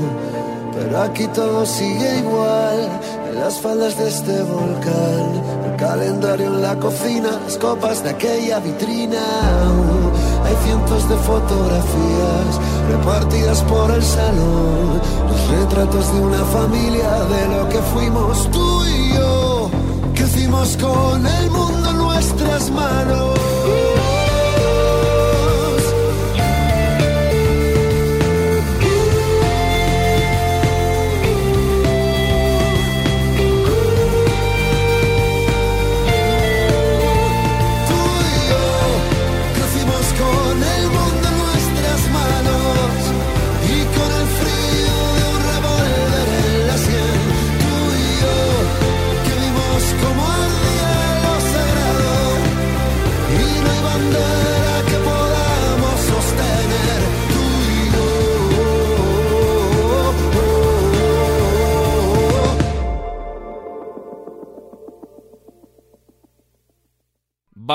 Pero 0.73 1.01
aquí 1.01 1.27
todo 1.27 1.65
sigue 1.65 2.19
igual 2.19 2.89
en 3.29 3.39
las 3.39 3.59
faldas 3.59 3.97
de 3.97 4.09
este 4.09 4.43
volcán. 4.43 5.41
El 5.65 5.75
calendario 5.77 6.47
en 6.47 6.61
la 6.61 6.75
cocina, 6.75 7.39
las 7.43 7.57
copas 7.57 8.03
de 8.03 8.11
aquella 8.11 8.59
vitrina. 8.59 9.23
Hay 10.45 10.55
cientos 10.65 11.09
de 11.09 11.15
fotografías 11.15 12.51
repartidas 12.91 13.63
por 13.63 13.91
el 13.91 14.03
salón. 14.03 15.01
Los 15.29 15.59
retratos 15.59 16.13
de 16.13 16.19
una 16.21 16.43
familia 16.45 17.09
de 17.33 17.47
lo 17.55 17.69
que 17.69 17.79
fuimos 17.93 18.51
tú 18.51 18.85
y 18.85 19.13
yo. 19.15 19.69
Crecimos 20.13 20.77
con 20.77 21.25
el 21.25 21.49
mundo 21.49 21.89
en 21.89 21.97
nuestras 21.97 22.69
manos. 22.71 23.48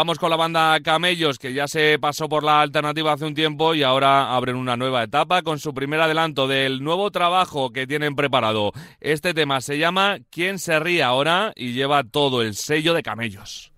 Vamos 0.04 0.18
con 0.18 0.28
la 0.28 0.36
banda 0.36 0.78
Camellos, 0.84 1.38
que 1.38 1.54
ya 1.54 1.66
se 1.66 1.98
pasó 1.98 2.28
por 2.28 2.44
la 2.44 2.60
alternativa 2.60 3.14
hace 3.14 3.24
un 3.24 3.32
tiempo 3.32 3.74
y 3.74 3.82
ahora 3.82 4.36
abren 4.36 4.54
una 4.54 4.76
nueva 4.76 5.02
etapa 5.02 5.40
con 5.40 5.58
su 5.58 5.72
primer 5.72 5.98
adelanto 5.98 6.46
del 6.46 6.84
nuevo 6.84 7.10
trabajo 7.10 7.70
que 7.70 7.86
tienen 7.86 8.14
preparado. 8.14 8.72
Este 9.00 9.32
tema 9.32 9.62
se 9.62 9.78
llama 9.78 10.18
¿Quién 10.28 10.58
se 10.58 10.78
ríe 10.78 11.02
ahora? 11.02 11.54
y 11.56 11.72
lleva 11.72 12.04
todo 12.04 12.42
el 12.42 12.54
sello 12.54 12.92
de 12.92 13.02
Camellos. 13.02 13.73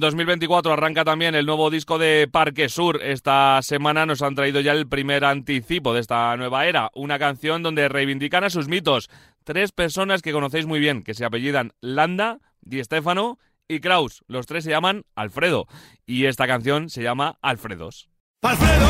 En 0.00 0.08
2024 0.08 0.72
arranca 0.72 1.04
también 1.04 1.34
el 1.34 1.44
nuevo 1.44 1.68
disco 1.68 1.98
de 1.98 2.26
Parque 2.26 2.70
Sur. 2.70 3.02
Esta 3.02 3.60
semana 3.60 4.06
nos 4.06 4.22
han 4.22 4.34
traído 4.34 4.60
ya 4.60 4.72
el 4.72 4.88
primer 4.88 5.26
anticipo 5.26 5.92
de 5.92 6.00
esta 6.00 6.34
nueva 6.38 6.64
era, 6.64 6.90
una 6.94 7.18
canción 7.18 7.62
donde 7.62 7.86
reivindican 7.86 8.42
a 8.42 8.48
sus 8.48 8.66
mitos. 8.66 9.10
Tres 9.44 9.72
personas 9.72 10.22
que 10.22 10.32
conocéis 10.32 10.64
muy 10.64 10.80
bien, 10.80 11.02
que 11.02 11.12
se 11.12 11.26
apellidan 11.26 11.74
Landa, 11.82 12.38
Di 12.62 12.82
Stefano 12.82 13.38
y 13.68 13.80
Kraus. 13.80 14.24
Los 14.26 14.46
tres 14.46 14.64
se 14.64 14.70
llaman 14.70 15.04
Alfredo. 15.16 15.66
Y 16.06 16.24
esta 16.24 16.46
canción 16.46 16.88
se 16.88 17.02
llama 17.02 17.36
Alfredos. 17.42 18.08
Alfredo, 18.40 18.88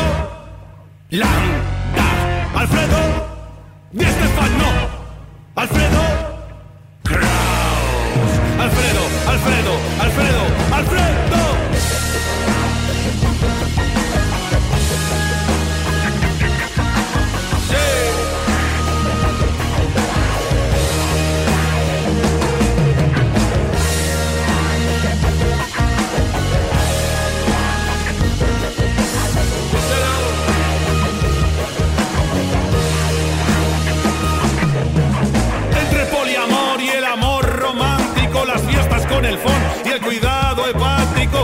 Landa, 1.09 2.53
Alfredo, 2.55 3.27
Di 3.91 4.05
Alfredo, 5.55 6.01
Kraus, 7.03 8.31
Alfredo, 8.59 9.10
Alfredo, 9.27 9.71
Alfredo, 9.99 10.41
Alfredo. 10.73 11.11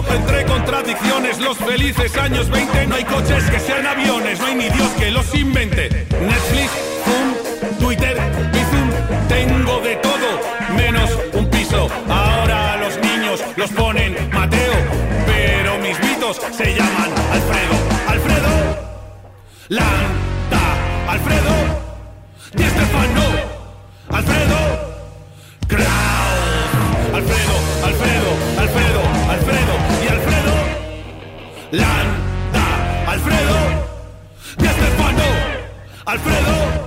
Entre 0.06 0.46
contradicciones, 0.46 1.40
los 1.40 1.58
felices 1.58 2.16
años 2.18 2.50
20. 2.52 2.86
No 2.86 2.96
hay 2.96 3.04
coches 3.04 3.44
que 3.50 3.60
sean 3.60 3.86
aviones, 3.86 4.40
no 4.40 4.46
hay 4.46 4.56
ni 4.56 4.70
Dios 4.70 4.90
que 4.92 5.10
los 5.10 5.34
invente. 5.34 5.90
Netflix, 5.90 6.72
Zoom, 7.04 7.78
Twitter, 7.80 8.16
Bizum. 8.54 8.90
Tengo 9.28 9.80
de 9.80 9.96
todo, 9.96 10.40
menos 10.76 11.10
un 11.34 11.50
piso. 11.50 11.90
Ahora 12.10 12.74
a 12.74 12.78
los 12.78 12.96
niños 13.00 13.44
los 13.56 13.72
ponen 13.72 14.16
Mateo, 14.32 14.74
pero 15.26 15.80
mis 15.80 16.00
mitos 16.00 16.42
se 16.56 16.76
llaman 16.76 17.12
Alfredo. 17.32 17.76
Alfredo, 18.08 18.78
Landa, 19.70 21.10
Alfredo. 21.10 21.56
Di 22.54 22.64
Stefano, 22.64 23.24
Alfredo, 24.10 24.87
Landa, 31.72 32.64
Alfredo, 33.08 33.88
Di 34.56 34.68
Stefano, 34.68 35.24
Alfredo, 36.06 36.87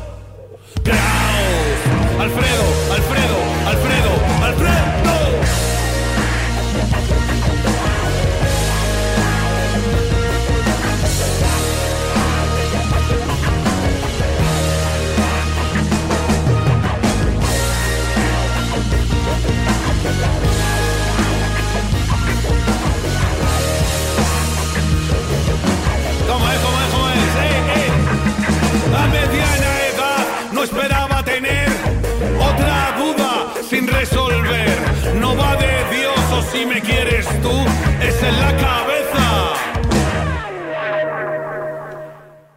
quieres 36.80 37.26
tú, 37.42 37.52
es 38.00 38.22
en 38.22 38.40
la 38.40 38.56
cabeza. 38.56 39.54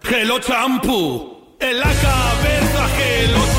Hello 0.10 0.40
champú, 0.40 1.56
en 1.60 1.80
la 1.80 1.94
cabeza 1.94 2.88
Hello 3.00 3.53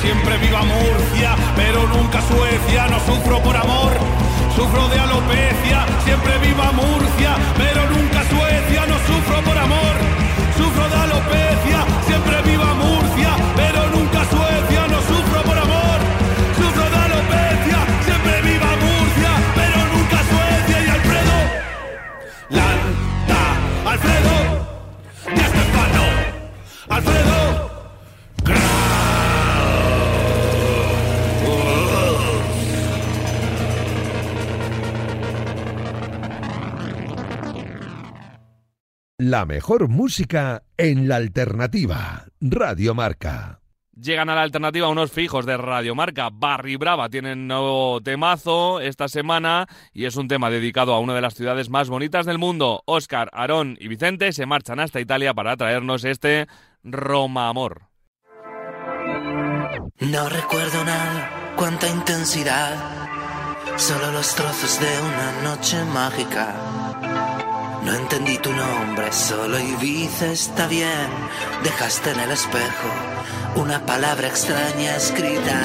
siempre 0.00 0.36
viva 0.38 0.62
Murcia, 0.62 1.34
pero 1.56 1.86
nunca 1.88 2.20
Suecia. 2.22 2.86
No 2.88 2.98
sufro 3.00 3.40
por 3.42 3.56
amor, 3.56 3.92
sufro 4.54 4.88
de 4.88 4.98
alopecia, 4.98 5.86
siempre 6.04 6.38
viva 6.38 6.72
Murcia, 6.72 7.34
pero 7.56 7.88
nunca 7.90 8.22
Suecia. 8.28 8.86
No 8.86 8.98
sufro 9.08 9.40
por 9.42 9.56
amor, 9.56 9.94
sufro 10.56 10.88
de 10.88 10.96
alopecia, 10.96 11.78
siempre 12.06 12.42
viva 12.42 12.74
Murcia, 12.74 13.30
pero 13.56 13.80
nunca 13.90 14.24
Suecia. 14.30 14.73
La 39.34 39.46
mejor 39.46 39.88
música 39.88 40.62
en 40.76 41.08
la 41.08 41.16
alternativa. 41.16 42.26
Radio 42.40 42.94
Marca. 42.94 43.58
Llegan 44.00 44.30
a 44.30 44.36
la 44.36 44.42
alternativa 44.42 44.88
unos 44.88 45.10
fijos 45.10 45.44
de 45.44 45.56
Radiomarca. 45.56 46.30
Barry 46.32 46.76
Brava 46.76 47.08
tienen 47.08 47.48
nuevo 47.48 48.00
temazo 48.00 48.78
esta 48.78 49.08
semana 49.08 49.66
y 49.92 50.04
es 50.04 50.14
un 50.14 50.28
tema 50.28 50.50
dedicado 50.50 50.94
a 50.94 51.00
una 51.00 51.16
de 51.16 51.20
las 51.20 51.34
ciudades 51.34 51.68
más 51.68 51.88
bonitas 51.88 52.26
del 52.26 52.38
mundo. 52.38 52.84
Oscar, 52.86 53.28
Aarón 53.32 53.76
y 53.80 53.88
Vicente 53.88 54.32
se 54.32 54.46
marchan 54.46 54.78
hasta 54.78 55.00
Italia 55.00 55.34
para 55.34 55.56
traernos 55.56 56.04
este 56.04 56.46
Roma 56.84 57.48
Amor. 57.48 57.88
No 59.98 60.28
recuerdo 60.28 60.84
nada, 60.84 61.54
cuánta 61.56 61.88
intensidad, 61.88 62.76
solo 63.78 64.12
los 64.12 64.32
trozos 64.36 64.78
de 64.78 64.86
una 65.02 65.42
noche 65.42 65.84
mágica. 65.86 66.83
No 67.84 67.92
entendí 67.92 68.38
tu 68.38 68.50
nombre, 68.50 69.12
solo 69.12 69.58
Ibiza 69.58 70.26
está 70.32 70.66
bien. 70.66 71.08
Dejaste 71.62 72.10
en 72.12 72.20
el 72.20 72.30
espejo 72.30 72.88
una 73.56 73.84
palabra 73.84 74.26
extraña 74.26 74.96
escrita. 74.96 75.60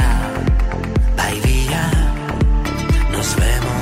Baivía, 1.15 1.89
nos 3.11 3.35
vemos, 3.35 3.78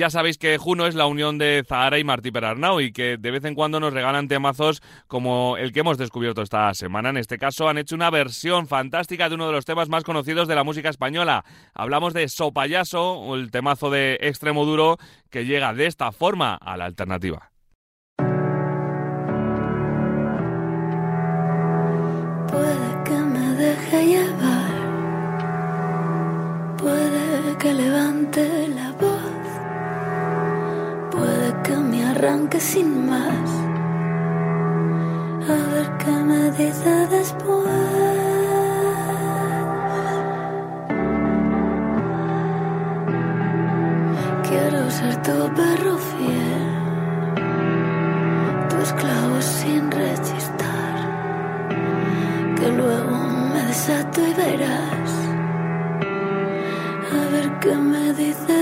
Ya 0.00 0.08
sabéis 0.08 0.38
que 0.38 0.56
Juno 0.56 0.86
es 0.86 0.94
la 0.94 1.04
unión 1.04 1.36
de 1.36 1.62
Zahara 1.68 1.98
y 1.98 2.04
Martí 2.04 2.30
Perarnau 2.30 2.80
y 2.80 2.90
que 2.90 3.18
de 3.18 3.30
vez 3.30 3.44
en 3.44 3.54
cuando 3.54 3.80
nos 3.80 3.92
regalan 3.92 4.28
temazos 4.28 4.80
como 5.08 5.58
el 5.58 5.72
que 5.72 5.80
hemos 5.80 5.98
descubierto 5.98 6.40
esta 6.40 6.72
semana. 6.72 7.10
En 7.10 7.18
este 7.18 7.36
caso 7.36 7.68
han 7.68 7.76
hecho 7.76 7.96
una 7.96 8.08
versión 8.08 8.66
fantástica 8.66 9.28
de 9.28 9.34
uno 9.34 9.46
de 9.46 9.52
los 9.52 9.66
temas 9.66 9.90
más 9.90 10.02
conocidos 10.02 10.48
de 10.48 10.54
la 10.54 10.64
música 10.64 10.88
española. 10.88 11.44
Hablamos 11.74 12.14
de 12.14 12.30
So 12.30 12.50
Payaso, 12.50 13.12
o 13.12 13.34
el 13.34 13.50
temazo 13.50 13.90
de 13.90 14.16
Extremo 14.22 14.64
Duro 14.64 14.96
que 15.28 15.44
llega 15.44 15.74
de 15.74 15.84
esta 15.84 16.12
forma 16.12 16.54
a 16.54 16.78
la 16.78 16.86
alternativa. 16.86 17.50
Llevar, 23.92 24.70
puede 26.78 27.58
que 27.58 27.74
levante 27.74 28.68
la 28.68 28.89
arranque 32.20 32.60
sin 32.60 33.06
más. 33.06 33.50
A 35.54 35.58
ver 35.72 35.88
qué 36.00 36.10
me 36.10 36.50
dice 36.50 36.92
después. 37.16 37.64
Quiero 44.48 44.90
ser 44.90 45.16
tu 45.22 45.38
perro 45.58 45.96
fiel, 46.10 46.64
tu 48.68 48.76
esclavo 48.86 49.40
sin 49.40 49.90
rechistar 49.90 50.94
que 52.56 52.68
luego 52.68 53.16
me 53.52 53.62
desato 53.68 54.20
y 54.26 54.34
verás. 54.34 55.12
A 57.18 57.30
ver 57.32 57.48
qué 57.60 57.74
me 57.74 58.12
dice 58.12 58.59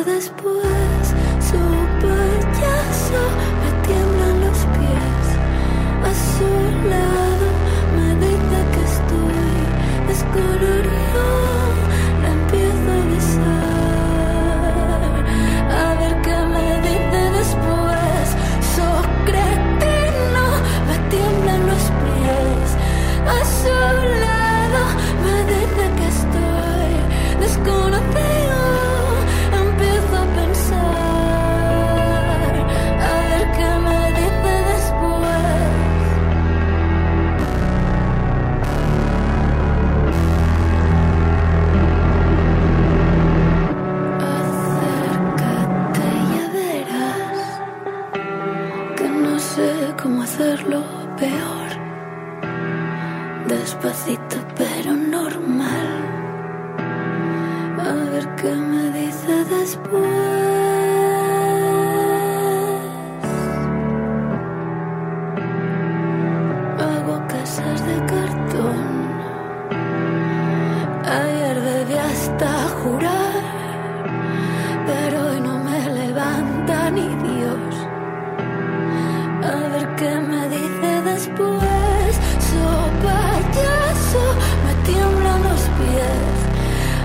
después. 81.19 82.13
So 82.49 82.63
payaso, 83.03 84.25
me 84.65 84.73
tiemblan 84.87 85.43
los 85.43 85.63
pies. 85.79 86.37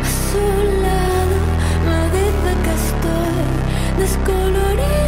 A 0.05 0.11
su 0.27 0.45
lado 0.85 1.37
me 1.87 1.99
dice 2.17 2.49
que 2.63 2.73
estoy 2.83 3.45
descolorido. 3.99 5.02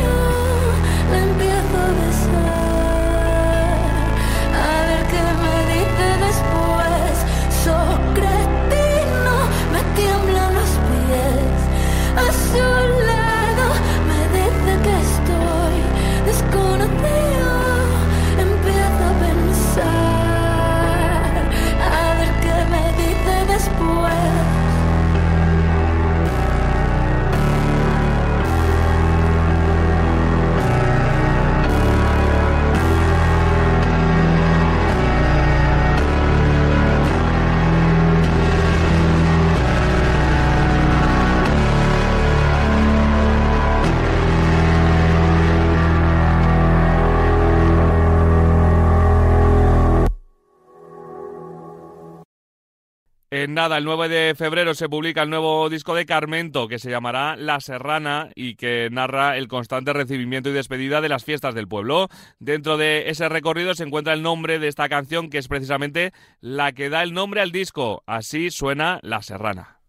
En 53.46 53.54
nada, 53.54 53.78
el 53.78 53.86
9 53.86 54.10
de 54.10 54.34
febrero 54.34 54.74
se 54.74 54.89
publica 54.89 55.22
el 55.22 55.30
nuevo 55.30 55.70
disco 55.70 55.93
de 55.93 56.08
Carmento 56.08 56.68
que 56.68 56.80
se 56.80 56.89
llamará 56.89 57.36
La 57.36 57.60
Serrana 57.60 58.32
y 58.34 58.56
que 58.56 58.89
narra 58.91 59.38
el 59.38 59.48
constante 59.48 59.93
recibimiento 59.93 60.50
y 60.50 60.54
despedida 60.54 61.00
de 61.00 61.10
las 61.10 61.24
fiestas 61.24 61.54
del 61.54 61.68
pueblo. 61.68 62.08
Dentro 62.39 62.76
de 62.76 63.12
ese 63.12 63.30
recorrido 63.30 63.76
se 63.76 63.84
encuentra 63.84 64.14
el 64.14 64.24
nombre 64.24 64.58
de 64.58 64.68
esta 64.68 64.89
canción 64.89 65.30
que 65.30 65.38
es 65.38 65.48
precisamente 65.48 66.12
la 66.41 66.72
que 66.72 66.89
da 66.89 67.04
el 67.04 67.14
nombre 67.14 67.39
al 67.39 67.52
disco. 67.52 68.02
Así 68.08 68.50
suena 68.50 69.00
La 69.04 69.22
Serrana. 69.22 69.80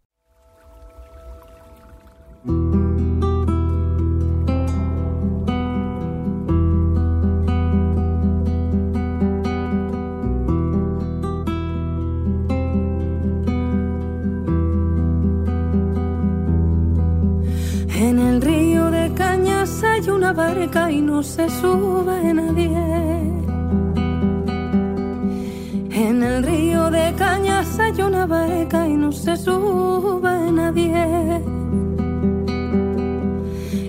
Hay 20.07 20.13
una 20.13 20.33
barca 20.33 20.91
y 20.91 21.01
no 21.01 21.23
se 21.23 21.49
sube 21.49 22.33
nadie. 22.33 22.69
En 25.91 26.23
el 26.23 26.43
río 26.45 26.91
de 26.91 27.13
Cañas 27.17 27.79
hay 27.79 28.01
una 28.03 28.27
barca 28.27 28.87
y 28.87 28.95
no 28.95 29.11
se 29.11 29.37
sube 29.37 30.53
nadie. 30.53 31.43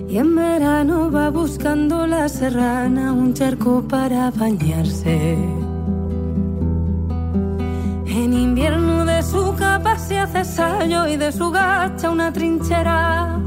Y 0.08 0.18
en 0.18 0.34
verano 0.34 1.10
va 1.10 1.30
buscando 1.30 2.06
la 2.06 2.28
serrana 2.28 3.12
un 3.12 3.34
charco 3.34 3.82
para 3.82 4.30
bañarse. 4.30 5.34
En 8.06 8.32
invierno 8.32 9.04
de 9.04 9.22
su 9.22 9.54
capa 9.56 9.96
se 9.98 10.18
hace 10.18 10.44
sallo 10.44 11.06
y 11.06 11.16
de 11.16 11.30
su 11.30 11.50
gacha 11.50 12.10
una 12.10 12.32
trinchera. 12.32 13.37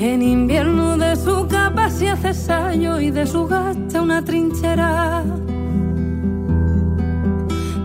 En 0.00 0.22
invierno 0.22 0.96
de 0.96 1.16
su 1.16 1.48
capa 1.48 1.90
se 1.90 2.08
hace 2.08 2.32
sallo 2.32 3.00
y 3.00 3.10
de 3.10 3.26
su 3.26 3.48
gacha 3.48 4.00
una 4.00 4.24
trinchera. 4.24 5.24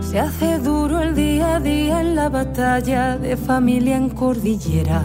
Se 0.00 0.20
hace 0.20 0.60
duro 0.60 1.00
el 1.00 1.16
día 1.16 1.56
a 1.56 1.60
día 1.60 2.00
en 2.00 2.14
la 2.14 2.28
batalla 2.28 3.18
de 3.18 3.36
familia 3.36 3.96
en 3.96 4.10
cordillera. 4.10 5.02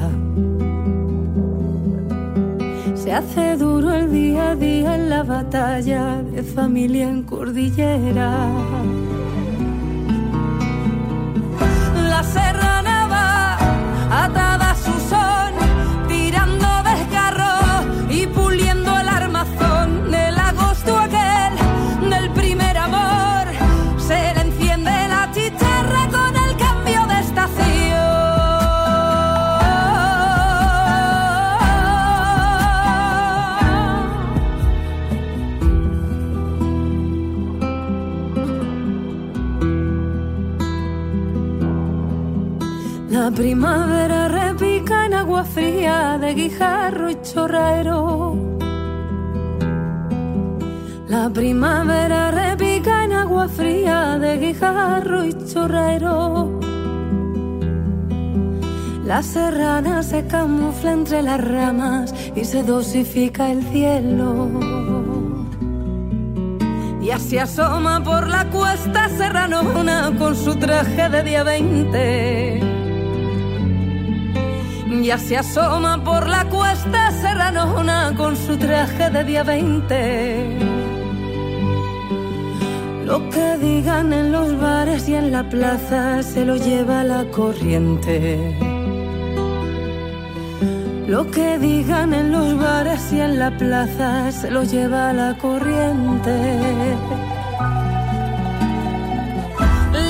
Se 2.94 3.12
hace 3.12 3.58
duro 3.58 3.92
el 3.92 4.12
día 4.12 4.52
a 4.52 4.56
día 4.56 4.94
en 4.94 5.10
la 5.10 5.24
batalla 5.24 6.22
de 6.22 6.44
familia 6.44 7.10
en 7.10 7.24
cordillera. 7.24 8.38
Primavera 43.40 44.28
repica 44.28 45.06
en 45.06 45.14
agua 45.14 45.46
fría 45.46 46.18
de 46.20 46.34
guijarro 46.34 47.10
y 47.10 47.16
chorraero. 47.22 48.36
La 51.08 51.30
primavera 51.30 52.32
repica 52.32 53.06
en 53.06 53.14
agua 53.14 53.48
fría 53.48 54.20
de 54.20 54.38
guijarro 54.40 55.24
y 55.24 55.34
chorraero. 55.48 56.60
La 59.06 59.24
serrana 59.24 60.04
se 60.04 60.28
camufla 60.28 60.92
entre 60.92 61.22
las 61.22 61.40
ramas 61.40 62.14
y 62.36 62.44
se 62.44 62.62
dosifica 62.64 63.52
el 63.52 63.64
cielo. 63.72 64.50
Y 67.02 67.10
así 67.12 67.38
asoma 67.38 68.04
por 68.04 68.28
la 68.28 68.50
cuesta 68.50 69.08
serranona 69.08 70.12
con 70.20 70.36
su 70.36 70.58
traje 70.58 71.08
de 71.08 71.24
día 71.24 71.44
20. 71.44 72.69
Y 75.02 75.12
así 75.12 75.36
asoma 75.36 76.04
por 76.04 76.28
la 76.28 76.46
cuesta 76.46 77.12
serranona 77.12 78.14
con 78.18 78.36
su 78.36 78.58
traje 78.58 79.10
de 79.10 79.24
día 79.24 79.44
20. 79.44 80.60
Lo 83.06 83.30
que 83.30 83.58
digan 83.58 84.12
en 84.14 84.32
los 84.32 84.60
bares 84.60 85.08
y 85.08 85.16
en 85.16 85.32
la 85.32 85.50
plaza 85.50 86.22
se 86.22 86.46
lo 86.46 86.58
lleva 86.58 87.04
la 87.04 87.24
corriente. 87.32 88.56
Lo 91.08 91.32
que 91.32 91.58
digan 91.58 92.14
en 92.14 92.32
los 92.32 92.56
bares 92.60 93.12
y 93.12 93.20
en 93.20 93.40
la 93.40 93.50
plaza 93.58 94.32
se 94.32 94.52
lo 94.52 94.64
lleva 94.64 95.12
la 95.14 95.36
corriente. 95.38 96.36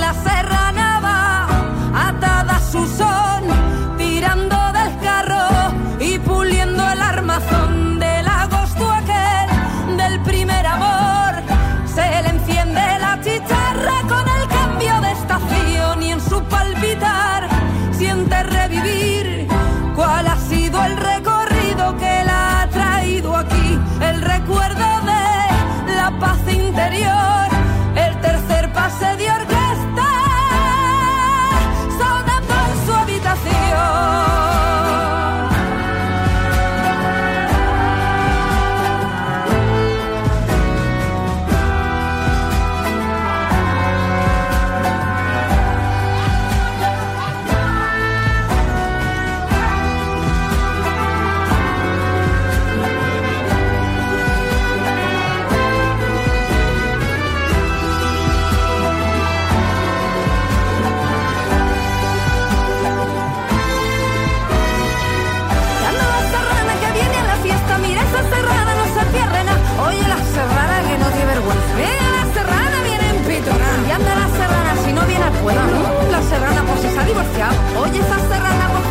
La 0.02 0.14
serrana 0.14 1.00
va 1.00 2.10
atada 2.10 2.56
a 2.58 2.72
su 2.72 2.86
son, 2.86 3.39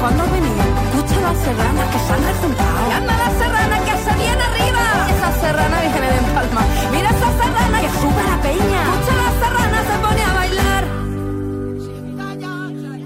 ¿Cuándo 0.00 0.22
has 0.22 0.30
venido? 0.32 0.62
Escucha 0.84 1.20
las 1.20 1.36
serranas 1.38 1.88
que 1.92 1.98
se 1.98 2.12
han 2.12 2.22
rejuntado. 2.22 2.92
Anda 2.98 3.14
la 3.18 3.30
serrana 3.40 3.78
que 3.84 3.94
se 4.04 4.12
viene 4.22 4.42
arriba. 4.50 4.82
Esa 5.10 5.30
serrana 5.40 5.76
que 5.92 6.00
me 6.00 6.06
den 6.06 6.24
palma. 6.34 6.62
Mira 6.92 7.10
esa 7.10 7.30
serrana 7.40 7.80
que 7.80 7.90
sube 8.00 8.20
a 8.20 8.28
la 8.30 8.42
peña. 8.42 8.82
Escucha 8.82 9.14
la 9.22 9.30
serrana 9.42 9.78
se 9.90 9.96
pone 10.04 10.22
a 10.22 10.32
bailar. 10.34 10.84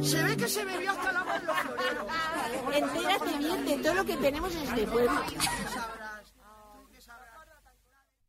Se 0.04 0.22
ve 0.22 0.36
que 0.36 0.48
se 0.48 0.64
bebió 0.64 0.90
hasta 0.90 1.08
agua 1.20 1.36
en 1.36 1.46
los 1.46 1.56
floreros. 1.56 2.06
Entérate 2.74 3.38
bien 3.38 3.64
de 3.64 3.76
todo 3.78 3.94
lo 3.94 4.04
que 4.04 4.16
tenemos 4.16 4.54
en 4.54 4.62
este 4.62 4.86
pueblo. 4.86 5.20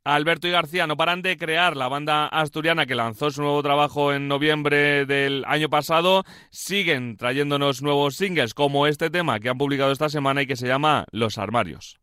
Alberto 0.06 0.50
y 0.50 0.52
García 0.52 0.86
no 0.86 0.98
paran 0.98 1.22
de 1.22 1.38
crear 1.38 1.78
la 1.78 1.88
banda 1.88 2.28
asturiana 2.28 2.86
que 2.86 2.94
lanzó 2.94 3.32
su 3.32 3.42
nuevo 3.42 3.64
trabajo 3.64 4.12
en 4.12 4.28
noviembre 4.28 5.06
del 5.06 5.46
año 5.48 5.70
pasado. 5.70 6.26
Siguen 6.52 7.16
trayéndonos 7.16 7.82
nuevos 7.82 8.18
singles 8.18 8.54
como 8.54 8.86
este 8.86 9.10
tema 9.10 9.40
que 9.40 9.48
han 9.48 9.58
publicado 9.58 9.94
esta 9.94 10.10
semana 10.10 10.42
y 10.42 10.48
que 10.48 10.58
se 10.58 10.68
llama 10.68 11.06
Los 11.12 11.38
Armarios. 11.38 12.03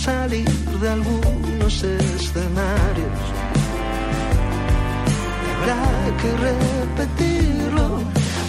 Salir 0.00 0.48
de 0.80 0.88
algunos 0.88 1.74
escenarios. 1.82 3.20
Habrá 5.52 5.82
que 6.20 6.30
repetirlo, 6.48 7.86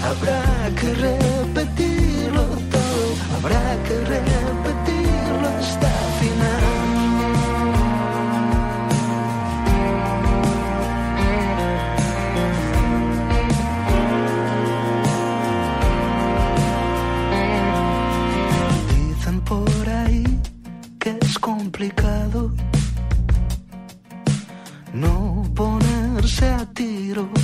habrá 0.09 0.43
que 0.79 0.89
repetirlo 1.07 2.43
todo, 2.75 3.05
habrá 3.35 3.65
que 3.85 3.95
repetirlo 4.15 5.47
hasta 5.59 5.89
final. 6.19 6.70
se 26.41 26.49
atiro. 26.49 27.40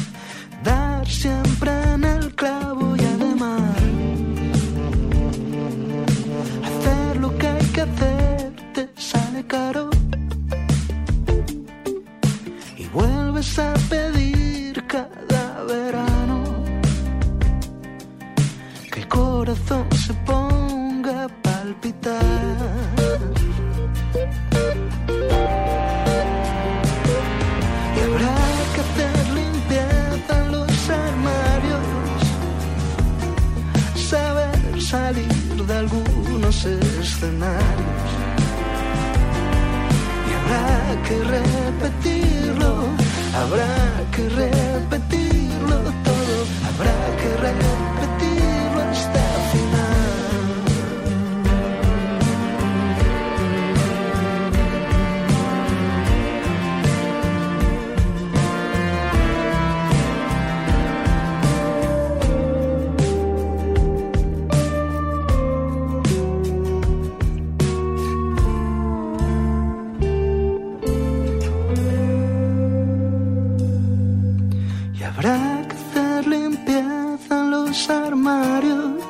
En 76.65 77.51
los 77.51 77.89
armarios, 77.89 79.03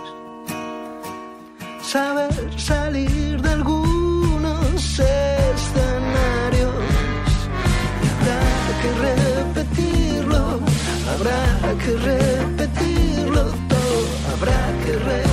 saber 1.82 2.34
salir 2.58 3.42
de 3.42 3.50
algunos 3.50 5.00
escenarios. 5.00 6.74
Habrá 8.12 8.44
que 8.82 8.90
repetirlo, 9.08 10.60
habrá 11.14 11.44
que 11.84 11.92
repetirlo 12.12 13.44
todo, 13.70 14.08
habrá 14.34 14.62
que 14.84 14.92
repetirlo 14.94 15.27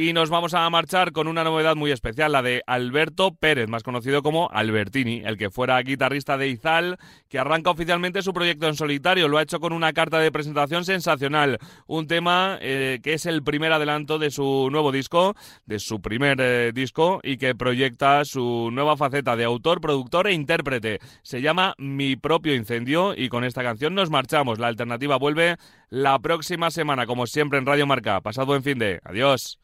Y 0.00 0.14
nos 0.14 0.30
vamos 0.30 0.54
a 0.54 0.70
marchar 0.70 1.12
con 1.12 1.28
una 1.28 1.44
novedad 1.44 1.76
muy 1.76 1.90
especial, 1.90 2.32
la 2.32 2.40
de 2.40 2.62
Alberto 2.66 3.34
Pérez, 3.34 3.68
más 3.68 3.82
conocido 3.82 4.22
como 4.22 4.48
Albertini, 4.50 5.20
el 5.26 5.36
que 5.36 5.50
fuera 5.50 5.78
guitarrista 5.82 6.38
de 6.38 6.48
Izal, 6.48 6.96
que 7.28 7.38
arranca 7.38 7.68
oficialmente 7.68 8.22
su 8.22 8.32
proyecto 8.32 8.66
en 8.66 8.76
solitario. 8.76 9.28
Lo 9.28 9.36
ha 9.36 9.42
hecho 9.42 9.60
con 9.60 9.74
una 9.74 9.92
carta 9.92 10.18
de 10.18 10.32
presentación 10.32 10.86
sensacional. 10.86 11.58
Un 11.86 12.06
tema 12.06 12.56
eh, 12.62 13.00
que 13.02 13.12
es 13.12 13.26
el 13.26 13.42
primer 13.42 13.74
adelanto 13.74 14.18
de 14.18 14.30
su 14.30 14.70
nuevo 14.72 14.90
disco, 14.90 15.36
de 15.66 15.78
su 15.78 16.00
primer 16.00 16.40
eh, 16.40 16.72
disco, 16.72 17.20
y 17.22 17.36
que 17.36 17.54
proyecta 17.54 18.24
su 18.24 18.70
nueva 18.72 18.96
faceta 18.96 19.36
de 19.36 19.44
autor, 19.44 19.82
productor 19.82 20.28
e 20.28 20.32
intérprete. 20.32 21.00
Se 21.20 21.42
llama 21.42 21.74
Mi 21.76 22.16
propio 22.16 22.54
incendio 22.54 23.12
y 23.14 23.28
con 23.28 23.44
esta 23.44 23.62
canción 23.62 23.94
nos 23.94 24.08
marchamos. 24.08 24.58
La 24.58 24.68
alternativa 24.68 25.18
vuelve 25.18 25.56
la 25.90 26.18
próxima 26.20 26.70
semana, 26.70 27.04
como 27.04 27.26
siempre 27.26 27.58
en 27.58 27.66
Radio 27.66 27.86
Marca. 27.86 28.22
Pasado 28.22 28.46
buen 28.46 28.62
fin 28.62 28.78
de. 28.78 28.98
Adiós. 29.04 29.60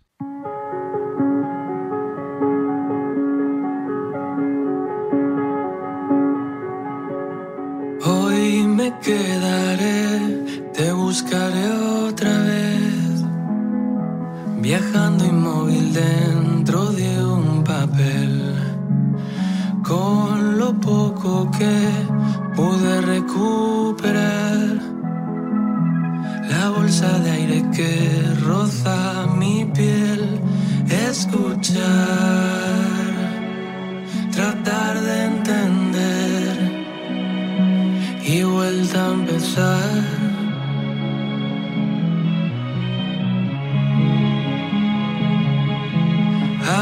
Me 8.76 8.92
quedaré, 9.00 10.68
te 10.74 10.92
buscaré 10.92 11.66
otra 12.08 12.34
vez, 12.50 13.24
viajando 14.60 15.24
inmóvil 15.24 15.94
dentro 15.94 16.92
de 16.92 17.24
un 17.24 17.64
papel, 17.64 18.54
con 19.82 20.58
lo 20.58 20.78
poco 20.78 21.50
que 21.58 21.76
pude 22.54 23.00
recuperar, 23.00 24.58
la 26.50 26.68
bolsa 26.76 27.18
de 27.20 27.30
aire 27.30 27.64
que 27.74 27.90
roza 28.44 29.26
mi 29.38 29.64
piel, 29.74 30.22
escuchar, 31.08 31.80
tratar 34.32 35.00
de 35.00 35.24
entender 35.24 35.85
y 38.26 38.42
vuelta 38.42 39.06
a 39.06 39.12
empezar. 39.12 40.02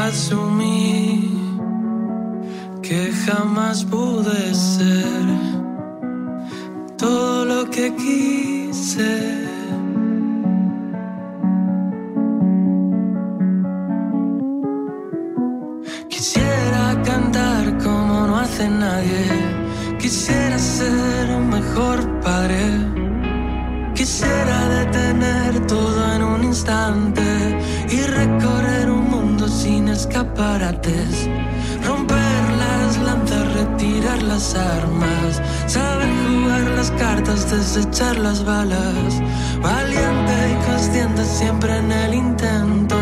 Asumí 0.05 1.29
que 2.81 3.11
jamás 3.25 3.83
pude 3.85 4.53
ser 4.55 5.25
todo 6.97 7.45
lo 7.45 7.69
que 7.69 7.93
quise. 7.95 9.45
Quisiera 16.09 17.01
cantar 17.03 17.77
como 17.83 18.27
no 18.27 18.37
hace 18.37 18.67
nadie. 18.67 19.44
Quisiera 20.05 20.59
ser 20.59 21.31
un 21.31 21.49
mejor 21.49 21.97
padre. 22.21 22.61
Quisiera 23.95 24.69
detener 24.69 25.65
todo 25.65 26.13
en 26.13 26.21
un 26.21 26.43
instante 26.43 27.23
y 27.89 28.01
recorrer 28.01 28.91
un 28.91 29.09
mundo 29.09 29.47
sin 29.47 29.87
escaparates. 29.87 31.27
Romper 31.83 32.43
las 32.59 32.99
lanzas, 32.99 33.51
retirar 33.55 34.21
las 34.21 34.53
armas. 34.53 35.41
Saber 35.65 36.13
jugar 36.27 36.61
las 36.77 36.91
cartas, 36.91 37.49
desechar 37.49 38.15
las 38.17 38.45
balas. 38.45 39.11
Valiente 39.59 40.35
y 40.51 40.69
consciente 40.69 41.25
siempre 41.25 41.79
en 41.79 41.91
el 41.91 42.13
intento. 42.13 42.94